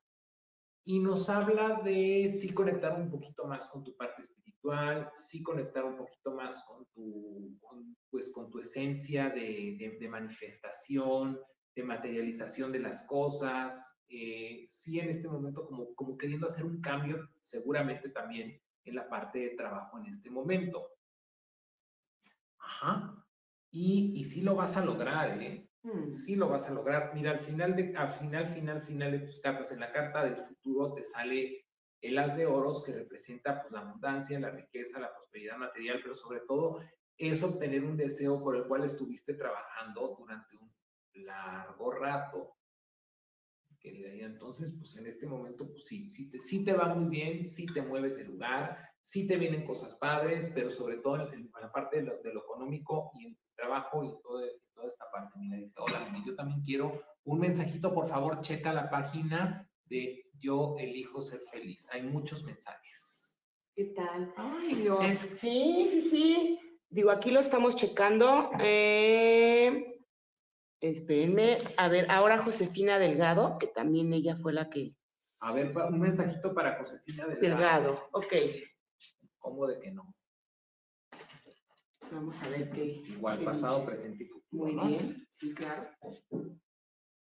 y 0.87 0.99
nos 0.99 1.29
habla 1.29 1.81
de 1.83 2.29
sí 2.39 2.53
conectar 2.53 2.99
un 2.99 3.09
poquito 3.09 3.45
más 3.47 3.67
con 3.67 3.83
tu 3.83 3.97
parte 3.97 4.21
espiritual, 4.21 5.11
sí 5.15 5.41
conectar 5.41 5.83
un 5.83 5.97
poquito 5.97 6.35
más 6.35 6.63
con 6.67 6.85
tu, 6.93 7.57
pues, 8.11 8.31
con 8.31 8.51
tu 8.51 8.59
esencia 8.59 9.31
de, 9.31 9.97
de, 9.99 10.07
manifestación, 10.07 11.39
de 11.75 11.83
materialización 11.83 12.71
de 12.71 12.79
las 12.79 13.01
cosas, 13.07 13.99
eh, 14.07 14.65
sí 14.67 14.99
en 14.99 15.09
este 15.09 15.27
momento 15.27 15.65
como, 15.65 15.93
como 15.95 16.17
queriendo 16.19 16.45
hacer 16.45 16.63
un 16.63 16.79
cambio, 16.81 17.31
seguramente 17.41 18.09
también 18.09 18.61
en 18.83 18.95
la 18.95 19.09
parte 19.09 19.39
de 19.39 19.49
trabajo 19.55 19.97
en 19.97 20.05
este 20.05 20.29
momento. 20.29 20.87
Ajá. 22.59 23.25
Y, 23.71 24.13
y 24.15 24.23
sí 24.23 24.41
lo 24.41 24.53
vas 24.53 24.77
a 24.77 24.85
lograr, 24.85 25.41
¿eh? 25.41 25.67
Mm. 25.85 26.13
Sí 26.13 26.35
lo 26.35 26.49
vas 26.49 26.67
a 26.67 26.73
lograr. 26.73 27.11
Mira, 27.13 27.31
al 27.31 27.39
final, 27.39 27.75
de, 27.75 27.95
al 27.95 28.09
final, 28.13 28.47
final, 28.47 28.81
final 28.81 29.11
de 29.11 29.19
tus 29.19 29.39
cartas, 29.39 29.71
en 29.71 29.79
la 29.79 29.91
carta 29.91 30.23
del 30.23 30.37
futuro 30.37 30.93
te 30.95 31.03
sale 31.03 31.65
el 32.01 32.17
as 32.17 32.35
de 32.35 32.45
oros 32.45 32.83
que 32.83 32.93
representa 32.93 33.61
pues, 33.61 33.71
la 33.71 33.81
abundancia, 33.81 34.39
la 34.39 34.49
riqueza, 34.49 34.99
la 34.99 35.13
prosperidad 35.13 35.57
material, 35.57 35.99
pero 36.01 36.15
sobre 36.15 36.41
todo 36.41 36.81
es 37.17 37.43
obtener 37.43 37.83
un 37.83 37.95
deseo 37.95 38.41
por 38.41 38.55
el 38.55 38.65
cual 38.65 38.83
estuviste 38.83 39.35
trabajando 39.35 40.15
durante 40.19 40.57
un 40.57 40.73
largo 41.23 41.91
rato. 41.91 42.55
Querida, 43.79 44.13
y 44.15 44.21
entonces, 44.21 44.75
pues 44.79 44.97
en 44.97 45.05
este 45.05 45.27
momento, 45.27 45.69
pues 45.69 45.85
sí, 45.85 46.09
sí 46.09 46.31
te, 46.31 46.39
sí 46.39 46.65
te 46.65 46.73
va 46.73 46.95
muy 46.95 47.05
bien, 47.05 47.45
sí 47.45 47.67
te 47.67 47.83
mueves 47.83 48.17
el 48.17 48.27
lugar, 48.27 48.79
sí 49.03 49.27
te 49.27 49.37
vienen 49.37 49.65
cosas 49.65 49.93
padres, 49.95 50.51
pero 50.55 50.71
sobre 50.71 50.97
todo 50.97 51.31
en, 51.31 51.51
la 51.61 51.71
parte 51.71 51.97
de 51.97 52.03
lo, 52.03 52.21
de 52.23 52.33
lo, 52.33 52.41
económico 52.41 53.11
y 53.13 53.27
en 53.27 53.37
trabajo 53.55 54.03
y 54.03 54.09
todo, 54.21 54.41
toda 54.73 54.87
esta 54.87 55.09
parte. 55.11 55.39
Mira, 55.39 55.57
dice, 55.57 55.75
hola, 55.79 56.11
yo 56.25 56.35
también 56.35 56.61
quiero 56.61 57.01
un 57.23 57.39
mensajito, 57.39 57.93
por 57.93 58.07
favor, 58.07 58.41
checa 58.41 58.73
la 58.73 58.89
página 58.89 59.67
de 59.85 60.25
Yo 60.37 60.75
elijo 60.77 61.21
ser 61.21 61.41
feliz. 61.51 61.87
Hay 61.91 62.03
muchos 62.03 62.43
mensajes. 62.43 63.37
¿Qué 63.75 63.85
tal? 63.95 64.33
Ay, 64.37 64.75
Dios. 64.75 65.17
sí, 65.17 65.87
sí, 65.91 66.01
sí. 66.01 66.59
Digo, 66.89 67.11
aquí 67.11 67.31
lo 67.31 67.39
estamos 67.39 67.75
checando. 67.75 68.51
Eh, 68.59 69.99
espérenme. 70.79 71.57
A 71.77 71.89
ver, 71.89 72.09
ahora 72.09 72.43
Josefina 72.43 72.99
Delgado, 72.99 73.57
que 73.59 73.67
también 73.67 74.13
ella 74.13 74.37
fue 74.37 74.53
la 74.53 74.69
que... 74.69 74.93
A 75.39 75.51
ver, 75.51 75.75
un 75.77 75.99
mensajito 75.99 76.53
para 76.53 76.77
Josefina 76.77 77.27
Delgado. 77.27 77.41
Delgado, 77.41 78.09
ok. 78.13 78.33
¿Cómo 79.39 79.67
de 79.67 79.79
que 79.79 79.91
no? 79.91 80.15
Vamos 82.11 82.41
a 82.41 82.49
ver 82.49 82.69
qué. 82.71 82.85
Igual, 83.07 83.43
pasado, 83.43 83.85
presente 83.85 84.23
y 84.23 84.27
futuro. 84.27 84.73
Muy 84.73 84.87
bien, 84.87 85.27
sí, 85.31 85.53
claro. 85.53 85.89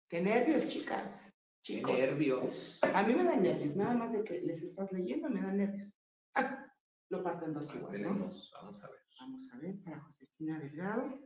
Qué 0.10 0.22
nervios, 0.22 0.68
chicas. 0.68 1.30
Qué 1.64 1.82
nervios. 1.82 2.80
A 2.82 3.04
mí 3.04 3.14
me 3.14 3.24
dan 3.24 3.44
nervios, 3.44 3.76
nada 3.76 3.94
más 3.96 4.12
de 4.14 4.24
que 4.24 4.42
les 4.42 4.62
estás 4.62 4.92
leyendo, 4.92 5.30
me 5.30 5.42
dan 5.42 5.58
nervios. 5.58 5.94
Ah, 6.36 6.66
lo 7.10 7.24
parten 7.24 7.54
dos 7.54 7.74
igual, 7.76 8.02
¿no? 8.02 8.10
Vamos 8.10 8.84
a 8.84 8.90
ver. 8.90 9.00
Vamos 9.20 9.50
a 9.52 9.58
ver 9.58 9.76
para 9.84 10.00
Josefina 10.02 10.60
Delgado. 10.60 11.20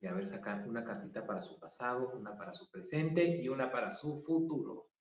Y 0.00 0.06
a 0.06 0.14
ver, 0.14 0.26
sacar 0.26 0.66
una 0.68 0.84
cartita 0.84 1.26
para 1.26 1.40
su 1.40 1.58
pasado, 1.60 2.12
una 2.16 2.36
para 2.36 2.52
su 2.52 2.70
presente 2.70 3.24
y 3.40 3.48
una 3.48 3.70
para 3.70 3.90
su 3.90 4.22
futuro. 4.22 4.91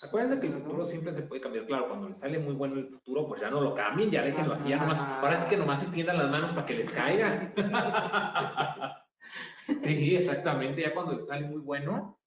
Acuérdense 0.00 0.40
que 0.40 0.46
el 0.46 0.52
futuro 0.52 0.86
siempre 0.86 1.12
se 1.12 1.22
puede 1.22 1.40
cambiar. 1.40 1.66
Claro, 1.66 1.88
cuando 1.88 2.08
les 2.08 2.18
sale 2.18 2.38
muy 2.38 2.54
bueno 2.54 2.76
el 2.76 2.88
futuro, 2.88 3.26
pues 3.26 3.40
ya 3.40 3.50
no 3.50 3.60
lo 3.60 3.74
cambien, 3.74 4.10
ya 4.10 4.22
déjenlo 4.22 4.54
así, 4.54 4.68
ya 4.68 4.76
nomás. 4.76 5.00
Ahora 5.00 5.42
sí 5.42 5.48
que 5.48 5.56
nomás 5.56 5.82
extiendan 5.82 6.18
las 6.18 6.30
manos 6.30 6.52
para 6.52 6.66
que 6.66 6.74
les 6.74 6.92
caigan. 6.92 7.52
sí, 9.82 10.16
exactamente. 10.16 10.82
Ya 10.82 10.94
cuando 10.94 11.14
les 11.14 11.26
sale 11.26 11.48
muy 11.48 11.60
bueno, 11.60 12.20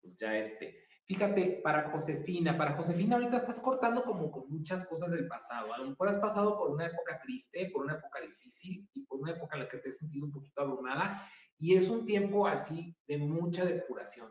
pues 0.00 0.16
ya 0.16 0.34
este. 0.36 0.86
Fíjate, 1.04 1.60
para 1.62 1.90
Josefina, 1.90 2.56
para 2.56 2.74
Josefina 2.74 3.16
ahorita 3.16 3.38
estás 3.38 3.60
cortando 3.60 4.02
como 4.02 4.30
con 4.30 4.48
muchas 4.48 4.86
cosas 4.86 5.10
del 5.10 5.28
pasado. 5.28 5.74
A 5.74 5.78
lo 5.78 5.90
mejor 5.90 6.08
has 6.08 6.18
pasado 6.18 6.56
por 6.56 6.70
una 6.70 6.86
época 6.86 7.20
triste, 7.22 7.70
por 7.72 7.84
una 7.84 7.94
época 7.94 8.20
difícil 8.20 8.88
y 8.94 9.04
por 9.04 9.20
una 9.20 9.32
época 9.32 9.56
en 9.56 9.64
la 9.64 9.68
que 9.68 9.78
te 9.78 9.90
has 9.90 9.98
sentido 9.98 10.24
un 10.24 10.32
poquito 10.32 10.62
abrumada. 10.62 11.28
Y 11.58 11.74
es 11.74 11.90
un 11.90 12.06
tiempo 12.06 12.46
así 12.46 12.96
de 13.06 13.18
mucha 13.18 13.64
depuración 13.64 14.28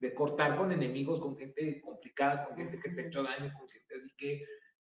de 0.00 0.14
cortar 0.14 0.56
con 0.56 0.72
enemigos, 0.72 1.20
con 1.20 1.36
gente 1.36 1.80
complicada, 1.82 2.46
con 2.46 2.56
gente 2.56 2.80
que 2.80 2.90
te 2.90 3.02
ha 3.02 3.06
hecho 3.06 3.22
daño, 3.22 3.52
con 3.58 3.68
gente 3.68 3.94
así 3.96 4.10
que, 4.16 4.44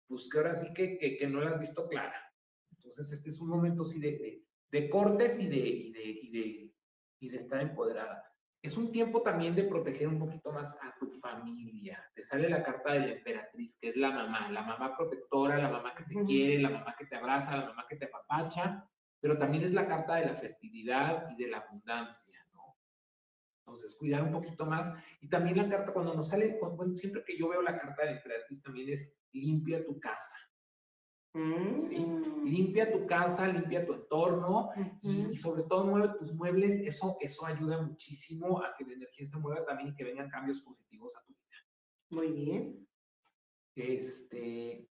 pues 0.08 0.30
que 0.30 0.38
ahora 0.38 0.56
sí 0.56 0.72
que, 0.74 0.98
que, 0.98 1.28
no 1.28 1.42
la 1.42 1.52
has 1.52 1.60
visto 1.60 1.88
clara. 1.88 2.22
Entonces, 2.72 3.12
este 3.12 3.30
es 3.30 3.40
un 3.42 3.50
momento 3.50 3.86
sí 3.86 4.00
de, 4.00 4.44
de, 4.72 4.90
cortes 4.90 5.40
y 5.40 5.48
de, 5.48 5.58
y 5.58 5.92
de, 5.92 6.04
y 6.04 6.32
de, 6.32 6.74
y 7.20 7.30
de 7.30 7.38
estar 7.38 7.62
empoderada. 7.62 8.24
Es 8.62 8.78
un 8.78 8.92
tiempo 8.92 9.22
también 9.22 9.56
de 9.56 9.64
proteger 9.64 10.08
un 10.08 10.20
poquito 10.20 10.52
más 10.52 10.78
a 10.82 10.96
tu 11.00 11.10
familia. 11.14 12.04
Te 12.14 12.22
sale 12.22 12.50
la 12.50 12.62
carta 12.62 12.94
de 12.94 13.00
la 13.00 13.12
emperatriz, 13.14 13.78
que 13.80 13.90
es 13.90 13.96
la 13.96 14.12
mamá, 14.12 14.52
la 14.52 14.64
mamá 14.64 14.96
protectora, 14.96 15.58
la 15.58 15.70
mamá 15.70 15.96
que 15.96 16.04
te 16.04 16.22
quiere, 16.24 16.60
la 16.60 16.70
mamá 16.70 16.96
que 16.98 17.06
te 17.06 17.16
abraza, 17.16 17.58
la 17.58 17.66
mamá 17.68 17.86
que 17.90 17.96
te 17.96 18.06
apapacha, 18.06 18.86
pero 19.20 19.38
también 19.38 19.64
es 19.64 19.74
la 19.74 19.88
carta 19.88 20.16
de 20.16 20.26
la 20.26 20.36
fertilidad 20.36 21.30
y 21.32 21.42
de 21.42 21.50
la 21.50 21.60
abundancia. 21.60 22.46
Entonces, 23.70 23.96
cuidar 23.96 24.24
un 24.24 24.32
poquito 24.32 24.66
más. 24.66 24.92
Y 25.22 25.30
también 25.30 25.58
la 25.58 25.70
carta, 25.70 25.94
cuando 25.94 26.14
nos 26.14 26.30
sale, 26.30 26.60
siempre 26.94 27.24
que 27.24 27.38
yo 27.38 27.50
veo 27.50 27.62
la 27.62 27.78
carta 27.78 28.04
de 28.06 28.12
emperatriz, 28.12 28.62
también 28.64 28.90
es 28.90 29.16
limpia 29.32 29.86
tu 29.86 30.00
casa. 30.00 30.36
Mm. 31.34 32.46
Limpia 32.46 32.92
tu 32.92 33.06
casa, 33.06 33.48
limpia 33.48 33.86
tu 33.86 33.94
entorno 33.94 34.72
y, 35.02 35.36
sobre 35.38 35.64
todo 35.64 35.86
mueve 35.86 36.16
tus 36.18 36.34
muebles. 36.34 36.80
Eso, 36.82 37.18
eso 37.20 37.46
ayuda 37.46 37.82
muchísimo 37.82 38.64
a 38.64 38.74
que 38.76 38.86
la 38.86 38.94
energía 38.94 39.28
se 39.28 39.38
mueva 39.38 39.66
también 39.66 39.90
y 39.90 39.96
que 39.96 40.04
vengan 40.04 40.30
cambios 40.30 40.62
positivos 40.62 41.16
a 41.16 41.24
tu 41.26 41.34
vida. 41.34 41.58
Muy 42.10 42.32
bien. 42.32 42.88
Este, 43.76 44.90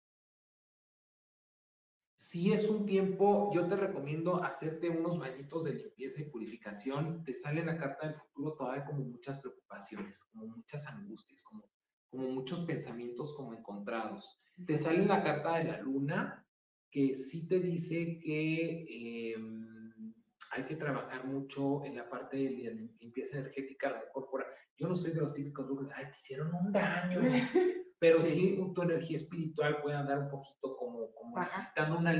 si 2.29 2.53
es 2.53 2.69
un 2.69 2.85
tiempo, 2.85 3.49
yo 3.55 3.67
te 3.67 3.75
recomiendo 3.75 4.43
hacerte 4.43 4.87
unos 4.87 5.17
bañitos 5.17 5.63
de 5.63 5.73
limpieza 5.73 6.21
y 6.21 6.29
purificación. 6.29 7.23
Te 7.23 7.33
sale 7.33 7.65
la 7.65 7.75
carta 7.75 8.05
del 8.05 8.17
futuro 8.17 8.53
todavía 8.53 8.85
como 8.85 9.03
muchas 9.03 9.39
preocupaciones, 9.39 10.23
como 10.25 10.45
muchas 10.45 10.85
angustias, 10.85 11.41
como, 11.41 11.67
como 12.07 12.29
muchos 12.29 12.59
pensamientos 12.65 13.33
como 13.33 13.55
encontrados. 13.55 14.39
Te 14.63 14.77
sale 14.77 15.07
la 15.07 15.23
carta 15.23 15.57
de 15.57 15.63
la 15.63 15.81
luna 15.81 16.45
que 16.91 17.15
sí 17.15 17.47
te 17.47 17.59
dice 17.59 18.19
que 18.19 19.33
em, 19.33 20.13
hay 20.51 20.65
que 20.65 20.75
trabajar 20.75 21.25
mucho 21.25 21.83
en 21.83 21.95
la 21.95 22.07
parte 22.07 22.37
de 22.37 22.89
limpieza 22.99 23.39
energética, 23.39 23.87
a 23.87 23.91
lo 23.93 24.05
mejor 24.05 24.45
yo 24.77 24.87
no 24.87 24.95
soy 24.95 25.13
de 25.13 25.21
los 25.21 25.33
típicos 25.33 25.65
grupos, 25.65 25.87
ay, 25.95 26.05
te 26.11 26.17
hicieron 26.21 26.53
un 26.53 26.71
daño. 26.71 27.21
pero 27.99 28.21
sí, 28.21 28.57
tu 28.73 28.81
energía 28.81 29.17
espiritual 29.17 29.81
puede 29.81 29.97
andar 29.97 30.19
un 30.19 30.29
poquito 30.29 30.77
como, 30.77 31.13
como 31.13 31.39
necesitando 31.39 31.97
una, 31.97 32.11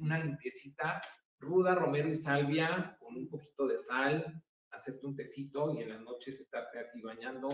una 0.00 0.24
limpiecita 0.24 1.00
ruda, 1.38 1.74
romero 1.74 2.08
y 2.08 2.16
salvia 2.16 2.96
con 2.98 3.16
un 3.16 3.28
poquito 3.28 3.66
de 3.66 3.76
sal, 3.76 4.42
hacerte 4.70 5.06
un 5.06 5.14
tecito 5.14 5.74
y 5.74 5.80
en 5.80 5.90
las 5.90 6.00
noches 6.00 6.40
estarte 6.40 6.78
así 6.78 7.02
bañando, 7.02 7.48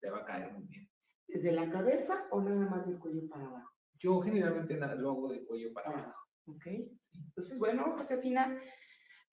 te 0.00 0.10
va 0.10 0.18
a 0.18 0.24
caer 0.24 0.52
muy 0.52 0.64
bien. 0.66 0.88
¿Desde 1.26 1.52
la 1.52 1.70
cabeza 1.70 2.26
o 2.30 2.42
nada 2.42 2.68
más 2.68 2.86
del 2.86 2.98
cuello 2.98 3.26
para 3.28 3.46
abajo? 3.46 3.70
Yo 3.98 4.20
generalmente 4.20 4.76
lo 4.76 5.10
hago 5.10 5.30
del 5.30 5.46
cuello 5.46 5.72
para 5.72 5.88
abajo. 5.88 6.20
Ok. 6.46 6.66
Entonces, 6.66 7.58
bueno, 7.58 7.94
Josefina, 7.96 8.60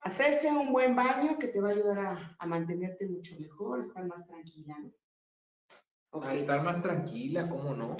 hacerse 0.01 0.49
un 0.49 0.71
buen 0.71 0.95
baño 0.95 1.37
que 1.37 1.49
te 1.49 1.59
va 1.59 1.69
a 1.69 1.71
ayudar 1.71 1.99
a, 1.99 2.37
a 2.39 2.45
mantenerte 2.45 3.07
mucho 3.07 3.35
mejor, 3.39 3.81
estar 3.81 4.05
más 4.05 4.25
tranquila. 4.25 4.77
¿no? 4.79 4.93
A 6.11 6.33
estar 6.33 6.63
más 6.63 6.81
tranquila, 6.81 7.47
¿cómo 7.47 7.73
no? 7.75 7.95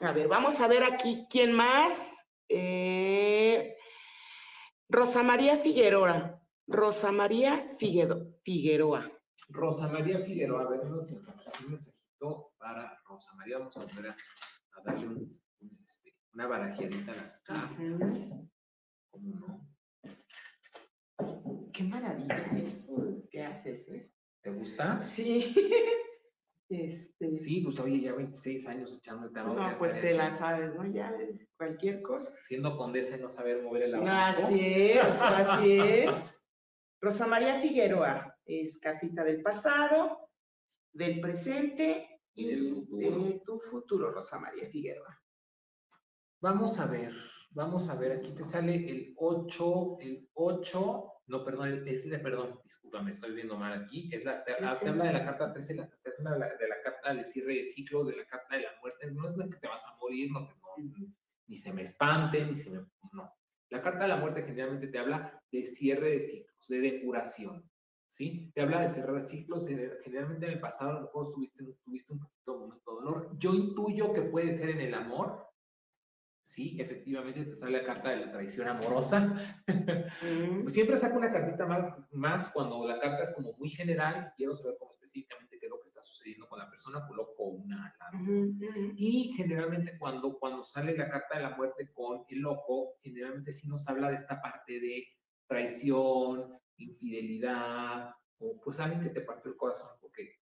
A 0.00 0.12
ver, 0.12 0.28
vamos 0.28 0.60
a 0.60 0.68
ver 0.68 0.84
aquí 0.84 1.26
quién 1.30 1.52
más. 1.52 2.26
Eh, 2.48 3.74
Rosa 4.88 5.22
María 5.22 5.58
Figueroa. 5.58 6.40
Rosa 6.66 7.10
María 7.10 7.72
Figueroa. 7.78 9.10
Rosa 9.48 9.88
María 9.88 10.20
Figueroa. 10.20 10.62
A 10.62 10.68
ver, 10.68 10.80
un 10.80 11.06
mensajito 11.70 12.52
para 12.58 13.00
Rosa 13.06 13.34
María. 13.36 13.58
Vamos 13.58 13.76
a 13.76 13.80
volver 13.84 14.10
a, 14.10 14.16
darle 14.84 15.28
este, 15.84 16.14
una 16.34 16.46
barajeadita 16.46 17.12
a 17.12 17.16
las 17.16 17.40
cartas. 17.40 18.46
¿Cómo 19.10 19.34
no? 19.34 19.68
Qué 21.72 21.82
maravilla 21.84 22.36
esto 22.56 23.22
que 23.30 23.42
haces, 23.42 23.88
¿eh? 23.88 24.12
¿Te 24.42 24.50
gusta? 24.50 25.02
Sí. 25.02 25.54
Este, 26.70 27.36
Sí, 27.38 27.62
pues 27.62 27.78
oye, 27.80 28.00
ya 28.00 28.12
26 28.14 28.66
años 28.68 28.96
echando 28.98 29.26
el 29.26 29.32
tarot. 29.32 29.56
no, 29.56 29.72
pues 29.78 29.98
te 30.00 30.12
la 30.14 30.34
sabes, 30.34 30.74
¿no? 30.74 30.86
Ya 30.86 31.14
cualquier 31.56 32.02
cosa. 32.02 32.30
Siendo 32.42 32.76
condesa 32.76 33.16
y 33.16 33.20
no 33.20 33.28
saber 33.28 33.62
mover 33.62 33.84
el 33.84 33.94
abanico. 33.94 34.44
Así 34.44 34.60
es, 34.92 34.98
así 35.20 35.78
es. 35.80 36.10
Rosa 37.00 37.26
María 37.26 37.60
Figueroa 37.60 38.36
es 38.44 38.78
cartita 38.80 39.24
del 39.24 39.40
pasado, 39.42 40.30
del 40.92 41.20
presente 41.20 42.20
Y 42.34 42.44
y 42.44 42.48
del 42.48 42.74
futuro. 42.74 43.24
de 43.24 43.40
tu 43.44 43.60
futuro, 43.60 44.10
Rosa 44.10 44.38
María 44.38 44.66
Figueroa. 44.68 45.18
Vamos 46.40 46.78
a 46.78 46.86
ver, 46.86 47.12
vamos 47.50 47.88
a 47.88 47.94
ver, 47.94 48.12
aquí 48.12 48.32
te 48.34 48.44
sale 48.44 48.74
el 48.88 49.14
8, 49.16 49.96
el 50.00 50.28
8, 50.34 51.12
no, 51.28 51.44
perdón, 51.44 51.84
de, 51.84 52.18
perdón, 52.22 52.60
discúlpame, 52.64 53.10
estoy 53.12 53.34
viendo 53.34 53.56
mal 53.56 53.84
aquí, 53.84 54.08
es 54.12 54.24
la, 54.24 54.44
te, 54.44 54.52
ah, 54.52 54.56
te 54.56 54.64
Trece. 54.66 54.88
habla 54.88 55.04
de 55.04 55.12
la 55.12 55.24
carta 55.24 55.52
13, 55.52 55.74
la, 55.76 55.88
te 55.88 56.10
habla 56.18 56.32
de 56.32 56.38
la, 56.38 56.46
de 56.56 56.68
la 56.68 56.82
carta 56.82 57.14
de 57.14 57.24
cierre 57.24 57.54
de 57.54 57.64
ciclos, 57.64 58.06
de 58.08 58.16
la 58.16 58.26
carta 58.26 58.56
de 58.56 58.62
la 58.62 58.70
muerte, 58.80 59.10
no 59.12 59.28
es 59.28 59.36
la 59.36 59.48
que 59.48 59.56
te 59.56 59.68
vas 59.68 59.84
a 59.86 59.96
morir, 59.96 60.30
no, 60.32 60.46
te- 60.46 60.54
no, 60.54 61.14
ni 61.46 61.56
se 61.56 61.72
me 61.72 61.82
espante, 61.82 62.44
ni 62.44 62.56
se 62.56 62.70
me, 62.70 62.78
no. 63.12 63.32
La 63.70 63.82
carta 63.82 64.00
de 64.04 64.08
la 64.08 64.16
muerte 64.16 64.42
generalmente 64.42 64.88
te 64.88 64.98
habla 64.98 65.42
de 65.52 65.64
cierre 65.64 66.10
de 66.12 66.22
ciclos, 66.22 66.68
de 66.68 66.80
depuración, 66.80 67.70
¿sí? 68.06 68.50
Te 68.54 68.62
habla 68.62 68.80
de 68.82 68.88
cerrar 68.88 69.22
ciclos, 69.22 69.68
eh, 69.68 69.98
generalmente 70.04 70.46
en 70.46 70.52
el 70.52 70.60
pasado 70.60 70.90
a 70.90 70.94
lo 70.94 71.00
mejor 71.02 71.32
tuviste, 71.32 71.64
tuviste 71.84 72.12
un 72.14 72.20
poquito 72.20 72.68
de 72.68 72.80
dolor. 72.86 73.30
Yo 73.38 73.52
intuyo 73.54 74.12
que 74.14 74.22
puede 74.22 74.52
ser 74.52 74.70
en 74.70 74.80
el 74.80 74.94
amor, 74.94 75.47
sí, 76.48 76.80
efectivamente 76.80 77.44
te 77.44 77.54
sale 77.54 77.78
la 77.78 77.84
carta 77.84 78.08
de 78.08 78.24
la 78.24 78.32
traición 78.32 78.68
amorosa. 78.68 79.20
Mm, 80.22 80.62
Pues 80.62 80.72
siempre 80.72 80.96
saco 80.96 81.18
una 81.18 81.30
cartita 81.30 81.66
más, 81.66 81.94
más 82.12 82.48
cuando 82.48 82.86
la 82.88 82.98
carta 82.98 83.24
es 83.24 83.32
como 83.32 83.52
muy 83.58 83.68
general 83.68 84.28
y 84.32 84.36
quiero 84.36 84.54
saber 84.54 84.76
cómo 84.78 84.92
específicamente 84.94 85.58
qué 85.58 85.66
es 85.66 85.70
lo 85.70 85.78
que 85.80 85.86
está 85.86 86.00
sucediendo 86.00 86.48
con 86.48 86.58
la 86.58 86.70
persona, 86.70 87.06
coloco 87.06 87.44
una 87.44 87.84
al 87.86 87.92
lado. 87.98 88.24
Y 88.96 89.34
generalmente 89.36 89.98
cuando, 89.98 90.38
cuando 90.38 90.64
sale 90.64 90.96
la 90.96 91.10
carta 91.10 91.36
de 91.36 91.42
la 91.42 91.56
muerte 91.56 91.92
con 91.92 92.24
el 92.28 92.38
loco, 92.40 92.96
generalmente 93.02 93.52
sí 93.52 93.68
nos 93.68 93.86
habla 93.86 94.08
de 94.08 94.16
esta 94.16 94.40
parte 94.40 94.80
de 94.80 95.06
traición, 95.46 96.58
infidelidad, 96.78 98.14
o 98.38 98.58
pues 98.64 98.80
alguien 98.80 99.02
que 99.02 99.10
te 99.10 99.20
partió 99.20 99.50
el 99.50 99.56
corazón 99.56 99.90
porque 100.00 100.36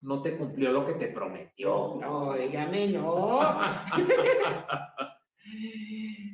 no 0.00 0.20
te 0.20 0.36
cumplió 0.36 0.72
lo 0.72 0.84
que 0.84 0.94
te 0.94 1.08
prometió. 1.08 1.96
No, 2.00 2.34
dígame, 2.34 2.88
no. 2.88 3.40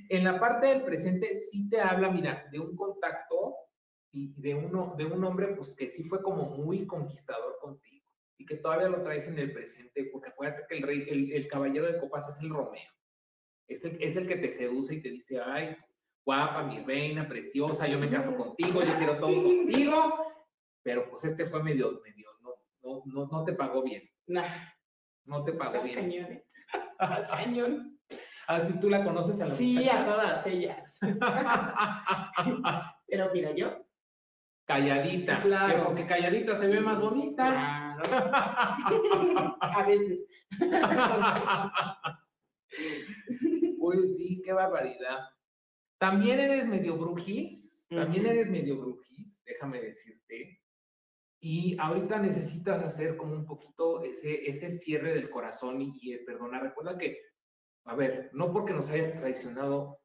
En 0.09 0.25
la 0.25 0.39
parte 0.39 0.67
del 0.69 0.85
presente 0.85 1.37
sí 1.37 1.69
te 1.69 1.81
habla, 1.81 2.11
mira, 2.11 2.47
de 2.53 2.59
un 2.61 2.77
contacto 2.77 3.55
y 4.13 4.33
de, 4.41 4.55
uno, 4.55 4.95
de 4.97 5.07
un 5.07 5.25
hombre 5.25 5.49
pues 5.57 5.75
que 5.75 5.87
sí 5.87 6.05
fue 6.05 6.23
como 6.23 6.57
muy 6.57 6.87
conquistador 6.87 7.59
contigo 7.61 8.05
y 8.39 8.47
que 8.47 8.57
todavía 8.57 8.89
lo 8.89 9.03
traes 9.03 9.27
en 9.27 9.39
el 9.39 9.53
presente, 9.53 10.05
porque 10.13 10.31
acuérdate 10.31 10.65
que 10.69 10.77
el, 10.77 10.83
rey, 10.83 11.07
el, 11.09 11.33
el 11.33 11.49
caballero 11.49 11.87
de 11.87 11.99
copas 11.99 12.29
es 12.29 12.41
el 12.41 12.51
Romeo. 12.51 12.91
Es 13.69 13.85
el, 13.85 14.01
es 14.03 14.17
el 14.17 14.27
que 14.29 14.37
te 14.37 14.51
seduce 14.51 14.97
y 14.97 15.03
te 15.03 15.11
dice, 15.11 15.41
ay, 15.41 15.77
guapa, 16.25 16.65
mi 16.65 16.81
reina, 16.81 17.27
preciosa, 17.29 17.87
yo 17.87 17.99
me 17.99 18.11
caso 18.11 18.37
contigo, 18.37 18.83
yo 18.83 18.97
quiero 18.99 19.19
todo 19.19 19.43
contigo, 19.43 20.27
pero 20.83 21.09
pues 21.09 21.25
este 21.25 21.47
fue 21.47 21.63
medio, 21.63 22.01
medio, 22.05 22.29
no, 22.43 22.55
no, 22.83 23.03
no, 23.07 23.27
no 23.27 23.45
te 23.45 23.53
pagó 23.53 23.83
bien, 23.83 24.03
Nah, 24.27 24.69
no 25.25 25.45
te 25.45 25.53
pagó 25.53 25.83
bien. 25.83 25.95
cañón, 25.97 26.33
¿eh? 26.33 26.45
Cañón. 27.29 27.94
¿Tú 28.81 28.91
la 28.91 29.05
conoces 29.05 29.41
a 29.41 29.47
la 29.47 29.55
Sí, 29.55 29.89
a 29.89 30.05
todas 30.05 30.47
ellas. 30.47 30.83
Pero 33.07 33.31
mira, 33.33 33.53
yo. 33.53 33.85
calladita. 34.67 35.37
Sí, 35.37 35.43
claro. 35.43 35.79
que 35.79 35.83
Porque 35.85 36.07
calladita 36.07 36.57
se 36.57 36.67
ve 36.69 36.81
más 36.81 37.01
bonita. 37.01 37.51
Claro. 37.51 38.03
A 39.61 39.83
veces. 39.87 40.27
pues 43.79 44.17
sí, 44.17 44.43
qué 44.45 44.53
barbaridad. 44.53 45.21
También 45.99 46.41
eres 46.41 46.67
medio 46.67 46.97
brujis, 46.99 47.87
también 47.89 48.27
eres 48.27 48.49
medio 48.51 48.79
brujis, 48.79 49.43
déjame 49.45 49.81
decirte. 49.81 50.61
Y 51.41 51.77
ahorita 51.79 52.19
necesitas 52.19 52.83
hacer 52.83 53.17
como 53.17 53.35
un 53.35 53.45
poquito 53.47 54.03
ese, 54.03 54.49
ese 54.49 54.71
cierre 54.71 55.15
del 55.15 55.31
corazón 55.31 55.81
y, 55.81 55.93
y 56.01 56.13
el 56.13 56.25
perdonar. 56.25 56.63
Recuerda 56.63 56.97
que, 56.99 57.19
a 57.85 57.95
ver, 57.95 58.31
no 58.33 58.53
porque 58.53 58.73
nos 58.73 58.89
haya 58.89 59.13
traicionado 59.19 60.01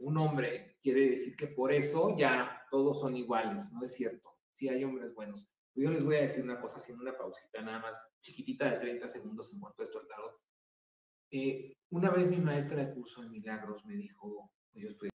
un 0.00 0.16
hombre, 0.18 0.76
quiere 0.80 1.10
decir 1.10 1.36
que 1.36 1.48
por 1.48 1.72
eso 1.72 2.16
ya 2.16 2.62
todos 2.70 3.00
son 3.00 3.16
iguales, 3.16 3.70
no 3.72 3.84
es 3.84 3.94
cierto. 3.94 4.36
Sí 4.54 4.68
hay 4.68 4.84
hombres 4.84 5.14
buenos. 5.14 5.48
Yo 5.74 5.90
les 5.90 6.04
voy 6.04 6.16
a 6.16 6.22
decir 6.22 6.42
una 6.42 6.60
cosa 6.60 6.78
haciendo 6.78 7.02
una 7.02 7.16
pausita 7.16 7.62
nada 7.62 7.80
más 7.80 8.00
chiquitita 8.20 8.70
de 8.70 8.78
30 8.78 9.08
segundos 9.08 9.52
en 9.52 9.60
cuanto 9.60 9.82
a 9.82 9.84
esto 9.84 10.00
el 10.00 10.08
tarot. 10.08 10.40
Eh, 11.30 11.76
una 11.90 12.10
vez 12.10 12.28
mi 12.28 12.38
maestra 12.38 12.84
de 12.84 12.94
curso 12.94 13.22
de 13.22 13.28
milagros 13.28 13.84
me 13.84 13.94
dijo, 13.94 14.50
yo 14.72 14.88
estoy 14.88 15.10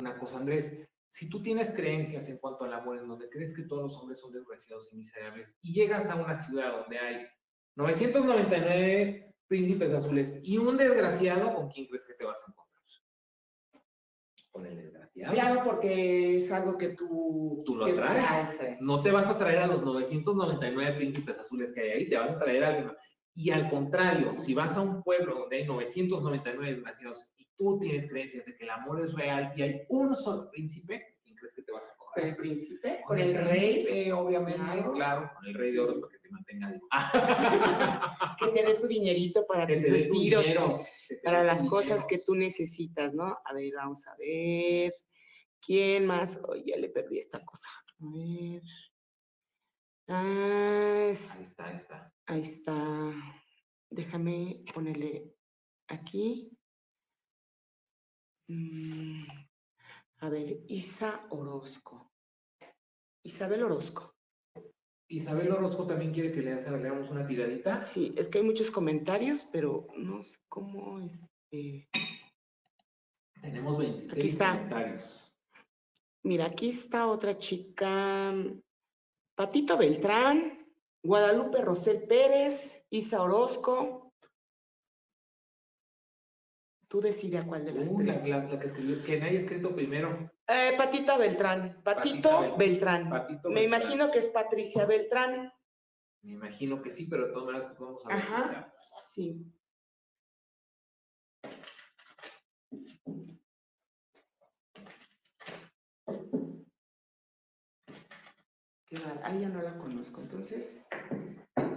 una 0.00 0.18
cosa, 0.18 0.38
Andrés, 0.38 0.86
si 1.08 1.28
tú 1.28 1.42
tienes 1.42 1.70
creencias 1.70 2.28
en 2.28 2.38
cuanto 2.38 2.64
al 2.64 2.74
amor, 2.74 2.98
en 2.98 3.08
donde 3.08 3.28
crees 3.28 3.54
que 3.54 3.62
todos 3.62 3.82
los 3.82 3.96
hombres 3.96 4.20
son 4.20 4.32
desgraciados 4.32 4.88
y 4.92 4.96
miserables, 4.96 5.56
y 5.60 5.72
llegas 5.72 6.08
a 6.08 6.14
una 6.14 6.36
ciudad 6.36 6.78
donde 6.78 6.98
hay 6.98 7.26
999 7.74 9.34
príncipes 9.48 9.92
azules 9.94 10.40
y 10.42 10.58
un 10.58 10.76
desgraciado, 10.76 11.54
¿con 11.54 11.68
quién 11.70 11.86
crees 11.86 12.06
que 12.06 12.14
te 12.14 12.24
vas 12.24 12.38
a 12.46 12.50
encontrar? 12.50 12.66
Con 14.50 14.66
el 14.66 14.76
desgraciado. 14.76 15.34
Claro, 15.34 15.62
porque 15.64 16.38
es 16.38 16.50
algo 16.50 16.78
que 16.78 16.90
tú. 16.90 17.62
Tú 17.66 17.76
lo 17.76 17.94
traes. 17.94 18.80
No 18.80 19.02
te 19.02 19.10
vas 19.10 19.26
a 19.26 19.36
traer 19.38 19.58
a 19.58 19.66
los 19.66 19.82
999 19.84 20.96
príncipes 20.96 21.38
azules 21.38 21.72
que 21.72 21.80
hay 21.82 21.90
ahí, 21.90 22.08
te 22.08 22.16
vas 22.16 22.30
a 22.30 22.38
traer 22.38 22.64
a 22.64 22.68
alguien. 22.68 22.92
Y 23.34 23.50
al 23.50 23.68
contrario, 23.68 24.34
si 24.34 24.54
vas 24.54 24.76
a 24.76 24.80
un 24.80 25.02
pueblo 25.02 25.40
donde 25.40 25.56
hay 25.58 25.66
999 25.66 26.72
desgraciados 26.74 27.28
y 27.36 27.46
tú 27.54 27.78
tienes 27.78 28.08
creencias 28.08 28.46
de 28.46 28.56
que 28.56 28.64
el 28.64 28.70
amor 28.70 29.00
es 29.02 29.12
real 29.12 29.52
y 29.54 29.60
hay 29.62 29.82
un 29.90 30.16
solo 30.16 30.50
príncipe, 30.50 31.18
¿quién 31.22 31.36
crees 31.36 31.54
que 31.54 31.62
te 31.62 31.70
vas 31.72 31.84
a 31.84 31.94
Con 31.98 32.22
el 32.22 32.30
encontrar? 32.30 32.36
príncipe, 32.38 33.02
con 33.06 33.18
el 33.18 33.34
rey, 33.34 33.84
príncipe, 33.84 34.12
obviamente, 34.14 34.58
Claro. 34.62 34.92
claro, 34.92 35.30
con 35.34 35.46
el 35.46 35.54
rey 35.54 35.72
de 35.72 35.80
oros 35.80 36.00
te 36.26 36.32
mantenga 36.32 36.70
vivo. 36.72 36.88
que 38.38 38.48
te 38.48 38.66
dé 38.66 38.74
tu 38.74 38.86
dinerito 38.86 39.46
para 39.46 39.66
Que 39.66 39.76
tus 39.76 39.90
vestidos, 39.90 40.42
dinero, 40.44 40.78
para 41.24 41.42
las 41.44 41.64
cosas 41.64 42.04
que 42.04 42.18
tú 42.18 42.34
necesitas, 42.34 43.14
¿no? 43.14 43.38
A 43.44 43.52
ver, 43.54 43.72
vamos 43.76 44.06
a 44.06 44.16
ver. 44.16 44.92
¿Quién 45.60 46.06
más? 46.06 46.38
Oye, 46.48 46.64
ya 46.66 46.76
le 46.76 46.88
perdí 46.90 47.18
esta 47.18 47.44
cosa. 47.44 47.68
A 48.00 48.04
ver. 48.12 48.62
Ah, 50.08 51.08
es- 51.10 51.30
Ahí 51.30 51.42
está, 51.42 51.66
ahí 51.66 51.76
está. 51.76 52.12
ahí 52.26 52.40
está. 52.42 53.12
Déjame 53.90 54.64
ponerle 54.74 55.34
aquí. 55.88 56.50
Mm, 58.48 59.24
a 60.20 60.28
ver, 60.28 60.58
Isa 60.68 61.26
Orozco. 61.30 62.12
Isabel 63.24 63.64
Orozco. 63.64 64.15
Isabel 65.08 65.50
Orozco 65.52 65.86
también 65.86 66.12
quiere 66.12 66.32
que 66.32 66.42
le 66.42 66.52
haga- 66.52 66.76
le 66.76 66.88
hagamos 66.88 67.10
una 67.10 67.26
tiradita. 67.26 67.80
Sí, 67.80 68.12
es 68.16 68.28
que 68.28 68.38
hay 68.38 68.44
muchos 68.44 68.70
comentarios, 68.70 69.46
pero 69.52 69.86
no 69.96 70.22
sé 70.22 70.38
cómo 70.48 70.98
este. 71.00 71.88
Tenemos 73.40 73.78
26 73.78 74.12
Aquí 74.18 74.28
está. 74.28 74.52
comentarios. 74.52 75.32
Mira, 76.24 76.46
aquí 76.46 76.70
está 76.70 77.06
otra 77.06 77.38
chica. 77.38 78.34
Patito 79.36 79.76
Beltrán, 79.76 80.66
Guadalupe 81.04 81.60
Rosel 81.60 82.02
Pérez, 82.08 82.82
Isa 82.90 83.22
Orozco. 83.22 84.05
Tú 86.96 87.02
decide 87.02 87.36
a 87.36 87.44
cuál 87.44 87.62
de 87.62 87.74
las 87.74 87.88
Uh, 87.90 88.00
la, 88.00 88.14
tres. 88.14 88.26
la- 88.26 88.44
la 88.44 88.58
que 88.58 88.66
escribió, 88.68 89.04
que 89.04 89.20
nadie 89.20 89.36
ha 89.36 89.40
escrito 89.42 89.74
primero. 89.76 90.30
Eh, 90.48 90.72
Patita 90.78 91.18
Beltrán. 91.18 91.82
Patito 91.84 92.30
Patita 92.30 92.56
Beltrán. 92.56 93.10
Patito 93.10 93.50
Me 93.50 93.60
Beltrán. 93.60 93.82
imagino 93.82 94.10
que 94.10 94.18
es 94.20 94.26
Patricia 94.30 94.86
Beltrán. 94.86 95.52
Me 96.22 96.32
imagino 96.32 96.80
que 96.80 96.90
sí, 96.90 97.04
pero 97.06 97.26
de 97.26 97.32
todas 97.34 97.44
maneras 97.48 97.66
pues, 97.68 97.80
vamos 97.80 98.06
a 98.06 98.08
ver. 98.08 98.16
Ajá. 98.16 98.72
Sí. 99.12 99.44
Ah, 109.22 109.34
ya 109.34 109.48
no 109.48 109.62
la 109.62 109.76
conozco. 109.78 110.20
Entonces, 110.20 110.88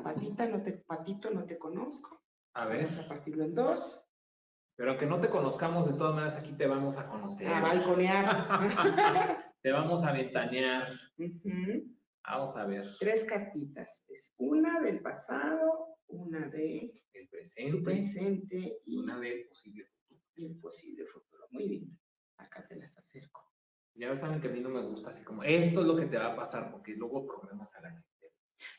Patita, 0.03 0.47
no 0.47 0.61
te, 0.61 0.73
Patito, 0.73 1.31
no 1.31 1.45
te 1.45 1.57
conozco. 1.57 2.21
A 2.53 2.65
ver, 2.65 2.85
Vamos 2.85 3.05
a 3.05 3.07
partirlo 3.07 3.43
en 3.45 3.55
dos. 3.55 4.01
Pero 4.79 4.97
que 4.97 5.05
no 5.05 5.19
te 5.19 5.29
conozcamos, 5.29 5.87
de 5.87 5.97
todas 5.97 6.15
maneras 6.15 6.37
aquí 6.37 6.53
te 6.53 6.65
vamos 6.65 6.97
a 6.97 7.09
conocer. 7.09 7.49
A 7.49 7.59
balconear. 7.59 8.47
te 9.61 9.73
vamos 9.73 10.05
a 10.05 10.13
ventanear. 10.13 10.87
Vamos 12.23 12.55
a 12.55 12.65
ver 12.65 12.85
Tres 12.97 13.25
cartitas. 13.25 14.05
Es 14.07 14.33
una 14.37 14.79
del 14.79 15.01
pasado, 15.01 15.97
una 16.07 16.47
de 16.47 16.93
el 17.11 17.27
presente 17.27 17.81
presente 17.81 18.77
y 18.85 18.95
una 18.95 19.19
del 19.19 19.47
posible 19.49 19.83
futuro. 19.83 20.21
el 20.37 20.59
posible 20.61 21.05
futuro. 21.07 21.45
Muy 21.49 21.67
bien. 21.67 21.99
Acá 22.37 22.65
te 22.65 22.77
las 22.77 22.97
acerco. 22.97 23.43
Ya 23.95 24.17
saben 24.17 24.39
que 24.39 24.47
a 24.47 24.51
mí 24.51 24.61
no 24.61 24.69
me 24.69 24.81
gusta 24.81 25.09
así 25.09 25.25
como, 25.25 25.43
esto 25.43 25.81
es 25.81 25.87
lo 25.87 25.97
que 25.97 26.05
te 26.05 26.17
va 26.17 26.27
a 26.27 26.35
pasar, 26.37 26.71
porque 26.71 26.95
luego 26.95 27.27
problemas 27.27 27.75
a 27.75 27.81
la 27.81 27.91
gente. 27.91 28.33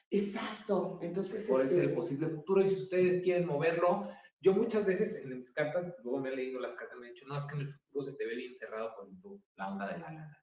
Exacto, 0.09 0.99
entonces... 1.03 1.47
Puede 1.47 1.69
ser 1.69 1.91
el 1.91 1.95
posible 1.95 2.29
futuro 2.31 2.63
y 2.63 2.71
si 2.71 2.77
ustedes 2.77 3.23
quieren 3.23 3.47
moverlo, 3.47 4.09
yo 4.41 4.55
muchas 4.55 4.87
veces 4.87 5.23
en 5.23 5.39
mis 5.39 5.53
cartas, 5.53 5.95
luego 6.03 6.21
me 6.21 6.31
he 6.31 6.37
leído 6.37 6.61
las 6.61 6.75
cartas, 6.75 6.99
me 6.99 7.09
he 7.09 7.13
dicho, 7.13 7.27
no, 7.27 7.37
es 7.37 7.45
que 7.45 7.57
en 7.57 7.61
el 7.63 7.75
futuro 7.75 8.05
se 8.05 8.13
te 8.15 8.27
ve 8.27 8.37
bien 8.37 8.57
cerrado 8.57 8.95
con 8.97 9.21
la 9.57 9.69
onda 9.69 9.87
de 9.87 9.99
la 9.99 10.13
lana. 10.13 10.39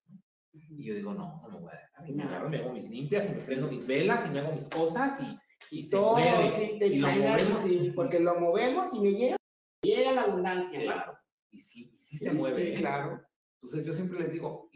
Y 0.54 0.86
yo 0.86 0.96
digo, 0.96 1.14
no, 1.14 1.42
no 1.42 1.50
me 1.50 1.60
voy 1.60 1.72
a 1.72 1.80
dejar. 1.80 2.10
Y 2.10 2.14
me 2.14 2.24
agarro, 2.24 2.50
me 2.50 2.58
hago 2.58 2.74
mis 2.74 2.90
limpias 2.90 3.28
y 3.30 3.34
me 3.34 3.42
prendo 3.42 3.68
mis 3.68 3.86
velas 3.86 4.26
y 4.26 4.30
me 4.30 4.40
hago 4.40 4.54
mis 4.54 4.70
cosas 4.70 5.20
y, 5.22 5.80
y 5.80 5.90
todo, 5.90 6.18
sí, 6.18 6.78
te 6.80 6.88
y 6.88 6.98
lo 6.98 7.08
movemos, 7.08 7.62
sí, 7.64 7.92
porque 7.96 8.20
lo 8.20 8.40
movemos 8.40 8.94
y 8.94 9.00
me 9.00 9.12
llega, 9.12 9.38
llega 9.82 10.12
la 10.14 10.22
abundancia. 10.24 10.80
Claro. 10.80 11.18
Y 11.52 11.60
sí, 11.60 11.92
sí, 11.96 12.18
se 12.18 12.32
mueve. 12.32 12.76
¿eh? 12.76 12.78
claro. 12.78 13.22
Entonces 13.62 13.86
yo 13.86 13.94
siempre 13.94 14.20
les 14.20 14.32
digo, 14.32 14.70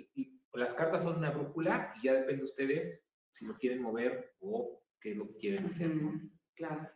las 0.54 0.74
cartas 0.74 1.04
son 1.04 1.18
una 1.18 1.32
brújula 1.32 1.94
y 2.02 2.08
ya 2.08 2.14
depende 2.14 2.38
de 2.38 2.46
ustedes 2.46 3.08
si 3.32 3.46
lo 3.46 3.58
quieren 3.58 3.82
mover 3.82 4.34
o 4.40 4.84
qué 5.00 5.12
es 5.12 5.18
lo 5.18 5.28
que 5.28 5.38
quieren 5.38 5.66
hacer. 5.66 5.92
Claro. 6.56 6.90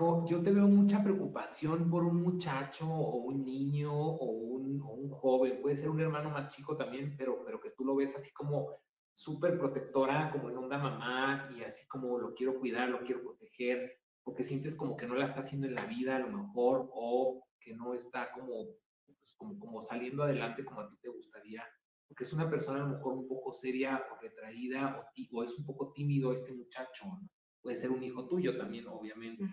Yo 0.00 0.42
te 0.42 0.50
veo 0.50 0.66
mucha 0.66 1.02
preocupación 1.02 1.90
por 1.90 2.02
un 2.02 2.22
muchacho 2.22 2.88
o 2.88 3.16
un 3.18 3.44
niño 3.44 3.92
o 3.92 4.24
un, 4.24 4.80
un, 4.80 5.10
joven, 5.10 5.60
puede 5.60 5.76
ser 5.76 5.90
un 5.90 6.00
hermano 6.00 6.30
más 6.30 6.52
chico 6.52 6.76
también, 6.76 7.14
pero, 7.16 7.44
pero 7.44 7.60
que 7.60 7.70
tú 7.70 7.84
lo 7.84 7.94
ves 7.94 8.16
así 8.16 8.32
como 8.32 8.80
súper 9.14 9.58
protectora, 9.58 10.32
como 10.32 10.48
en 10.48 10.56
onda 10.56 10.78
mamá 10.78 11.50
y 11.54 11.62
así 11.62 11.86
como 11.88 12.18
lo 12.18 12.34
quiero 12.34 12.58
cuidar, 12.58 12.88
lo 12.88 13.04
quiero 13.04 13.22
proteger, 13.22 14.00
porque 14.24 14.44
sientes 14.44 14.74
como 14.74 14.96
que 14.96 15.06
no 15.06 15.14
la 15.14 15.26
está 15.26 15.40
haciendo 15.40 15.66
en 15.66 15.74
la 15.74 15.84
vida 15.84 16.16
a 16.16 16.20
lo 16.20 16.36
mejor 16.36 16.90
o 16.94 17.44
que 17.60 17.74
no 17.74 17.92
está 17.92 18.32
como, 18.32 18.70
pues, 19.04 19.34
como, 19.36 19.58
como 19.58 19.82
saliendo 19.82 20.22
adelante 20.22 20.64
como 20.64 20.80
a 20.80 20.88
ti 20.88 20.96
te 21.02 21.10
gustaría, 21.10 21.62
porque 22.08 22.24
es 22.24 22.32
una 22.32 22.48
persona 22.48 22.80
a 22.82 22.88
lo 22.88 22.96
mejor 22.96 23.12
un 23.12 23.28
poco 23.28 23.52
seria 23.52 24.04
o 24.10 24.20
retraída 24.20 24.96
o, 24.96 25.38
o 25.38 25.44
es 25.44 25.56
un 25.58 25.66
poco 25.66 25.92
tímido 25.92 26.32
este 26.32 26.54
muchacho, 26.54 27.04
¿no? 27.04 27.28
Puede 27.62 27.76
ser 27.76 27.90
un 27.90 28.02
hijo 28.02 28.26
tuyo 28.26 28.56
también, 28.56 28.86
obviamente. 28.88 29.44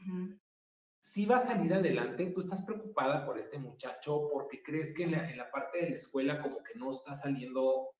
Si 1.02 1.26
va 1.26 1.38
a 1.38 1.46
salir 1.46 1.74
adelante, 1.74 2.28
tú 2.28 2.42
estás 2.42 2.62
preocupada 2.64 3.26
por 3.26 3.40
este 3.40 3.58
muchacho 3.58 4.30
porque 4.32 4.62
crees 4.62 4.94
que 4.94 5.04
en 5.04 5.12
la, 5.12 5.30
en 5.30 5.38
la 5.38 5.50
parte 5.50 5.80
de 5.80 5.92
la 5.92 5.96
escuela 5.96 6.42
como 6.42 6.64
que 6.64 6.78
no 6.78 6.92
está 6.92 7.16
saliendo 7.16 7.92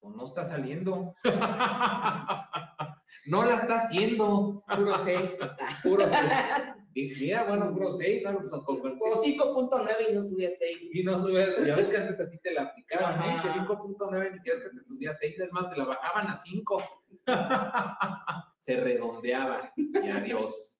o 0.00 0.10
no 0.10 0.24
está 0.24 0.44
saliendo. 0.44 1.14
no 3.26 3.44
la 3.44 3.54
está 3.54 3.84
haciendo. 3.84 4.64
Puro 4.66 4.98
6. 4.98 5.38
Puro 5.82 6.08
6. 6.08 6.20
Mira, 6.94 7.44
bueno, 7.44 7.72
puro 7.72 7.92
6, 7.92 8.22
bueno, 8.22 8.40
pues 8.40 8.50
con, 8.50 8.80
5.9 8.82 10.10
y 10.10 10.12
no 10.12 10.22
subía 10.22 10.50
6. 10.58 10.78
Y 10.92 11.02
no 11.02 11.22
subía, 11.22 11.64
ya 11.64 11.76
ves 11.76 11.88
que 11.88 11.96
antes 11.96 12.20
así 12.20 12.38
te 12.38 12.52
la 12.52 12.62
aplicaban, 12.62 13.22
¿eh? 13.22 13.40
Que 13.42 13.48
5.9 13.48 14.36
y 14.36 14.42
que 14.42 14.50
te 14.50 14.84
subía 14.84 15.14
6, 15.14 15.40
es 15.40 15.52
más, 15.52 15.70
te 15.70 15.78
la 15.78 15.84
bajaban 15.84 16.26
a 16.28 16.38
5. 16.38 16.82
Se 18.58 18.76
redondeaban 18.76 19.70
y 19.76 20.08
adiós. 20.08 20.78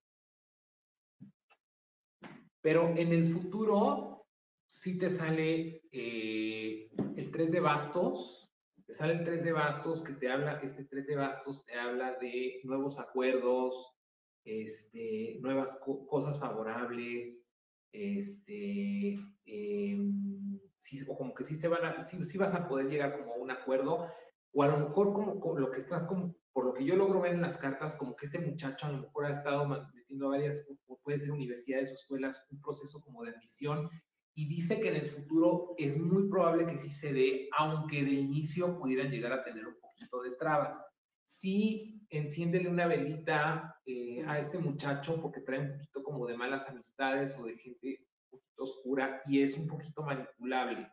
Pero 2.60 2.88
en 2.96 3.12
el 3.12 3.32
futuro, 3.32 4.26
sí 4.66 4.98
te 4.98 5.10
sale 5.10 5.82
eh, 5.90 6.90
el 7.16 7.30
3 7.30 7.52
de 7.52 7.60
bastos, 7.60 8.54
te 8.86 8.94
sale 8.94 9.14
el 9.14 9.24
3 9.24 9.42
de 9.44 9.52
bastos 9.52 10.02
que 10.02 10.12
te 10.12 10.30
habla, 10.30 10.60
este 10.62 10.84
3 10.84 11.06
de 11.06 11.16
bastos 11.16 11.64
te 11.64 11.74
habla 11.74 12.18
de 12.20 12.60
nuevos 12.64 13.00
acuerdos, 13.00 13.96
este, 14.44 15.38
nuevas 15.40 15.78
cosas 16.08 16.38
favorables, 16.38 17.46
este, 17.92 19.18
em, 19.44 20.58
o 21.06 21.16
como 21.16 21.34
que 21.34 21.44
sí 21.44 21.56
se 21.56 21.68
van 21.68 22.04
sí, 22.04 22.38
vas 22.38 22.54
a 22.54 22.68
poder 22.68 22.88
llegar 22.88 23.18
como 23.18 23.34
a 23.34 23.36
un 23.36 23.50
acuerdo, 23.50 24.08
o 24.52 24.62
a 24.62 24.68
lo 24.68 24.88
mejor 24.88 25.12
como, 25.12 25.58
lo 25.58 25.70
que 25.70 25.80
estás 25.80 26.08
por 26.52 26.66
lo 26.66 26.74
que 26.74 26.84
yo 26.84 26.96
logro 26.96 27.20
ver 27.20 27.32
en 27.32 27.40
las 27.40 27.56
cartas, 27.56 27.96
como 27.96 28.14
que 28.16 28.26
este 28.26 28.38
muchacho 28.38 28.86
a 28.86 28.92
lo 28.92 29.02
mejor 29.02 29.26
ha 29.26 29.32
estado 29.32 29.66
metiendo 29.94 30.26
a 30.26 30.30
varias, 30.30 30.66
puede 31.02 31.18
ser 31.18 31.32
universidades 31.32 31.90
o 31.90 31.94
escuelas, 31.94 32.46
un 32.50 32.60
proceso 32.60 33.00
como 33.00 33.22
de 33.22 33.30
admisión 33.30 33.88
y 34.34 34.48
dice 34.48 34.80
que 34.80 34.88
en 34.88 34.96
el 34.96 35.10
futuro 35.10 35.74
es 35.78 35.98
muy 35.98 36.28
probable 36.28 36.66
que 36.66 36.78
sí 36.78 36.90
se 36.90 37.12
dé, 37.12 37.48
aunque 37.58 38.02
de 38.02 38.12
inicio 38.12 38.78
pudieran 38.78 39.10
llegar 39.10 39.32
a 39.32 39.44
tener 39.44 39.66
un 39.66 39.78
poquito 39.80 40.22
de 40.22 40.32
trabas. 40.32 40.82
Sí, 41.24 42.01
enciéndele 42.12 42.68
una 42.68 42.86
velita 42.86 43.80
eh, 43.86 44.22
a 44.26 44.38
este 44.38 44.58
muchacho 44.58 45.20
porque 45.20 45.40
trae 45.40 45.60
un 45.60 45.72
poquito 45.72 46.02
como 46.02 46.26
de 46.26 46.36
malas 46.36 46.68
amistades 46.68 47.36
o 47.38 47.46
de 47.46 47.56
gente 47.56 48.06
un 48.30 48.38
poquito 48.38 48.62
oscura 48.62 49.22
y 49.26 49.42
es 49.42 49.56
un 49.56 49.66
poquito 49.66 50.02
manipulable. 50.02 50.88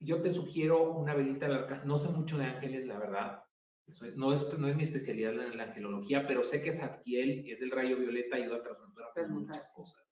Yo 0.00 0.20
te 0.22 0.30
sugiero 0.30 0.92
una 0.92 1.14
velita 1.14 1.46
larga, 1.46 1.84
no 1.84 1.98
sé 1.98 2.08
mucho 2.08 2.38
de 2.38 2.46
ángeles, 2.46 2.86
la 2.86 2.98
verdad, 2.98 3.42
no, 4.16 4.32
es, 4.32 4.58
no 4.58 4.68
es 4.68 4.76
mi 4.76 4.82
especialidad 4.84 5.34
en 5.34 5.56
la 5.56 5.64
angelología, 5.64 6.26
pero 6.26 6.42
sé 6.42 6.62
que 6.62 6.72
Zadkiel, 6.72 7.44
es 7.46 7.60
del 7.60 7.70
rayo 7.70 7.98
violeta, 7.98 8.36
ayuda 8.36 8.56
a 8.56 8.62
transmutar 8.62 9.28
muchas 9.28 9.72
cosas. 9.74 10.02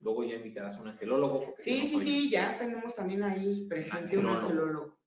Luego 0.00 0.24
ya 0.24 0.34
invitarás 0.34 0.76
a 0.76 0.82
un 0.82 0.88
angelólogo. 0.88 1.54
Sí, 1.58 1.86
sí, 1.86 2.00
sí, 2.00 2.30
ya 2.30 2.58
tenemos 2.58 2.94
también 2.96 3.22
ahí 3.22 3.66
presente 3.68 4.18
un 4.18 4.26
angelólogo. 4.26 4.98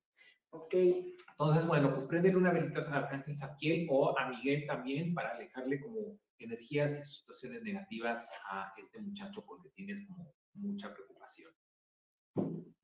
Ok. 0.52 0.74
Entonces, 1.38 1.68
bueno, 1.68 1.94
pues 1.94 2.06
prenden 2.06 2.38
una 2.38 2.52
velita 2.52 2.80
a 2.80 2.98
Arcángel 2.98 3.38
Zadkiel 3.38 3.88
o 3.90 4.18
a 4.18 4.30
Miguel 4.30 4.66
también 4.68 5.14
para 5.14 5.32
alejarle 5.32 5.82
como 5.82 6.18
energías 6.40 6.98
y 6.98 7.04
situaciones 7.04 7.62
negativas 7.62 8.30
a 8.50 8.74
este 8.78 9.02
muchacho 9.02 9.44
porque 9.46 9.70
tienes 9.72 10.08
como 10.08 10.34
mucha 10.54 10.94
preocupación. 10.94 11.52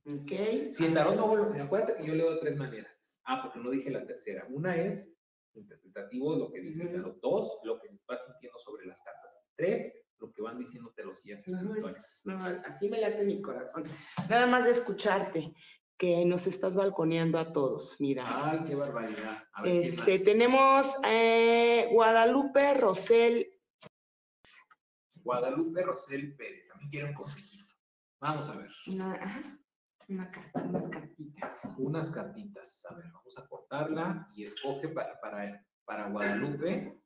Ok. 0.05 0.73
Si 0.73 0.85
el 0.85 0.93
tarot 0.93 1.15
no 1.15 1.63
acuérdate 1.63 1.95
que 1.95 2.07
yo 2.07 2.15
leo 2.15 2.33
de 2.33 2.41
tres 2.41 2.57
maneras. 2.57 3.21
Ah, 3.25 3.41
porque 3.41 3.59
no 3.59 3.69
dije 3.69 3.89
la 3.89 4.05
tercera. 4.05 4.45
Una 4.49 4.75
es 4.75 5.17
interpretativo, 5.53 6.35
lo 6.35 6.51
que 6.51 6.59
dice 6.59 6.83
el 6.83 6.93
tarot. 6.93 7.21
Dos, 7.21 7.59
lo 7.63 7.79
que 7.79 7.87
vas 8.05 8.25
sintiendo 8.25 8.59
sobre 8.59 8.85
las 8.85 9.01
cartas. 9.01 9.39
Tres, 9.55 9.93
lo 10.19 10.31
que 10.31 10.41
van 10.41 10.59
diciéndote 10.59 11.03
los 11.03 11.21
guías 11.23 11.47
espirituales. 11.47 12.21
No, 12.25 12.43
así 12.65 12.89
me 12.89 12.99
late 12.99 13.23
mi 13.23 13.41
corazón. 13.41 13.83
Nada 14.29 14.45
más 14.45 14.65
de 14.65 14.71
escucharte, 14.71 15.53
que 16.01 16.25
nos 16.25 16.47
estás 16.47 16.75
balconeando 16.75 17.37
a 17.37 17.53
todos, 17.53 17.95
mira. 17.99 18.23
Ay, 18.25 18.63
qué 18.65 18.73
barbaridad. 18.73 19.43
este, 19.63 20.17
tenemos 20.17 20.91
eh, 21.05 21.89
Guadalupe 21.91 22.73
Rosel. 22.73 23.47
Guadalupe 25.13 25.83
Rosel 25.83 26.35
Pérez, 26.35 26.67
también 26.69 26.89
quiere 26.89 27.07
un 27.09 27.13
consejito. 27.13 27.75
Vamos 28.19 28.49
a 28.49 28.57
ver. 28.57 28.71
Una, 28.87 29.59
una 30.07 30.31
carta, 30.31 30.63
unas 30.63 30.89
cartitas. 30.89 31.59
Unas 31.77 32.09
cartitas. 32.09 32.83
A 32.89 32.95
ver, 32.95 33.05
vamos 33.13 33.37
a 33.37 33.47
cortarla 33.47 34.27
y 34.33 34.45
escoge 34.45 34.87
para, 34.87 35.21
para, 35.21 35.63
para 35.85 36.09
Guadalupe 36.09 36.99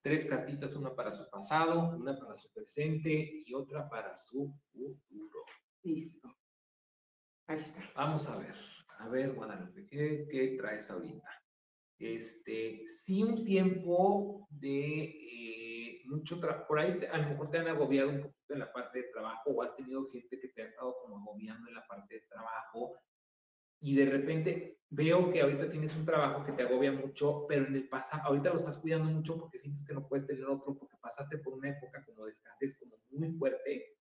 tres 0.00 0.24
cartitas, 0.24 0.74
una 0.74 0.94
para 0.94 1.12
su 1.12 1.28
pasado, 1.28 1.90
una 1.98 2.18
para 2.18 2.34
su 2.34 2.50
presente 2.50 3.30
y 3.46 3.52
otra 3.52 3.90
para 3.90 4.16
su 4.16 4.50
futuro. 4.72 5.44
Listo. 5.82 6.21
Ahí 7.52 7.60
está. 7.60 7.82
Vamos 7.96 8.26
a 8.28 8.38
ver, 8.38 8.54
a 8.98 9.08
ver, 9.10 9.34
Guadalupe, 9.34 9.86
¿qué, 9.86 10.26
qué 10.30 10.56
traes 10.58 10.90
ahorita? 10.90 11.28
Este, 11.98 12.86
sí 12.86 13.22
un 13.22 13.44
tiempo 13.44 14.48
de 14.48 15.02
eh, 15.04 16.02
mucho 16.06 16.40
trabajo, 16.40 16.64
por 16.66 16.78
ahí 16.78 16.98
a 17.12 17.18
lo 17.18 17.28
mejor 17.28 17.50
te 17.50 17.58
han 17.58 17.68
agobiado 17.68 18.08
un 18.08 18.22
poquito 18.22 18.54
en 18.54 18.58
la 18.58 18.72
parte 18.72 19.02
de 19.02 19.08
trabajo 19.12 19.50
o 19.50 19.62
has 19.62 19.76
tenido 19.76 20.08
gente 20.10 20.40
que 20.40 20.48
te 20.48 20.62
ha 20.62 20.64
estado 20.64 20.96
como 21.02 21.18
agobiando 21.18 21.68
en 21.68 21.74
la 21.74 21.86
parte 21.86 22.14
de 22.14 22.20
trabajo 22.22 22.96
y 23.80 23.96
de 23.96 24.06
repente 24.06 24.78
veo 24.88 25.30
que 25.30 25.42
ahorita 25.42 25.70
tienes 25.70 25.94
un 25.94 26.06
trabajo 26.06 26.46
que 26.46 26.52
te 26.52 26.62
agobia 26.62 26.92
mucho, 26.92 27.44
pero 27.46 27.66
en 27.66 27.74
el 27.74 27.86
pasado, 27.86 28.28
ahorita 28.28 28.48
lo 28.48 28.56
estás 28.56 28.78
cuidando 28.78 29.10
mucho 29.10 29.38
porque 29.38 29.58
sientes 29.58 29.84
que 29.84 29.92
no 29.92 30.08
puedes 30.08 30.26
tener 30.26 30.46
otro, 30.46 30.74
porque 30.78 30.96
pasaste 31.02 31.36
por 31.36 31.52
una 31.52 31.68
época 31.68 32.02
como 32.06 32.24
de 32.24 32.32
escasez 32.32 32.78
como 32.78 32.96
muy 33.10 33.30
fuerte. 33.32 33.98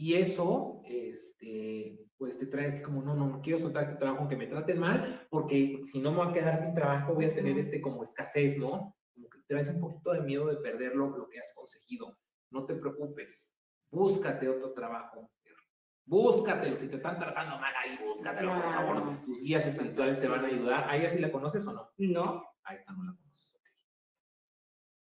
Y 0.00 0.14
eso, 0.14 0.80
este, 0.86 1.98
pues 2.16 2.38
te 2.38 2.46
trae 2.46 2.68
así 2.68 2.80
como, 2.80 3.02
no, 3.02 3.14
no, 3.14 3.28
no 3.28 3.42
quiero 3.42 3.58
soltar 3.58 3.82
este 3.82 3.96
trabajo 3.96 4.20
aunque 4.20 4.34
me 4.34 4.46
traten 4.46 4.78
mal, 4.78 5.26
porque 5.28 5.82
si 5.92 6.00
no 6.00 6.10
me 6.10 6.16
voy 6.16 6.28
a 6.28 6.32
quedar 6.32 6.58
sin 6.58 6.74
trabajo, 6.74 7.12
voy 7.12 7.26
a 7.26 7.34
tener 7.34 7.58
este 7.58 7.82
como 7.82 8.02
escasez, 8.02 8.56
¿no? 8.56 8.96
Como 9.12 9.28
que 9.28 9.40
traes 9.46 9.68
un 9.68 9.78
poquito 9.78 10.12
de 10.12 10.22
miedo 10.22 10.46
de 10.46 10.56
perderlo, 10.56 11.14
lo 11.18 11.28
que 11.28 11.38
has 11.38 11.52
conseguido. 11.54 12.16
No 12.50 12.64
te 12.64 12.76
preocupes, 12.76 13.54
búscate 13.90 14.48
otro 14.48 14.72
trabajo, 14.72 15.30
Búscatelo, 16.06 16.76
si 16.76 16.88
te 16.88 16.96
están 16.96 17.18
tratando 17.18 17.58
mal 17.58 17.74
ahí, 17.76 17.98
búscatelo, 18.02 18.54
por 18.54 18.62
favor. 18.62 19.20
Tus 19.20 19.42
guías 19.42 19.66
espirituales 19.66 20.18
te 20.18 20.28
van 20.28 20.46
a 20.46 20.48
ayudar. 20.48 20.88
¿A 20.88 20.96
ella 20.96 21.10
sí 21.10 21.18
la 21.18 21.30
conoces 21.30 21.66
o 21.66 21.74
no? 21.74 21.90
No. 21.98 22.42
Ahí 22.64 22.78
está, 22.78 22.92
no 22.94 23.04
la 23.04 23.12
conoces. 23.12 23.54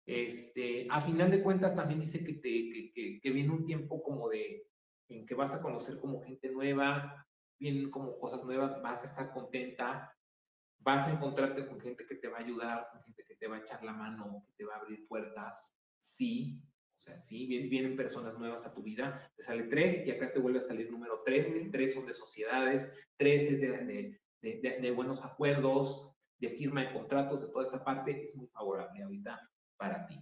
Este, 0.06 0.88
a 0.90 1.00
final 1.00 1.30
de 1.30 1.42
cuentas 1.42 1.76
también 1.76 2.00
dice 2.00 2.24
que, 2.24 2.32
te, 2.32 2.92
que, 2.92 3.20
que, 3.22 3.30
viene 3.30 3.52
un 3.52 3.64
tiempo 3.64 4.02
como 4.02 4.28
de, 4.28 4.69
en 5.10 5.26
que 5.26 5.34
vas 5.34 5.54
a 5.54 5.60
conocer 5.60 5.98
como 5.98 6.22
gente 6.22 6.50
nueva, 6.50 7.26
vienen 7.58 7.90
como 7.90 8.18
cosas 8.18 8.44
nuevas, 8.44 8.80
vas 8.82 9.02
a 9.02 9.06
estar 9.06 9.32
contenta, 9.32 10.14
vas 10.78 11.06
a 11.06 11.12
encontrarte 11.12 11.66
con 11.66 11.80
gente 11.80 12.06
que 12.06 12.16
te 12.16 12.28
va 12.28 12.38
a 12.38 12.42
ayudar, 12.42 12.88
con 12.90 13.02
gente 13.02 13.24
que 13.26 13.36
te 13.36 13.46
va 13.46 13.56
a 13.56 13.60
echar 13.60 13.82
la 13.84 13.92
mano, 13.92 14.44
que 14.46 14.52
te 14.54 14.64
va 14.64 14.74
a 14.74 14.78
abrir 14.78 15.06
puertas, 15.06 15.76
sí, 15.98 16.62
o 17.00 17.02
sea, 17.02 17.18
sí, 17.18 17.46
vienen 17.46 17.96
personas 17.96 18.38
nuevas 18.38 18.66
a 18.66 18.74
tu 18.74 18.82
vida, 18.82 19.32
te 19.34 19.42
sale 19.42 19.64
tres 19.64 20.06
y 20.06 20.10
acá 20.10 20.30
te 20.32 20.38
vuelve 20.38 20.58
a 20.58 20.62
salir 20.62 20.90
número 20.90 21.22
tres. 21.24 21.48
El 21.48 21.70
tres 21.70 21.94
son 21.94 22.04
de 22.04 22.12
sociedades, 22.12 22.92
tres 23.16 23.44
es 23.44 23.60
de, 23.62 24.20
de, 24.42 24.78
de, 24.82 24.90
buenos 24.90 25.24
acuerdos, 25.24 26.14
de 26.38 26.50
firma 26.50 26.82
de 26.82 26.92
contratos, 26.92 27.40
de 27.40 27.48
toda 27.48 27.64
esta 27.64 27.82
parte, 27.82 28.22
es 28.22 28.36
muy 28.36 28.48
favorable 28.48 29.02
ahorita 29.02 29.40
para 29.78 30.06
ti. 30.06 30.20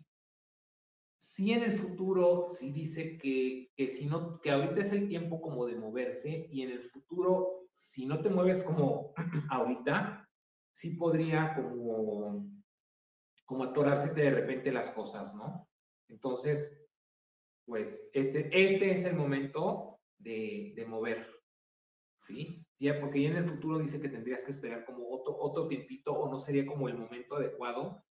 Si 1.38 1.52
en 1.52 1.62
el 1.62 1.78
futuro, 1.78 2.48
si 2.48 2.72
dice 2.72 3.16
que, 3.16 3.70
que, 3.76 3.86
si 3.86 4.06
no, 4.06 4.40
que 4.40 4.50
ahorita 4.50 4.80
es 4.80 4.90
el 4.90 5.06
tiempo 5.06 5.40
como 5.40 5.66
de 5.66 5.76
moverse 5.76 6.48
y 6.50 6.62
en 6.62 6.70
el 6.72 6.82
futuro, 6.82 7.68
si 7.72 8.06
no 8.06 8.20
te 8.20 8.28
mueves 8.28 8.64
como 8.64 9.14
ahorita, 9.48 10.28
sí 10.72 10.96
podría 10.96 11.54
como, 11.54 12.44
como 13.44 13.62
atorarse 13.62 14.12
de 14.14 14.30
repente 14.32 14.72
las 14.72 14.90
cosas, 14.90 15.32
¿no? 15.36 15.68
Entonces, 16.08 16.84
pues 17.66 18.10
este, 18.14 18.48
este 18.52 18.90
es 18.90 19.04
el 19.04 19.14
momento 19.14 20.00
de, 20.18 20.72
de 20.74 20.86
mover, 20.86 21.24
¿sí? 22.18 22.66
Ya, 22.80 22.98
porque 22.98 23.22
ya 23.22 23.28
en 23.28 23.36
el 23.36 23.48
futuro 23.48 23.78
dice 23.78 24.00
que 24.00 24.08
tendrías 24.08 24.42
que 24.42 24.50
esperar 24.50 24.84
como 24.84 25.08
otro, 25.08 25.36
otro 25.38 25.68
tiempito 25.68 26.10
o 26.14 26.28
no 26.32 26.40
sería 26.40 26.66
como 26.66 26.88
el 26.88 26.98
momento 26.98 27.36
adecuado 27.36 28.02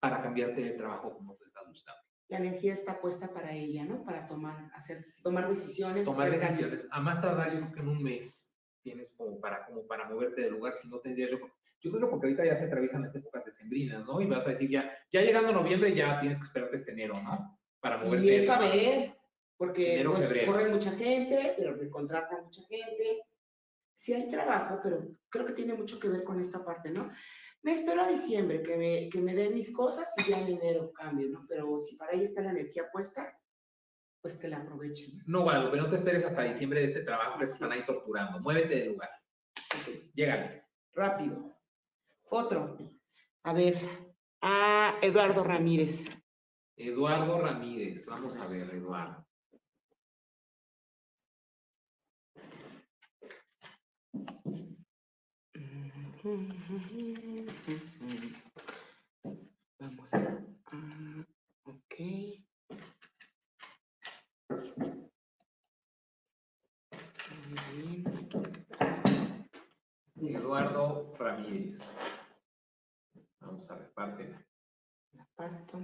para 0.00 0.20
cambiarte 0.20 0.60
de 0.60 0.72
trabajo 0.72 1.16
como 1.16 1.34
te 1.36 1.46
está 1.46 1.62
gustando. 1.66 2.11
La 2.32 2.38
energía 2.38 2.72
está 2.72 2.98
puesta 2.98 3.30
para 3.30 3.52
ella, 3.52 3.84
¿no? 3.84 4.02
Para 4.04 4.26
tomar, 4.26 4.70
hacer, 4.74 4.96
tomar 5.22 5.50
decisiones. 5.50 6.06
Tomar 6.06 6.30
decisiones. 6.30 6.88
A 6.90 6.98
más 6.98 7.20
tardar, 7.20 7.52
yo 7.52 7.60
creo 7.60 7.72
que 7.72 7.80
en 7.80 7.88
un 7.88 8.02
mes 8.02 8.56
tienes 8.80 9.10
como 9.10 9.38
para, 9.38 9.66
como 9.66 9.86
para 9.86 10.08
moverte 10.08 10.40
del 10.40 10.52
lugar, 10.52 10.72
si 10.72 10.88
no 10.88 10.98
tendrías 10.98 11.30
yo... 11.30 11.38
Yo 11.82 11.90
creo 11.90 12.04
que 12.04 12.10
porque 12.10 12.28
ahorita 12.28 12.46
ya 12.46 12.56
se 12.56 12.64
atraviesan 12.64 13.02
las 13.02 13.14
épocas 13.14 13.44
decembrinas, 13.44 14.06
¿no? 14.06 14.20
Y 14.20 14.26
vas 14.26 14.46
a 14.46 14.50
decir, 14.50 14.70
ya, 14.70 14.90
ya 15.12 15.20
llegando 15.20 15.52
noviembre 15.52 15.94
ya 15.94 16.18
tienes 16.20 16.38
que 16.38 16.44
esperarte 16.44 16.76
este 16.76 16.92
enero, 16.92 17.20
¿no? 17.20 17.58
Para 17.80 17.98
moverte. 17.98 18.24
Y 18.24 18.30
es 18.30 18.48
a 18.48 18.58
ver, 18.58 19.14
porque 19.58 19.96
enero, 19.96 20.14
pues, 20.14 20.46
corre 20.46 20.68
mucha 20.70 20.92
gente, 20.92 21.54
pero 21.58 21.76
contrata 21.90 22.40
mucha 22.40 22.62
gente 22.62 23.24
sí 24.02 24.12
hay 24.12 24.28
trabajo, 24.28 24.80
pero 24.82 25.06
creo 25.28 25.46
que 25.46 25.52
tiene 25.52 25.74
mucho 25.74 26.00
que 26.00 26.08
ver 26.08 26.24
con 26.24 26.40
esta 26.40 26.64
parte, 26.64 26.90
¿no? 26.90 27.10
Me 27.62 27.72
espero 27.72 28.02
a 28.02 28.08
diciembre 28.08 28.62
que 28.62 28.76
me, 28.76 29.08
que 29.08 29.20
me 29.20 29.34
den 29.34 29.54
mis 29.54 29.72
cosas 29.72 30.12
y 30.18 30.30
ya 30.30 30.40
en 30.40 30.48
enero 30.48 30.92
cambio, 30.92 31.28
¿no? 31.28 31.46
Pero 31.48 31.78
si 31.78 31.96
para 31.96 32.12
ahí 32.12 32.24
está 32.24 32.42
la 32.42 32.50
energía 32.50 32.90
puesta, 32.92 33.38
pues 34.20 34.38
que 34.38 34.48
la 34.48 34.58
aprovechen. 34.58 35.22
No, 35.26 35.44
pero 35.44 35.82
no 35.82 35.88
te 35.88 35.96
esperes 35.96 36.24
hasta 36.24 36.42
diciembre 36.42 36.80
de 36.80 36.86
este 36.86 37.02
trabajo 37.02 37.38
que 37.38 37.46
se 37.46 37.54
están 37.54 37.72
ahí 37.72 37.84
torturando. 37.86 38.40
Muévete 38.40 38.76
del 38.76 38.88
lugar. 38.92 39.10
Llega. 40.14 40.66
Rápido. 40.92 41.56
Otro. 42.30 42.76
A 43.44 43.52
ver, 43.52 43.78
a 44.40 44.98
Eduardo 45.00 45.44
Ramírez. 45.44 46.04
Eduardo 46.76 47.40
Ramírez. 47.40 48.06
Vamos 48.06 48.36
a 48.36 48.46
ver, 48.48 48.68
Eduardo 48.70 49.24
a... 60.14 60.42
Uh, 60.72 61.24
ok. 61.64 61.91
Bien, 67.72 68.04
aquí 68.16 68.38
está. 68.38 69.46
Eduardo 70.16 71.14
Ramírez. 71.16 71.78
Vamos 73.40 73.70
a 73.70 73.76
ver, 73.76 73.92
La 75.12 75.28
parto. 75.36 75.78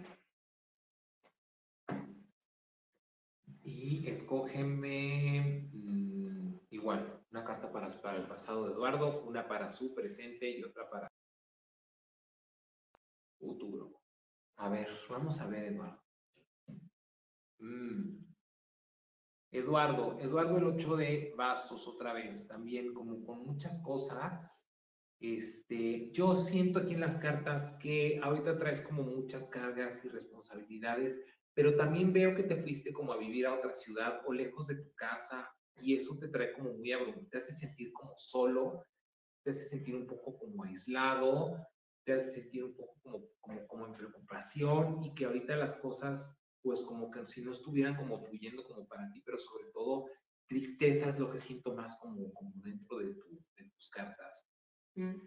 Y 3.63 4.09
escógeme 4.09 5.69
mmm, 5.73 6.59
igual. 6.71 7.23
Una 7.31 7.45
carta 7.45 7.71
para, 7.71 7.89
para 8.03 8.17
el 8.17 8.27
pasado 8.27 8.67
de 8.67 8.73
Eduardo, 8.73 9.23
una 9.25 9.47
para 9.47 9.69
su 9.69 9.95
presente 9.95 10.51
y 10.51 10.65
otra 10.65 10.91
para 10.91 11.09
futuro. 13.39 14.01
A 14.57 14.69
ver, 14.69 14.89
vamos 15.09 15.41
a 15.41 15.47
ver, 15.47 15.65
Eduardo. 15.65 16.08
Mm. 17.59 18.19
Eduardo, 19.51 20.19
Eduardo 20.21 20.59
el 20.59 20.65
8 20.65 20.97
de 20.97 21.35
bastos 21.37 21.89
otra 21.89 22.13
vez, 22.13 22.47
también 22.49 22.93
como 22.93 23.25
con 23.25 23.47
muchas 23.47 23.81
cosas. 23.83 24.69
Este, 25.21 26.13
yo 26.13 26.37
siento 26.37 26.79
aquí 26.79 26.95
en 26.95 27.01
las 27.01 27.17
cartas 27.17 27.77
que 27.81 28.21
ahorita 28.23 28.59
traes 28.59 28.81
como 28.83 29.03
muchas 29.03 29.47
cargas 29.49 30.05
y 30.05 30.09
responsabilidades, 30.09 31.21
pero 31.55 31.77
también 31.77 32.13
veo 32.13 32.37
que 32.37 32.45
te 32.45 32.63
fuiste 32.63 32.93
como 32.93 33.13
a 33.13 33.17
vivir 33.17 33.47
a 33.47 33.55
otra 33.55 33.75
ciudad 33.75 34.21
o 34.27 34.33
lejos 34.33 34.69
de 34.69 34.77
tu 34.77 34.95
casa 34.95 35.51
y 35.81 35.97
eso 35.97 36.17
te 36.19 36.29
trae 36.29 36.53
como 36.53 36.75
muy 36.75 36.93
abrumado, 36.93 37.27
te 37.31 37.39
hace 37.39 37.53
sentir 37.53 37.93
como 37.93 38.13
solo, 38.17 38.85
te 39.43 39.51
hace 39.51 39.65
sentir 39.65 39.97
un 39.97 40.07
poco 40.07 40.39
como 40.39 40.65
aislado, 40.65 41.57
te 42.05 42.13
hace 42.13 42.31
sentir 42.43 42.65
un 42.65 42.77
poco 42.77 43.01
como, 43.03 43.25
como, 43.41 43.67
como 43.67 43.87
en 43.87 43.95
preocupación 43.95 45.03
y 45.03 45.15
que 45.15 45.25
ahorita 45.25 45.57
las 45.57 45.75
cosas 45.77 46.39
pues 46.63 46.83
como 46.83 47.11
que 47.11 47.27
si 47.27 47.43
no 47.43 47.53
estuvieran 47.53 47.97
como 47.97 48.21
fluyendo 48.21 48.65
como 48.65 48.87
para 48.87 49.11
ti, 49.13 49.21
pero 49.25 49.39
sobre 49.39 49.65
todo 49.73 50.07
tristeza 50.47 51.09
es 51.09 51.19
lo 51.19 51.31
que 51.31 51.39
siento 51.39 51.75
más 51.75 51.99
como, 52.01 52.33
como 52.33 52.53
dentro 52.57 52.99
de, 52.99 53.15
tu, 53.15 53.39
de 53.57 53.65
tus 53.71 53.91
cartas. 53.91 54.49
Mm. 54.95 55.21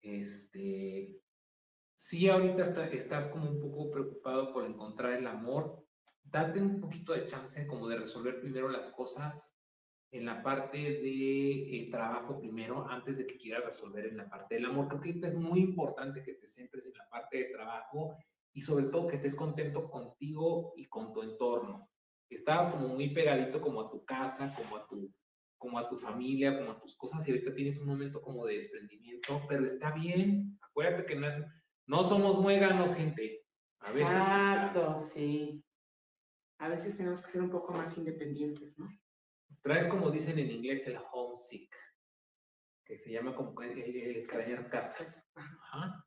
Este, 0.00 1.20
sí, 1.96 2.28
ahorita 2.28 2.62
estás 2.92 3.28
como 3.28 3.50
un 3.50 3.60
poco 3.60 3.90
preocupado 3.90 4.52
por 4.52 4.64
encontrar 4.64 5.14
el 5.14 5.26
amor, 5.26 5.84
date 6.24 6.60
un 6.60 6.80
poquito 6.80 7.12
de 7.12 7.26
chance 7.26 7.66
como 7.66 7.88
de 7.88 7.98
resolver 7.98 8.40
primero 8.40 8.68
las 8.68 8.88
cosas 8.90 9.58
en 10.12 10.26
la 10.26 10.42
parte 10.42 10.76
de 10.76 11.76
eh, 11.76 11.88
trabajo 11.90 12.38
primero, 12.38 12.86
antes 12.88 13.16
de 13.16 13.26
que 13.26 13.38
quieras 13.38 13.64
resolver 13.64 14.06
en 14.06 14.18
la 14.18 14.28
parte 14.28 14.56
del 14.56 14.66
amor. 14.66 14.88
Creo 14.88 15.00
que 15.00 15.26
es 15.26 15.36
muy 15.36 15.60
importante 15.60 16.22
que 16.22 16.34
te 16.34 16.46
centres 16.46 16.86
en 16.86 16.98
la 16.98 17.08
parte 17.08 17.38
de 17.38 17.44
trabajo 17.46 18.16
y 18.52 18.60
sobre 18.60 18.86
todo 18.86 19.08
que 19.08 19.16
estés 19.16 19.34
contento 19.34 19.90
contigo 19.90 20.72
y 20.76 20.86
con 20.86 21.12
tu 21.12 21.22
entorno. 21.22 21.88
Estabas 22.30 22.68
como 22.68 22.88
muy 22.88 23.10
pegadito 23.14 23.60
como 23.60 23.80
a 23.82 23.90
tu 23.90 24.04
casa, 24.04 24.54
como 24.54 24.76
a 24.76 24.86
tu, 24.86 25.12
como 25.58 25.78
a 25.78 25.88
tu 25.88 25.98
familia, 25.98 26.58
como 26.58 26.72
a 26.72 26.80
tus 26.80 26.96
cosas 26.96 27.26
y 27.26 27.30
ahorita 27.30 27.54
tienes 27.54 27.78
un 27.78 27.88
momento 27.88 28.22
como 28.22 28.46
de 28.46 28.54
desprendimiento, 28.54 29.42
pero 29.48 29.66
está 29.66 29.92
bien. 29.92 30.58
Acuérdate 30.62 31.06
que 31.06 31.16
no, 31.16 31.28
no 31.86 32.04
somos 32.04 32.38
muéganos, 32.38 32.94
gente. 32.94 33.42
A 33.80 33.92
veces, 33.92 34.10
Exacto, 34.10 35.00
sí 35.00 35.64
a 36.62 36.68
veces 36.68 36.96
tenemos 36.96 37.20
que 37.20 37.30
ser 37.32 37.42
un 37.42 37.50
poco 37.50 37.72
más 37.72 37.98
independientes, 37.98 38.78
¿no? 38.78 38.88
Traes, 39.62 39.88
como 39.88 40.12
dicen 40.12 40.38
en 40.38 40.48
inglés, 40.48 40.86
el 40.86 40.96
homesick, 41.12 41.74
que 42.86 42.96
se 42.96 43.10
llama 43.10 43.34
como 43.34 43.60
el, 43.62 43.78
extrañar 44.16 44.70
casa. 44.70 45.12
Ajá. 45.34 46.06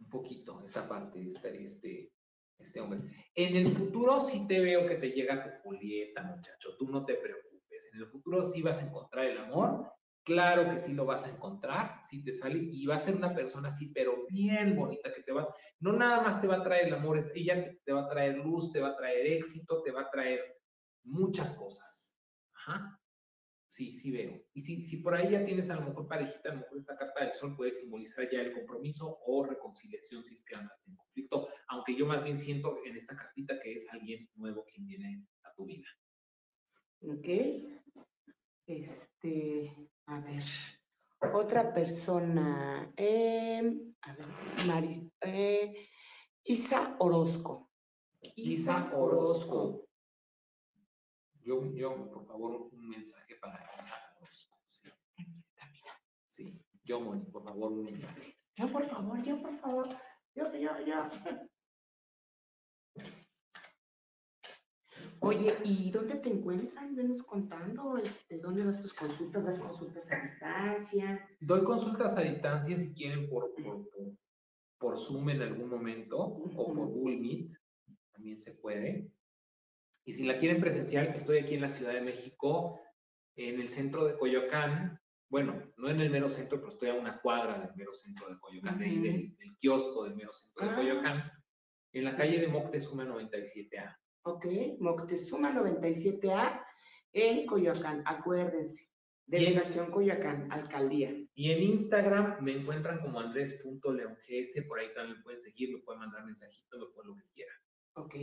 Un 0.00 0.08
poquito, 0.08 0.60
esa 0.62 0.88
parte, 0.88 1.22
este, 1.22 1.64
este, 1.64 2.12
este 2.58 2.80
hombre. 2.80 3.00
En 3.34 3.56
el 3.56 3.74
futuro 3.74 4.20
sí 4.20 4.46
te 4.46 4.60
veo 4.60 4.86
que 4.86 4.96
te 4.96 5.10
llega 5.10 5.42
tu 5.42 5.50
Julieta, 5.62 6.22
muchacho, 6.22 6.76
tú 6.78 6.88
no 6.88 7.04
te 7.04 7.14
preocupes. 7.14 7.90
En 7.92 8.00
el 8.00 8.06
futuro 8.08 8.42
sí 8.42 8.62
vas 8.62 8.78
a 8.78 8.86
encontrar 8.86 9.26
el 9.26 9.38
amor 9.38 9.94
Claro 10.24 10.70
que 10.70 10.78
sí 10.78 10.94
lo 10.94 11.04
vas 11.04 11.26
a 11.26 11.28
encontrar, 11.28 12.00
sí 12.08 12.24
te 12.24 12.32
sale 12.32 12.58
y 12.58 12.86
va 12.86 12.96
a 12.96 13.00
ser 13.00 13.14
una 13.14 13.34
persona 13.34 13.68
así, 13.68 13.88
pero 13.88 14.26
bien 14.30 14.74
bonita 14.74 15.12
que 15.12 15.22
te 15.22 15.32
va, 15.32 15.54
no 15.80 15.92
nada 15.92 16.22
más 16.22 16.40
te 16.40 16.46
va 16.46 16.56
a 16.56 16.62
traer 16.62 16.86
el 16.86 16.94
amor, 16.94 17.18
ella 17.34 17.70
te, 17.84 17.92
va 17.92 18.04
a 18.04 18.08
traer 18.08 18.38
luz, 18.38 18.72
te 18.72 18.80
va 18.80 18.88
a 18.88 18.96
traer 18.96 19.26
éxito, 19.26 19.82
te 19.82 19.90
va 19.92 20.02
a 20.02 20.10
traer 20.10 20.40
muchas 21.02 21.52
cosas. 21.52 22.18
Ajá. 22.54 22.98
Sí, 23.74 23.92
sí 23.92 24.12
veo. 24.12 24.40
Y 24.52 24.60
si, 24.60 24.82
si 24.82 24.98
por 24.98 25.16
ahí 25.16 25.32
ya 25.32 25.44
tienes 25.44 25.68
a 25.68 25.74
lo 25.74 25.88
mejor 25.88 26.06
parejita, 26.06 26.48
a 26.48 26.54
lo 26.54 26.60
mejor 26.60 26.78
esta 26.78 26.96
carta 26.96 27.24
del 27.24 27.34
sol 27.34 27.56
puede 27.56 27.72
simbolizar 27.72 28.30
ya 28.30 28.40
el 28.40 28.52
compromiso 28.52 29.18
o 29.26 29.44
reconciliación 29.44 30.24
si 30.24 30.36
es 30.36 30.44
que 30.44 30.56
andas 30.56 30.80
en 30.86 30.94
conflicto, 30.94 31.48
aunque 31.66 31.96
yo 31.96 32.06
más 32.06 32.22
bien 32.22 32.38
siento 32.38 32.78
en 32.84 32.96
esta 32.96 33.16
cartita 33.16 33.58
que 33.60 33.72
es 33.72 33.84
alguien 33.90 34.30
nuevo 34.36 34.64
quien 34.72 34.86
viene 34.86 35.26
a 35.42 35.52
tu 35.56 35.64
vida. 35.64 35.88
Ok. 37.00 37.26
Este, 38.64 39.74
a 40.06 40.20
ver, 40.20 40.44
otra 41.32 41.74
persona. 41.74 42.92
Em, 42.96 43.92
a 44.02 44.14
ver, 44.14 45.10
eh, 45.20 45.88
Isa 46.44 46.94
Orozco. 47.00 47.72
Isa 48.36 48.92
Orozco. 48.94 49.83
Yo, 51.44 51.62
yo, 51.74 52.10
por 52.10 52.26
favor, 52.26 52.70
un 52.72 52.88
mensaje 52.88 53.36
para 53.36 53.70
Isa 53.76 53.94
Orozco. 54.18 54.56
Sí. 54.66 54.88
Aquí 55.18 55.38
está, 55.38 55.66
mira. 55.70 55.92
Sí, 56.30 56.64
por 57.30 57.44
favor, 57.44 57.72
un 57.72 57.84
mensaje. 57.84 58.34
Yo, 58.56 58.72
por 58.72 58.88
favor, 58.88 59.22
yo, 59.22 59.42
por 59.42 59.58
favor. 59.58 59.88
Yo, 60.34 60.52
yo, 60.54 60.70
yo. 60.86 61.08
Oye, 65.20 65.54
¿y 65.64 65.90
dónde 65.90 66.16
te 66.16 66.30
encuentran? 66.30 66.96
Venos 66.96 67.22
contando, 67.24 67.98
este, 67.98 68.38
¿dónde 68.38 68.64
das 68.64 68.80
tus 68.80 68.94
consultas? 68.94 69.44
¿Das 69.44 69.58
consultas 69.58 70.10
a 70.10 70.22
distancia? 70.22 71.28
Doy 71.40 71.62
consultas 71.64 72.16
a 72.16 72.20
distancia 72.22 72.78
si 72.78 72.94
quieren 72.94 73.28
por, 73.28 73.54
por, 73.54 73.86
por, 74.78 74.98
Zoom 74.98 75.28
en 75.28 75.42
algún 75.42 75.68
momento 75.68 76.18
o 76.18 76.72
por 76.72 76.88
Google 76.88 77.18
Meet, 77.18 77.52
también 78.12 78.38
se 78.38 78.52
puede. 78.52 79.10
Y 80.04 80.12
si 80.12 80.24
la 80.24 80.38
quieren 80.38 80.60
presencial, 80.60 81.08
estoy 81.16 81.38
aquí 81.38 81.54
en 81.54 81.62
la 81.62 81.68
Ciudad 81.68 81.94
de 81.94 82.02
México, 82.02 82.80
en 83.36 83.60
el 83.60 83.68
centro 83.68 84.04
de 84.04 84.16
Coyoacán. 84.18 85.00
bueno, 85.28 85.72
no 85.78 85.88
en 85.88 86.00
el 86.00 86.10
mero 86.10 86.28
centro, 86.28 86.60
pero 86.60 86.72
estoy 86.72 86.90
a 86.90 86.94
una 86.94 87.20
cuadra 87.20 87.58
del 87.58 87.74
mero 87.74 87.94
centro 87.94 88.28
de 88.28 88.38
Coyoacán, 88.38 88.78
del, 88.78 89.34
kiosco 89.58 90.04
del 90.04 90.14
mero 90.14 90.32
centro 90.32 90.66
de 90.66 90.72
ah. 90.72 90.76
Coyoacán, 90.76 91.32
en 91.92 92.04
la 92.04 92.16
calle 92.16 92.40
de 92.40 92.48
Moctezuma 92.48 93.04
97A. 93.04 93.96
Ok, 94.24 94.46
Moctezuma 94.78 95.52
97A 95.52 96.64
en 97.12 97.46
Coyoacán, 97.46 98.02
acuérdense. 98.04 98.88
Delegación 99.26 99.90
Coyoacán, 99.90 100.52
alcaldía. 100.52 101.10
Y 101.34 101.50
en 101.50 101.62
Instagram 101.62 102.42
me 102.42 102.52
encuentran 102.52 103.00
como 103.00 103.20
andrés.leongs, 103.20 104.66
por 104.68 104.78
ahí 104.78 104.92
también 104.94 105.22
pueden 105.22 105.40
seguir, 105.40 105.72
me 105.72 105.82
pueden 105.82 106.00
mandar 106.00 106.26
mensajitos, 106.26 106.78
me 106.78 106.86
pueden 106.92 107.10
lo 107.10 107.16
que 107.16 107.28
quieran. 107.32 107.56
Ok. 107.94 108.14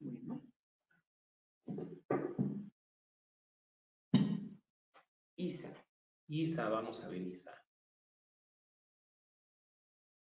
Bueno. 0.00 0.42
Isa. 5.36 5.72
Isa, 6.26 6.68
vamos 6.68 7.02
a 7.02 7.08
ver 7.08 7.22
Isa. 7.22 7.54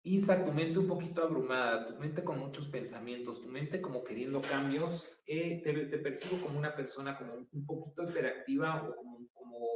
Isa, 0.03 0.43
tu 0.43 0.51
mente 0.51 0.79
un 0.79 0.87
poquito 0.87 1.21
abrumada, 1.21 1.87
tu 1.87 1.95
mente 1.99 2.23
con 2.23 2.39
muchos 2.39 2.67
pensamientos, 2.67 3.41
tu 3.41 3.49
mente 3.49 3.81
como 3.81 4.03
queriendo 4.03 4.41
cambios, 4.41 5.21
eh, 5.27 5.61
te, 5.63 5.97
percibo 5.99 6.41
como 6.41 6.57
una 6.57 6.75
persona 6.75 7.17
como 7.17 7.33
un, 7.35 7.65
poquito 7.67 8.09
hiperactiva 8.09 8.83
o 8.83 8.95
como, 8.95 9.27
como, 9.33 9.67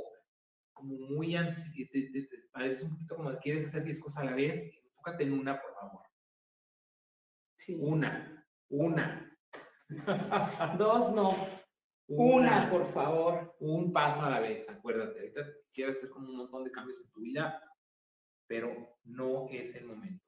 como 0.73 0.95
muy 1.09 1.35
ansiosa, 1.35 1.91
te, 1.91 2.27
parece 2.51 2.85
un 2.85 2.91
poquito 2.91 3.15
como 3.17 3.29
que 3.31 3.37
quieres 3.37 3.67
hacer 3.67 3.83
10 3.83 3.99
cosas 4.01 4.23
a 4.23 4.25
la 4.25 4.35
vez, 4.35 4.63
enfócate 4.87 5.25
en 5.25 5.33
una, 5.33 5.61
por 5.61 5.73
favor. 5.75 6.05
Sí. 7.57 7.77
Una, 7.79 8.47
una. 8.69 9.37
Dos 10.79 11.13
no. 11.13 11.54
Una, 12.07 12.69
por 12.69 12.91
favor. 12.93 13.55
Un 13.59 13.91
paso 13.91 14.21
a 14.21 14.29
la 14.29 14.39
vez, 14.39 14.69
acuérdate. 14.69 15.19
Ahorita 15.19 15.41
quisieras 15.67 15.97
hacer 15.97 16.09
como 16.09 16.29
un 16.29 16.37
montón 16.37 16.63
de 16.63 16.71
cambios 16.71 17.03
en 17.03 17.11
tu 17.11 17.21
vida, 17.21 17.61
pero 18.47 18.99
no 19.03 19.47
es 19.49 19.75
el 19.75 19.85
momento. 19.85 20.23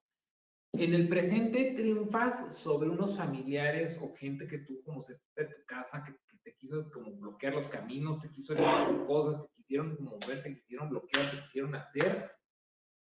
En 0.73 0.93
el 0.93 1.07
presente 1.07 1.73
triunfas 1.75 2.55
sobre 2.55 2.89
unos 2.89 3.17
familiares 3.17 3.99
o 4.01 4.13
gente 4.13 4.47
que 4.47 4.57
estuvo 4.57 4.84
como 4.84 5.01
cerca 5.01 5.23
de 5.36 5.45
tu 5.45 5.65
casa, 5.65 6.03
que, 6.03 6.13
te 6.43 6.55
quiso 6.55 6.89
como 6.91 7.11
bloquear 7.11 7.55
los 7.55 7.67
caminos, 7.67 8.21
te 8.21 8.32
quiso 8.32 8.53
hacer 8.53 9.05
cosas, 9.05 9.41
te 9.41 9.49
quisieron 9.55 9.97
mover, 9.99 10.43
te 10.43 10.55
quisieron 10.55 10.89
bloquear, 10.89 11.30
te 11.30 11.41
quisieron 11.41 11.75
hacer. 11.75 12.32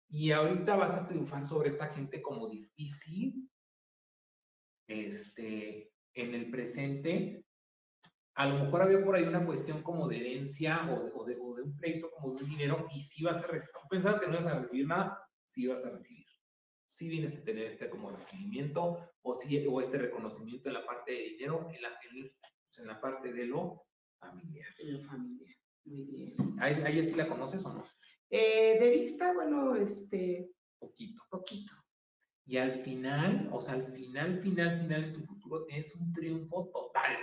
Y 0.10 0.32
ahorita 0.32 0.76
vas 0.78 0.92
a 0.92 1.08
triunfar 1.08 1.44
sobre 1.44 1.70
esta 1.70 1.88
gente 1.88 2.22
como 2.22 2.48
difícil. 2.48 3.50
Este, 4.88 5.92
en 6.14 6.36
el 6.36 6.52
presente 6.52 7.43
a 8.36 8.48
lo 8.48 8.64
mejor 8.64 8.82
había 8.82 9.04
por 9.04 9.16
ahí 9.16 9.24
una 9.24 9.46
cuestión 9.46 9.84
como 9.84 10.08
de 10.08 10.18
herencia 10.18 10.90
o 11.14 11.24
de, 11.24 11.40
un 11.40 11.78
pleito 11.78 12.10
como 12.12 12.34
de 12.34 12.44
un 12.44 12.50
dinero 12.50 12.88
y 12.92 13.02
si 13.02 13.24
vas 13.24 13.44
a 13.44 13.48
recibir, 13.48 13.76
pensabas 13.90 14.22
que 14.22 14.28
no 14.28 14.34
ibas 14.34 14.48
a 14.48 14.60
recibir 14.60 14.88
nada, 14.88 15.20
sí 15.48 15.68
vas 15.68 15.86
a 15.86 15.92
recibir. 15.92 16.26
Sí 16.88 17.10
vienes 17.10 17.38
a 17.38 17.44
tener 17.44 17.66
este 17.68 17.90
como 17.90 18.12
recibimiento 18.12 19.00
o, 19.22 19.34
sí, 19.36 19.66
o 19.68 19.82
este 19.82 19.98
reconocimiento 19.98 20.70
en 20.70 20.76
la 20.76 20.86
parte 20.86 21.12
de 21.12 21.22
dinero, 21.22 21.68
en 21.72 21.82
la, 21.82 21.90
en, 22.12 22.88
la 22.88 23.00
parte 23.00 23.34
de 23.34 23.46
lo 23.46 23.84
familiar. 24.20 24.70
En 24.80 24.94
lo 24.94 25.02
familiar, 25.02 25.56
muy 25.86 26.06
bien. 26.06 26.32
¿A, 26.60 26.70
ella 26.70 27.04
sí 27.04 27.16
la 27.16 27.28
conoces 27.28 27.66
o 27.66 27.74
no? 27.74 27.86
Eh, 28.30 28.80
de 28.80 28.90
vista, 28.90 29.34
bueno, 29.34 29.76
este... 29.76 30.52
Poquito. 30.80 31.24
Poquito. 31.30 31.74
Y 32.46 32.58
al 32.58 32.84
final, 32.84 33.50
o 33.52 33.62
sea, 33.62 33.76
al 33.76 33.86
final, 33.94 34.40
final, 34.42 34.80
final 34.82 35.02
de 35.06 35.20
tu 35.20 35.26
futuro 35.26 35.64
tienes 35.66 35.96
un 35.96 36.12
triunfo 36.12 36.70
total 36.74 37.16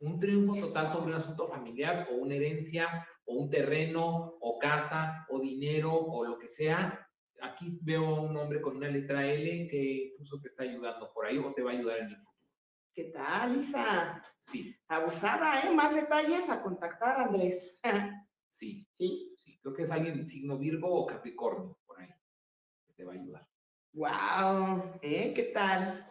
un 0.00 0.18
triunfo 0.20 0.56
total 0.56 0.92
sobre 0.92 1.12
un 1.12 1.18
asunto 1.18 1.48
familiar 1.48 2.08
o 2.10 2.16
una 2.16 2.34
herencia 2.34 3.06
o 3.24 3.34
un 3.34 3.50
terreno 3.50 4.36
o 4.40 4.58
casa 4.58 5.26
o 5.28 5.40
dinero 5.40 5.92
o 5.92 6.24
lo 6.24 6.38
que 6.38 6.48
sea. 6.48 7.06
Aquí 7.40 7.78
veo 7.82 8.06
a 8.06 8.20
un 8.20 8.36
hombre 8.36 8.60
con 8.60 8.76
una 8.76 8.88
letra 8.88 9.26
L 9.26 9.68
que 9.68 10.12
incluso 10.12 10.40
te 10.40 10.48
está 10.48 10.64
ayudando 10.64 11.12
por 11.12 11.26
ahí 11.26 11.38
o 11.38 11.52
te 11.52 11.62
va 11.62 11.70
a 11.70 11.74
ayudar 11.74 11.98
en 11.98 12.06
el 12.06 12.16
futuro. 12.16 12.28
¿Qué 12.94 13.04
tal, 13.04 13.56
Lisa? 13.56 14.22
Sí. 14.40 14.74
Abusada, 14.88 15.62
¿eh? 15.62 15.70
Más 15.72 15.94
detalles 15.94 16.48
a 16.50 16.62
contactar, 16.62 17.20
Andrés. 17.20 17.80
sí. 18.50 18.86
Sí. 18.92 19.34
Sí, 19.36 19.58
creo 19.60 19.74
que 19.74 19.82
es 19.82 19.90
alguien 19.90 20.26
signo 20.26 20.58
Virgo 20.58 20.92
o 20.92 21.06
Capricornio 21.06 21.78
por 21.86 22.00
ahí 22.00 22.08
que 22.86 22.92
te 22.94 23.04
va 23.04 23.12
a 23.12 23.16
ayudar. 23.16 23.48
Wow, 23.92 24.98
¿eh? 25.02 25.32
¿Qué 25.34 25.50
tal? 25.54 26.06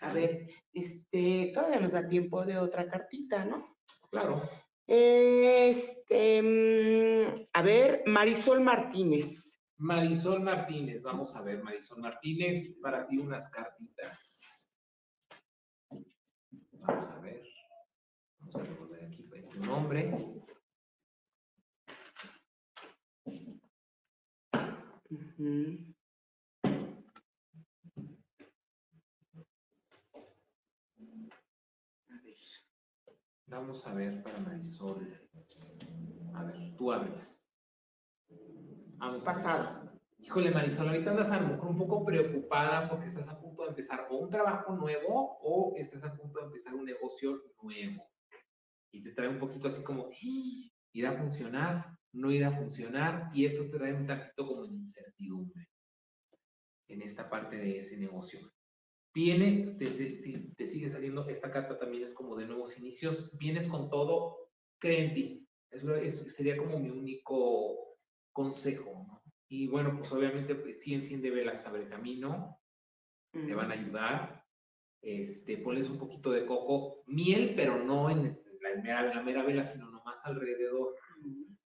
A 0.00 0.12
ver, 0.12 0.48
este, 0.74 1.52
todavía 1.54 1.80
nos 1.80 1.92
da 1.92 2.08
tiempo 2.08 2.44
de 2.44 2.58
otra 2.58 2.88
cartita, 2.88 3.44
¿no? 3.44 3.76
Claro. 4.10 4.42
Este, 4.86 6.42
mm, 6.42 7.46
a 7.52 7.62
ver, 7.62 8.02
Marisol 8.06 8.60
Martínez. 8.60 9.62
Marisol 9.78 10.40
Martínez, 10.40 11.02
vamos 11.02 11.34
a 11.34 11.42
ver, 11.42 11.62
Marisol 11.62 12.00
Martínez, 12.00 12.76
para 12.80 13.06
ti 13.06 13.18
unas 13.18 13.48
cartitas. 13.50 14.70
Vamos 16.72 17.10
a 17.10 17.18
ver. 17.20 17.42
Vamos 18.38 18.56
a 18.56 18.96
ver 18.96 19.06
aquí 19.06 19.24
tu 19.50 19.60
nombre. 19.60 20.12
Vamos 33.54 33.86
a 33.86 33.94
ver 33.94 34.20
para 34.20 34.40
Marisol. 34.40 35.16
A 36.34 36.42
ver, 36.42 36.74
tú 36.76 36.90
ábrelas. 36.90 37.40
Vamos. 38.96 39.24
Pasado. 39.24 39.92
Híjole, 40.18 40.50
Marisol, 40.50 40.88
ahorita 40.88 41.12
andas 41.12 41.30
a 41.30 41.40
lo 41.40 41.50
mejor 41.50 41.70
un 41.70 41.78
poco 41.78 42.04
preocupada 42.04 42.88
porque 42.88 43.06
estás 43.06 43.28
a 43.28 43.38
punto 43.38 43.62
de 43.62 43.68
empezar 43.68 44.08
o 44.10 44.16
un 44.16 44.28
trabajo 44.28 44.74
nuevo 44.74 45.38
o 45.40 45.72
estás 45.76 46.02
a 46.02 46.16
punto 46.16 46.40
de 46.40 46.46
empezar 46.46 46.74
un 46.74 46.84
negocio 46.84 47.44
nuevo. 47.62 48.10
Y 48.90 49.04
te 49.04 49.12
trae 49.12 49.28
un 49.28 49.38
poquito 49.38 49.68
así 49.68 49.84
como, 49.84 50.06
¡Ah! 50.06 50.70
¿irá 50.92 51.10
a 51.10 51.18
funcionar? 51.18 51.96
¿No 52.12 52.32
irá 52.32 52.48
a 52.48 52.56
funcionar? 52.56 53.30
Y 53.32 53.44
esto 53.44 53.70
te 53.70 53.78
trae 53.78 53.94
un 53.94 54.06
tantito 54.06 54.48
como 54.48 54.64
incertidumbre 54.64 55.68
en 56.88 57.02
esta 57.02 57.30
parte 57.30 57.56
de 57.56 57.78
ese 57.78 57.98
negocio. 57.98 58.40
Viene, 59.14 59.64
te, 59.78 59.86
te, 60.56 60.66
sigue 60.66 60.88
saliendo, 60.88 61.28
esta 61.28 61.48
carta 61.48 61.78
también 61.78 62.02
es 62.02 62.12
como 62.12 62.34
de 62.34 62.46
nuevos 62.46 62.76
inicios, 62.76 63.30
vienes 63.38 63.68
con 63.68 63.88
todo, 63.88 64.50
cree 64.80 65.06
en 65.06 65.14
ti. 65.14 65.48
Eso, 65.70 66.28
sería 66.28 66.56
como 66.56 66.80
mi 66.80 66.90
único 66.90 67.96
consejo, 68.32 68.90
¿no? 69.06 69.22
Y 69.48 69.68
bueno, 69.68 69.96
pues 69.96 70.10
obviamente 70.10 70.56
pues, 70.56 70.82
sí 70.82 70.94
enciende 70.94 71.30
velas 71.30 71.62
sobre 71.62 71.82
el 71.82 71.88
camino, 71.88 72.58
te 73.32 73.54
van 73.54 73.70
a 73.70 73.74
ayudar. 73.74 74.44
Este, 75.00 75.58
pones 75.58 75.88
un 75.88 75.98
poquito 75.98 76.32
de 76.32 76.44
coco, 76.44 77.04
miel, 77.06 77.54
pero 77.54 77.84
no 77.84 78.10
en 78.10 78.36
la 78.62 78.82
mera, 78.82 79.14
la 79.14 79.22
mera 79.22 79.44
vela, 79.44 79.64
sino 79.64 79.90
nomás 79.90 80.24
alrededor, 80.24 80.96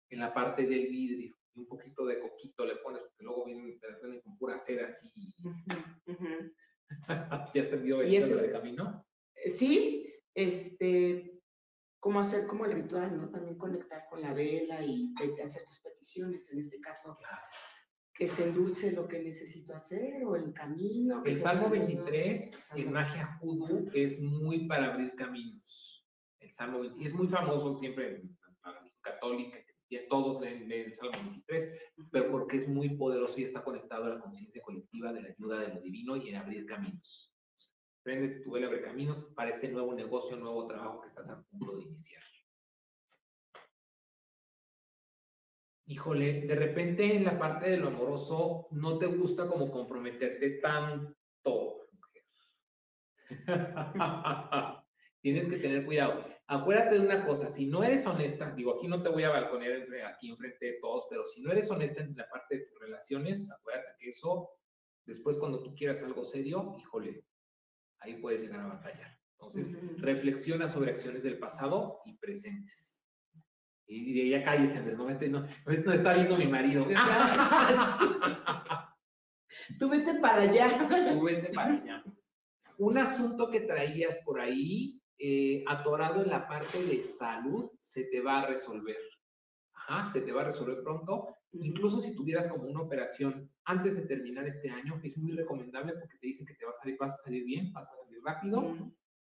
en 0.08 0.20
la 0.20 0.32
parte 0.32 0.62
del 0.62 0.86
vidrio. 0.86 1.36
Y 1.54 1.60
un 1.60 1.66
poquito 1.66 2.06
de 2.06 2.20
coquito 2.20 2.64
le 2.64 2.76
pones, 2.76 3.02
porque 3.02 3.24
luego 3.24 3.44
vienen, 3.44 3.78
te 3.78 4.22
con 4.22 4.38
pura 4.38 4.58
cera 4.58 4.86
así. 4.86 5.10
¿Ya 7.54 7.62
has 7.62 7.70
tenido 7.70 8.02
el 8.02 8.10
de 8.10 8.52
camino? 8.52 9.04
Eh, 9.34 9.50
sí, 9.50 10.14
este, 10.34 11.40
cómo 12.00 12.20
hacer 12.20 12.46
como 12.46 12.64
el 12.66 12.72
ritual, 12.72 13.16
¿no? 13.16 13.30
También 13.30 13.58
conectar 13.58 14.06
con 14.08 14.20
la 14.22 14.32
vela 14.32 14.84
y 14.84 15.12
hacer 15.42 15.64
tus 15.64 15.80
peticiones, 15.80 16.50
en 16.52 16.60
este 16.60 16.80
caso. 16.80 17.18
Que 18.14 18.28
se 18.28 18.44
endulce 18.44 18.92
lo 18.92 19.06
que 19.06 19.22
necesito 19.22 19.74
hacer 19.74 20.24
o 20.24 20.36
el 20.36 20.52
camino. 20.54 21.22
El 21.24 21.36
Salmo 21.36 21.68
23 21.68 22.70
en 22.76 22.92
magia 22.92 23.36
judú 23.40 23.90
es 23.92 24.20
muy 24.20 24.66
para 24.66 24.94
abrir 24.94 25.14
caminos. 25.16 26.08
El 26.40 26.50
Salmo 26.52 26.80
23 26.80 27.12
es 27.12 27.14
muy 27.14 27.28
famoso 27.28 27.76
siempre 27.76 28.16
en 28.16 28.38
la 28.64 28.90
católica, 29.02 29.58
todos 30.08 30.40
leen, 30.40 30.70
el 30.70 30.92
Salmo 30.92 31.18
23, 31.30 31.72
pero 32.10 32.30
porque 32.30 32.56
es 32.58 32.68
muy 32.68 32.90
poderoso 32.90 33.40
y 33.40 33.44
está 33.44 33.62
conectado 33.62 34.04
a 34.04 34.08
la 34.10 34.20
conciencia 34.20 34.62
colectiva 34.62 35.12
de 35.12 35.22
la 35.22 35.28
ayuda 35.28 35.60
de 35.60 35.74
lo 35.74 35.80
divino 35.80 36.16
y 36.16 36.28
en 36.28 36.36
abrir 36.36 36.66
caminos. 36.66 37.32
Prende 38.02 38.40
tu 38.40 38.52
vela, 38.52 38.66
abre 38.66 38.82
caminos 38.82 39.32
para 39.34 39.50
este 39.50 39.68
nuevo 39.68 39.94
negocio, 39.94 40.36
nuevo 40.36 40.66
trabajo 40.66 41.00
que 41.00 41.08
estás 41.08 41.28
a 41.28 41.42
punto 41.42 41.76
de 41.76 41.82
iniciar. 41.82 42.22
Híjole, 45.88 46.46
de 46.46 46.54
repente 46.56 47.14
en 47.14 47.24
la 47.24 47.38
parte 47.38 47.70
de 47.70 47.76
lo 47.76 47.88
amoroso 47.88 48.66
no 48.72 48.98
te 48.98 49.06
gusta 49.06 49.46
como 49.46 49.70
comprometerte 49.70 50.58
tanto. 50.58 51.14
Tienes 55.20 55.48
que 55.48 55.58
tener 55.58 55.84
cuidado 55.84 56.35
acuérdate 56.48 56.96
de 56.96 57.00
una 57.00 57.26
cosa, 57.26 57.50
si 57.50 57.66
no 57.66 57.82
eres 57.82 58.06
honesta, 58.06 58.52
digo, 58.52 58.76
aquí 58.76 58.88
no 58.88 59.02
te 59.02 59.08
voy 59.08 59.24
a 59.24 59.30
balconear 59.30 59.86
aquí 60.06 60.30
enfrente 60.30 60.66
de 60.66 60.78
todos, 60.80 61.06
pero 61.10 61.26
si 61.26 61.42
no 61.42 61.52
eres 61.52 61.70
honesta 61.70 62.02
en 62.02 62.16
la 62.16 62.28
parte 62.28 62.58
de 62.58 62.66
tus 62.66 62.80
relaciones, 62.80 63.50
acuérdate 63.50 63.96
que 63.98 64.08
eso, 64.08 64.50
después 65.04 65.38
cuando 65.38 65.62
tú 65.62 65.74
quieras 65.74 66.02
algo 66.02 66.24
serio, 66.24 66.74
híjole, 66.78 67.24
ahí 68.00 68.20
puedes 68.20 68.42
llegar 68.42 68.60
a 68.60 68.68
batallar. 68.68 69.16
Entonces, 69.32 69.76
reflexiona 69.98 70.68
sobre 70.68 70.90
acciones 70.90 71.22
del 71.22 71.38
pasado 71.38 72.00
y 72.06 72.16
presentes. 72.16 73.04
Y, 73.86 74.30
ya 74.30 74.42
cállese, 74.42 74.78
Andrés, 74.78 74.96
no, 74.96 75.04
no, 75.04 75.46
no, 75.84 75.92
está 75.92 76.14
viendo 76.14 76.36
mi 76.36 76.46
marido. 76.46 76.86
Tú 79.78 79.88
vete 79.88 80.14
para 80.20 80.42
allá. 80.42 80.88
Tú 81.12 81.24
vete 81.24 81.52
para 81.52 81.74
allá. 81.74 82.04
Un 82.78 82.98
asunto 82.98 83.50
que 83.50 83.60
traías 83.60 84.18
por 84.18 84.40
ahí, 84.40 84.95
eh, 85.18 85.64
atorado 85.66 86.22
en 86.22 86.30
la 86.30 86.46
parte 86.46 86.82
de 86.82 87.02
salud, 87.02 87.70
se 87.80 88.04
te 88.04 88.20
va 88.20 88.40
a 88.40 88.46
resolver. 88.46 88.96
Ajá, 89.72 90.10
se 90.12 90.20
te 90.20 90.32
va 90.32 90.42
a 90.42 90.46
resolver 90.46 90.82
pronto. 90.82 91.28
Incluso 91.52 92.00
si 92.00 92.14
tuvieras 92.14 92.48
como 92.48 92.64
una 92.68 92.82
operación 92.82 93.50
antes 93.64 93.96
de 93.96 94.02
terminar 94.02 94.46
este 94.46 94.68
año, 94.68 95.00
es 95.02 95.16
muy 95.16 95.32
recomendable 95.32 95.94
porque 95.94 96.18
te 96.18 96.26
dicen 96.26 96.46
que 96.46 96.54
te 96.54 96.66
va 96.66 96.72
a 96.72 96.76
salir, 96.76 96.96
vas 96.98 97.14
a 97.14 97.24
salir 97.24 97.44
bien, 97.44 97.72
vas 97.72 97.90
a 97.92 97.96
salir 97.96 98.20
rápido 98.24 98.76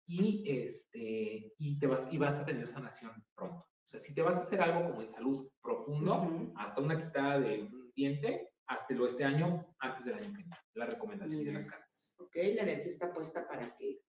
y, 0.06 0.44
este, 0.46 1.54
y, 1.58 1.80
te 1.80 1.88
vas, 1.88 2.08
y 2.12 2.18
vas 2.18 2.36
a 2.36 2.46
tener 2.46 2.68
sanación 2.68 3.12
pronto. 3.36 3.58
O 3.58 3.88
sea, 3.88 4.00
si 4.00 4.14
te 4.14 4.22
vas 4.22 4.36
a 4.36 4.40
hacer 4.40 4.62
algo 4.62 4.90
como 4.90 5.02
en 5.02 5.08
salud 5.08 5.48
profundo, 5.62 6.52
hasta 6.56 6.82
una 6.82 6.98
quitada 7.06 7.40
de 7.40 7.64
un 7.64 7.92
diente, 7.96 8.50
hazlo 8.68 9.06
este 9.06 9.24
año 9.24 9.66
antes 9.80 10.06
del 10.06 10.16
año 10.16 10.32
que 10.32 10.44
viene. 10.44 10.58
La 10.74 10.88
recomendación 10.88 11.44
de 11.44 11.54
las 11.54 11.68
cartas. 11.68 12.16
Ok, 12.20 12.36
la 12.36 12.64
energía 12.64 12.92
está 12.92 13.14
puesta 13.14 13.48
para 13.48 13.76
que 13.76 14.02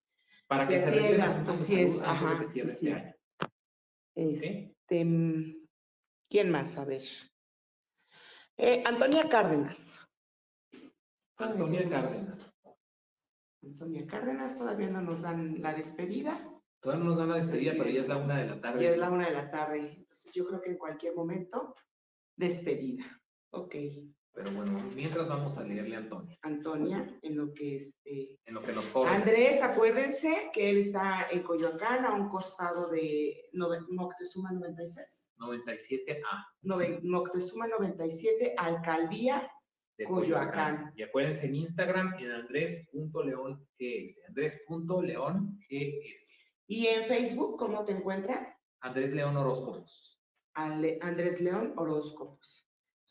para 0.46 0.66
que 0.68 0.78
se 0.78 0.86
arreglen 0.86 1.20
así 1.20 1.80
es, 1.80 2.00
ajá, 2.02 2.38
que 2.38 2.46
cierre 2.46 2.70
este 2.70 2.92
año. 2.92 3.14
Este, 4.14 4.74
¿Quién 6.28 6.50
más? 6.50 6.76
A 6.78 6.84
ver. 6.84 7.02
Eh, 8.56 8.82
Antonia 8.86 9.28
Cárdenas. 9.28 10.00
Antonia 11.36 11.88
Cárdenas. 11.88 12.52
Antonia 13.62 14.06
Cárdenas, 14.06 14.56
todavía 14.56 14.88
no 14.88 15.02
nos 15.02 15.22
dan 15.22 15.60
la 15.60 15.74
despedida. 15.74 16.50
Todavía 16.80 17.04
no 17.04 17.10
nos 17.10 17.18
dan 17.18 17.28
la 17.30 17.36
despedida, 17.36 17.72
pero 17.76 17.90
ya 17.90 18.02
es 18.02 18.08
la 18.08 18.16
una 18.16 18.38
de 18.38 18.46
la 18.46 18.60
tarde. 18.60 18.84
Ya 18.84 18.90
es 18.90 18.98
la 18.98 19.10
una 19.10 19.26
de 19.26 19.34
la 19.34 19.50
tarde. 19.50 19.94
Entonces 19.98 20.32
yo 20.32 20.46
creo 20.46 20.60
que 20.60 20.70
en 20.70 20.78
cualquier 20.78 21.14
momento, 21.14 21.74
despedida. 22.36 23.04
Ok. 23.50 23.74
Pero 24.36 24.50
bueno, 24.50 24.78
mientras 24.94 25.26
vamos 25.26 25.56
a 25.56 25.64
leerle 25.64 25.96
a 25.96 26.00
Antonia. 26.00 26.38
Antonia, 26.42 27.18
en 27.22 27.38
lo 27.38 27.54
que 27.54 27.76
este. 27.76 28.38
En 28.44 28.54
lo 28.54 28.60
que 28.60 28.72
nos 28.72 28.86
corre. 28.88 29.08
Andrés, 29.08 29.62
acuérdense 29.62 30.50
que 30.52 30.68
él 30.68 30.76
está 30.76 31.26
en 31.30 31.42
Coyoacán, 31.42 32.04
a 32.04 32.12
un 32.12 32.28
costado 32.28 32.90
de 32.90 33.48
Moctezuma 33.88 34.52
96. 34.52 35.32
97A. 35.38 37.00
Moctezuma 37.02 37.66
97, 37.66 38.54
Alcaldía 38.58 39.50
de 39.96 40.04
Coyoacán. 40.04 40.92
Y 40.96 41.02
acuérdense 41.02 41.46
en 41.46 41.54
Instagram 41.54 42.14
en 42.18 42.30
andrés.leongs. 42.32 43.58
Andrés.leongs. 44.28 45.58
¿Y 46.66 46.86
en 46.88 47.04
Facebook 47.06 47.58
cómo 47.58 47.86
te 47.86 47.92
encuentran? 47.92 48.48
Andrés 48.80 49.14
León 49.14 49.34
Horóscopos. 49.38 50.22
Andrés 50.52 51.40
León 51.40 51.72
Horóscopos. 51.76 52.65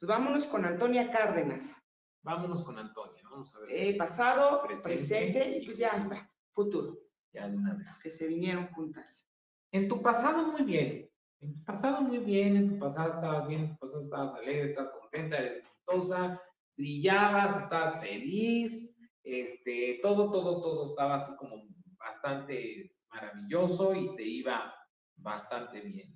Pues 0.05 0.19
vámonos 0.19 0.45
con 0.45 0.63
Antonia 0.63 1.11
Cárdenas. 1.11 1.73
Vámonos 2.21 2.61
con 2.61 2.77
Antonia, 2.77 3.23
vamos 3.23 3.55
a 3.55 3.59
ver. 3.61 3.69
Eh, 3.71 3.97
pasado, 3.97 4.61
presente, 4.61 5.57
y 5.57 5.65
pues 5.65 5.79
ya 5.79 5.97
está, 5.97 6.31
futuro. 6.53 6.99
Ya 7.33 7.49
de 7.49 7.57
una 7.57 7.73
vez. 7.73 7.87
Que 8.03 8.09
se 8.11 8.27
vinieron 8.27 8.67
juntas. 8.67 9.27
En 9.71 9.87
tu 9.87 10.03
pasado 10.03 10.51
muy 10.51 10.61
bien, 10.61 11.09
en 11.41 11.55
tu 11.55 11.63
pasado 11.63 12.01
muy 12.01 12.19
bien, 12.19 12.55
en 12.55 12.69
tu 12.69 12.77
pasado 12.77 13.13
estabas 13.13 13.47
bien, 13.47 13.61
en 13.61 13.69
tu 13.71 13.77
pasado 13.79 14.03
estabas 14.03 14.33
alegre, 14.35 14.69
estabas 14.69 14.91
contenta, 14.91 15.37
eres 15.37 15.63
exitosa, 15.63 16.39
brillabas, 16.77 17.63
estabas 17.63 17.99
feliz, 17.99 18.95
este, 19.23 19.97
todo, 20.03 20.29
todo, 20.29 20.61
todo 20.61 20.89
estaba 20.91 21.15
así 21.15 21.35
como 21.37 21.63
bastante 21.97 22.95
maravilloso 23.09 23.95
y 23.95 24.15
te 24.15 24.23
iba 24.23 24.71
bastante 25.15 25.81
bien. 25.81 26.15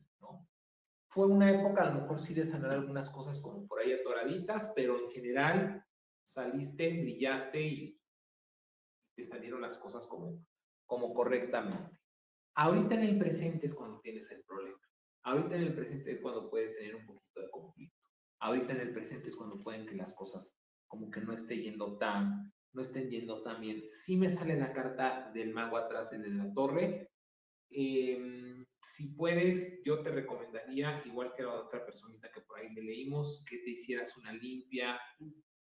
Fue 1.10 1.26
una 1.26 1.50
época 1.50 1.82
a 1.82 1.92
lo 1.92 2.02
mejor 2.02 2.20
sí 2.20 2.36
de 2.36 2.46
sanar 2.46 2.72
algunas 2.72 3.10
cosas 3.10 3.42
como 3.42 3.66
por 3.68 3.80
ahí 3.80 3.92
atoraditas, 3.94 4.72
pero 4.76 5.00
en 5.00 5.10
general 5.10 5.84
saliste, 6.24 7.02
brillaste 7.02 7.62
y 7.62 8.00
te 9.16 9.24
salieron 9.24 9.62
las 9.62 9.78
cosas 9.80 10.06
como, 10.06 10.46
como 10.86 11.14
correctamente. 11.16 11.98
Ahorita 12.56 12.94
en 12.96 13.02
el 13.02 13.18
presente 13.18 13.66
es 13.66 13.74
cuando 13.74 14.00
tienes 14.02 14.30
el 14.30 14.44
problema. 14.44 14.80
Ahorita 15.24 15.56
en 15.56 15.64
el 15.64 15.74
presente 15.74 16.12
es 16.12 16.22
cuando 16.22 16.50
puedes 16.50 16.78
tener 16.78 16.96
un 16.96 17.06
poquito 17.08 17.42
de 17.42 17.50
conflicto. 17.50 17.98
Ahorita 18.42 18.74
en 18.74 18.82
el 18.82 18.94
presente 18.94 19.30
es 19.30 19.36
cuando 19.36 19.60
pueden 19.60 19.88
que 19.88 19.96
las 19.96 20.14
cosas 20.14 20.56
como 20.88 21.10
que 21.10 21.22
no 21.22 21.34
estén 21.34 21.62
yendo 21.62 21.98
tan, 21.98 22.54
no 22.74 22.82
estén 22.82 23.10
yendo 23.10 23.42
tan 23.42 23.62
bien. 23.62 23.82
Si 24.04 24.16
me 24.16 24.30
sale 24.30 24.60
la 24.60 24.74
carta 24.74 25.32
del 25.34 25.54
mago 25.54 25.78
atrás 25.78 26.14
en 26.14 26.38
la 26.38 26.54
torre. 26.54 27.10
Em, 27.72 28.66
si 28.96 29.10
puedes, 29.10 29.82
yo 29.84 30.02
te 30.02 30.12
recomendaría, 30.12 31.02
igual 31.06 31.34
que 31.36 31.44
la 31.44 31.54
otra 31.54 31.86
personita 31.86 32.32
que 32.32 32.42
por 32.42 32.60
ahí 32.60 32.74
le 32.74 32.82
leímos, 32.82 33.46
que 33.50 33.60
te 33.60 33.72
hicieras 33.72 34.18
una 34.18 34.34
limpia, 34.34 35.00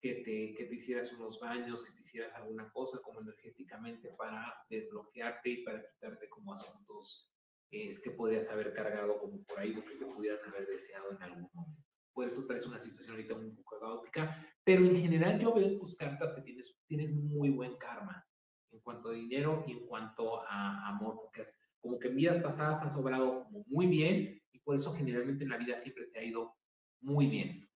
que 0.02 0.16
te, 0.24 0.54
que 0.56 0.66
te 0.66 0.76
hicieras 0.76 1.12
unos 1.14 1.40
baños, 1.40 1.84
que 1.84 1.92
te 1.94 2.02
hicieras 2.02 2.36
alguna 2.36 2.70
cosa 2.72 3.00
como 3.02 3.22
energéticamente 3.22 4.10
para 4.18 4.54
desbloquearte 4.70 5.50
y 5.50 5.64
para 5.64 5.84
quitarte 5.84 6.30
como 6.30 6.54
asuntos 6.54 7.32
es 7.72 8.00
que 8.00 8.12
podrías 8.12 8.50
haber 8.50 8.74
cargado 8.74 9.18
como 9.20 9.44
por 9.44 9.60
ahí 9.60 9.76
o 9.76 9.84
que 9.84 9.96
te 9.96 10.06
pudieran 10.06 10.40
haber 10.48 10.68
deseado 10.68 11.12
en 11.12 11.22
algún 11.24 11.50
momento. 11.54 11.84
Por 12.14 12.28
eso 12.28 12.46
traes 12.46 12.66
una 12.66 12.80
situación 12.80 13.16
ahorita 13.16 13.36
un 13.36 13.56
poco 13.56 13.80
caótica, 13.80 14.48
pero 14.64 14.86
en 14.86 14.96
general 14.96 15.40
yo 15.40 15.54
veo 15.54 15.68
en 15.68 15.80
tus 15.80 15.98
cartas 15.98 16.34
que 16.34 16.42
tienes, 16.42 16.78
tienes 16.88 17.14
muy 17.14 17.50
buen 17.50 17.76
karma 17.78 18.26
en 18.72 18.80
cuanto 18.80 19.10
a 19.10 19.14
dinero 19.14 19.64
y 19.68 19.74
en 19.74 19.86
cuanto 19.86 20.42
a 20.48 20.88
amor, 20.88 21.20
porque 21.22 21.42
es, 21.42 21.54
como 21.86 22.00
que 22.00 22.08
en 22.08 22.16
vidas 22.16 22.40
pasadas 22.40 22.82
has 22.82 22.94
sobrado 22.94 23.44
como 23.44 23.64
muy 23.68 23.86
bien 23.86 24.42
y 24.52 24.60
por 24.60 24.76
eso 24.76 24.92
generalmente 24.96 25.44
en 25.44 25.52
la 25.52 25.58
vida 25.58 25.78
siempre 25.78 26.08
te 26.08 26.18
ha 26.18 26.24
ido 26.24 26.56
muy 27.00 27.28
bien, 27.28 27.70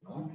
¿no? 0.00 0.34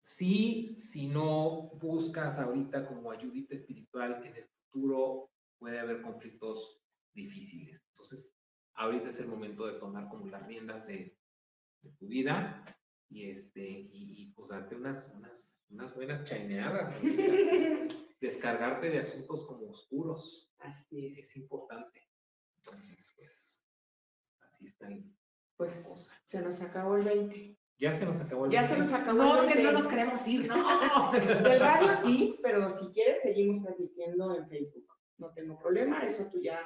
Sí, 0.00 0.76
si 0.76 1.08
no 1.08 1.70
buscas 1.80 2.38
ahorita 2.38 2.86
como 2.86 3.10
ayudita 3.10 3.56
espiritual 3.56 4.24
en 4.24 4.36
el 4.36 4.44
futuro, 4.46 5.32
puede 5.58 5.80
haber 5.80 6.00
conflictos 6.02 6.80
difíciles. 7.12 7.84
Entonces, 7.88 8.36
ahorita 8.74 9.08
es 9.08 9.18
el 9.18 9.26
momento 9.26 9.66
de 9.66 9.80
tomar 9.80 10.08
como 10.08 10.26
las 10.26 10.46
riendas 10.46 10.86
de, 10.86 11.18
tu 11.98 12.06
vida 12.06 12.64
y, 13.08 13.30
este, 13.30 13.68
y, 13.68 14.32
pues 14.36 14.50
darte 14.50 14.76
unas, 14.76 15.12
unas, 15.16 15.64
unas 15.70 15.92
buenas 15.94 16.24
chaineadas, 16.24 16.94
descargarte 18.20 18.90
de 18.90 18.98
asuntos 18.98 19.46
como 19.46 19.70
oscuros. 19.70 20.52
Así 20.58 21.06
es. 21.06 21.18
Es 21.18 21.36
importante. 21.36 22.08
Entonces, 22.58 23.12
pues, 23.16 23.64
así 24.40 24.66
está 24.66 24.88
Pues 25.56 26.10
se 26.24 26.40
nos 26.40 26.60
acabó 26.60 26.96
el 26.96 27.04
20. 27.04 27.58
Ya 27.78 27.96
se 27.96 28.04
nos 28.04 28.20
acabó 28.20 28.46
el 28.46 28.50
Ya 28.50 28.66
se 28.66 28.76
nos 28.76 28.92
acabó 28.92 29.18
no, 29.18 29.40
el 29.40 29.46
20. 29.46 29.62
No, 29.62 29.68
que 29.68 29.72
no 29.72 29.78
nos 29.78 29.88
queremos 29.88 30.28
ir, 30.28 30.48
no. 30.48 31.12
Del 31.12 31.60
radio 31.60 31.90
sí, 32.04 32.38
pero 32.42 32.70
si 32.70 32.86
quieres 32.88 33.22
seguimos 33.22 33.62
transmitiendo 33.62 34.36
en 34.36 34.48
Facebook. 34.48 34.86
No 35.18 35.32
tengo 35.32 35.58
problema, 35.58 36.00
eso 36.06 36.28
tú 36.30 36.40
ya 36.40 36.60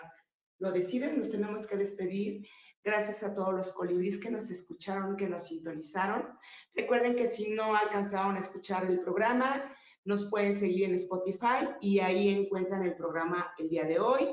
lo 0.59 0.72
deciden, 0.72 1.18
nos 1.18 1.30
tenemos 1.30 1.66
que 1.66 1.76
despedir. 1.76 2.46
Gracias 2.84 3.22
a 3.22 3.34
todos 3.34 3.55
los 3.55 3.72
colibríes 3.72 4.18
que 4.18 4.30
nos 4.30 4.50
escucharon, 4.50 5.16
que 5.16 5.28
nos 5.28 5.44
sintonizaron. 5.44 6.36
Recuerden 6.74 7.14
que 7.14 7.26
si 7.26 7.50
no 7.50 7.76
alcanzaron 7.76 8.36
a 8.36 8.40
escuchar 8.40 8.86
el 8.86 9.00
programa, 9.00 9.72
nos 10.05 10.28
pueden 10.28 10.55
seguir 10.55 10.84
en 10.84 10.94
Spotify 10.94 11.68
y 11.80 12.00
ahí 12.00 12.28
encuentran 12.28 12.84
el 12.84 12.94
programa 12.94 13.53
el 13.59 13.68
día 13.68 13.84
de 13.84 13.98
hoy. 13.98 14.28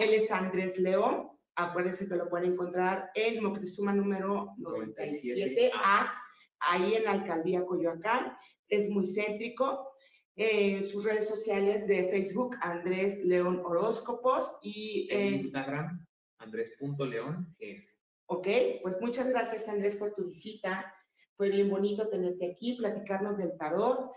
Él 0.00 0.14
es 0.14 0.30
Andrés 0.30 0.78
León. 0.78 1.30
Acuérdense 1.56 2.08
que 2.08 2.16
lo 2.16 2.28
pueden 2.28 2.52
encontrar 2.52 3.10
en 3.14 3.42
Moctezuma 3.42 3.92
número 3.92 4.54
97A, 4.58 6.10
ahí 6.58 6.94
en 6.94 7.04
la 7.04 7.12
alcaldía 7.12 7.64
Coyoacán. 7.64 8.36
Es 8.68 8.90
muy 8.90 9.06
céntrico 9.06 9.88
en 10.36 10.82
sus 10.82 11.04
redes 11.04 11.28
sociales 11.28 11.86
de 11.86 12.08
Facebook, 12.08 12.56
Andrés 12.60 13.24
León 13.24 13.62
Horóscopos, 13.64 14.56
y 14.62 15.06
en 15.10 15.34
Instagram, 15.34 16.04
Andrés.león 16.38 17.54
es. 17.60 18.00
Ok, 18.26 18.48
pues 18.82 19.00
muchas 19.00 19.28
gracias 19.28 19.68
Andrés 19.68 19.96
por 19.96 20.12
tu 20.14 20.24
visita. 20.24 20.92
Fue 21.36 21.50
bien 21.50 21.70
bonito 21.70 22.08
tenerte 22.08 22.50
aquí, 22.50 22.76
platicarnos 22.76 23.38
del 23.38 23.56
tarot, 23.58 24.10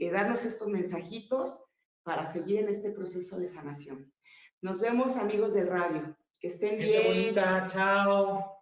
eh, 0.00 0.10
darnos 0.10 0.44
estos 0.44 0.68
mensajitos 0.68 1.62
para 2.02 2.30
seguir 2.30 2.60
en 2.60 2.68
este 2.68 2.90
proceso 2.90 3.38
de 3.38 3.46
sanación. 3.46 4.12
Nos 4.60 4.80
vemos 4.80 5.16
amigos 5.16 5.54
del 5.54 5.68
radio. 5.68 6.16
Que 6.38 6.48
estén 6.48 6.78
bien. 6.78 7.02
bonita, 7.06 7.66
chao. 7.68 8.54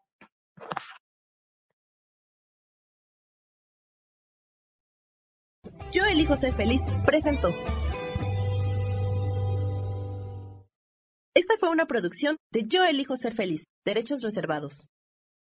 Yo 5.92 6.04
elijo 6.04 6.36
ser 6.36 6.54
feliz 6.54 6.80
presentó. 7.04 7.48
Esta 11.34 11.54
fue 11.58 11.70
una 11.70 11.86
producción 11.86 12.36
de 12.50 12.66
Yo 12.66 12.84
elijo 12.84 13.16
ser 13.16 13.34
feliz, 13.34 13.64
derechos 13.84 14.22
reservados. 14.22 14.86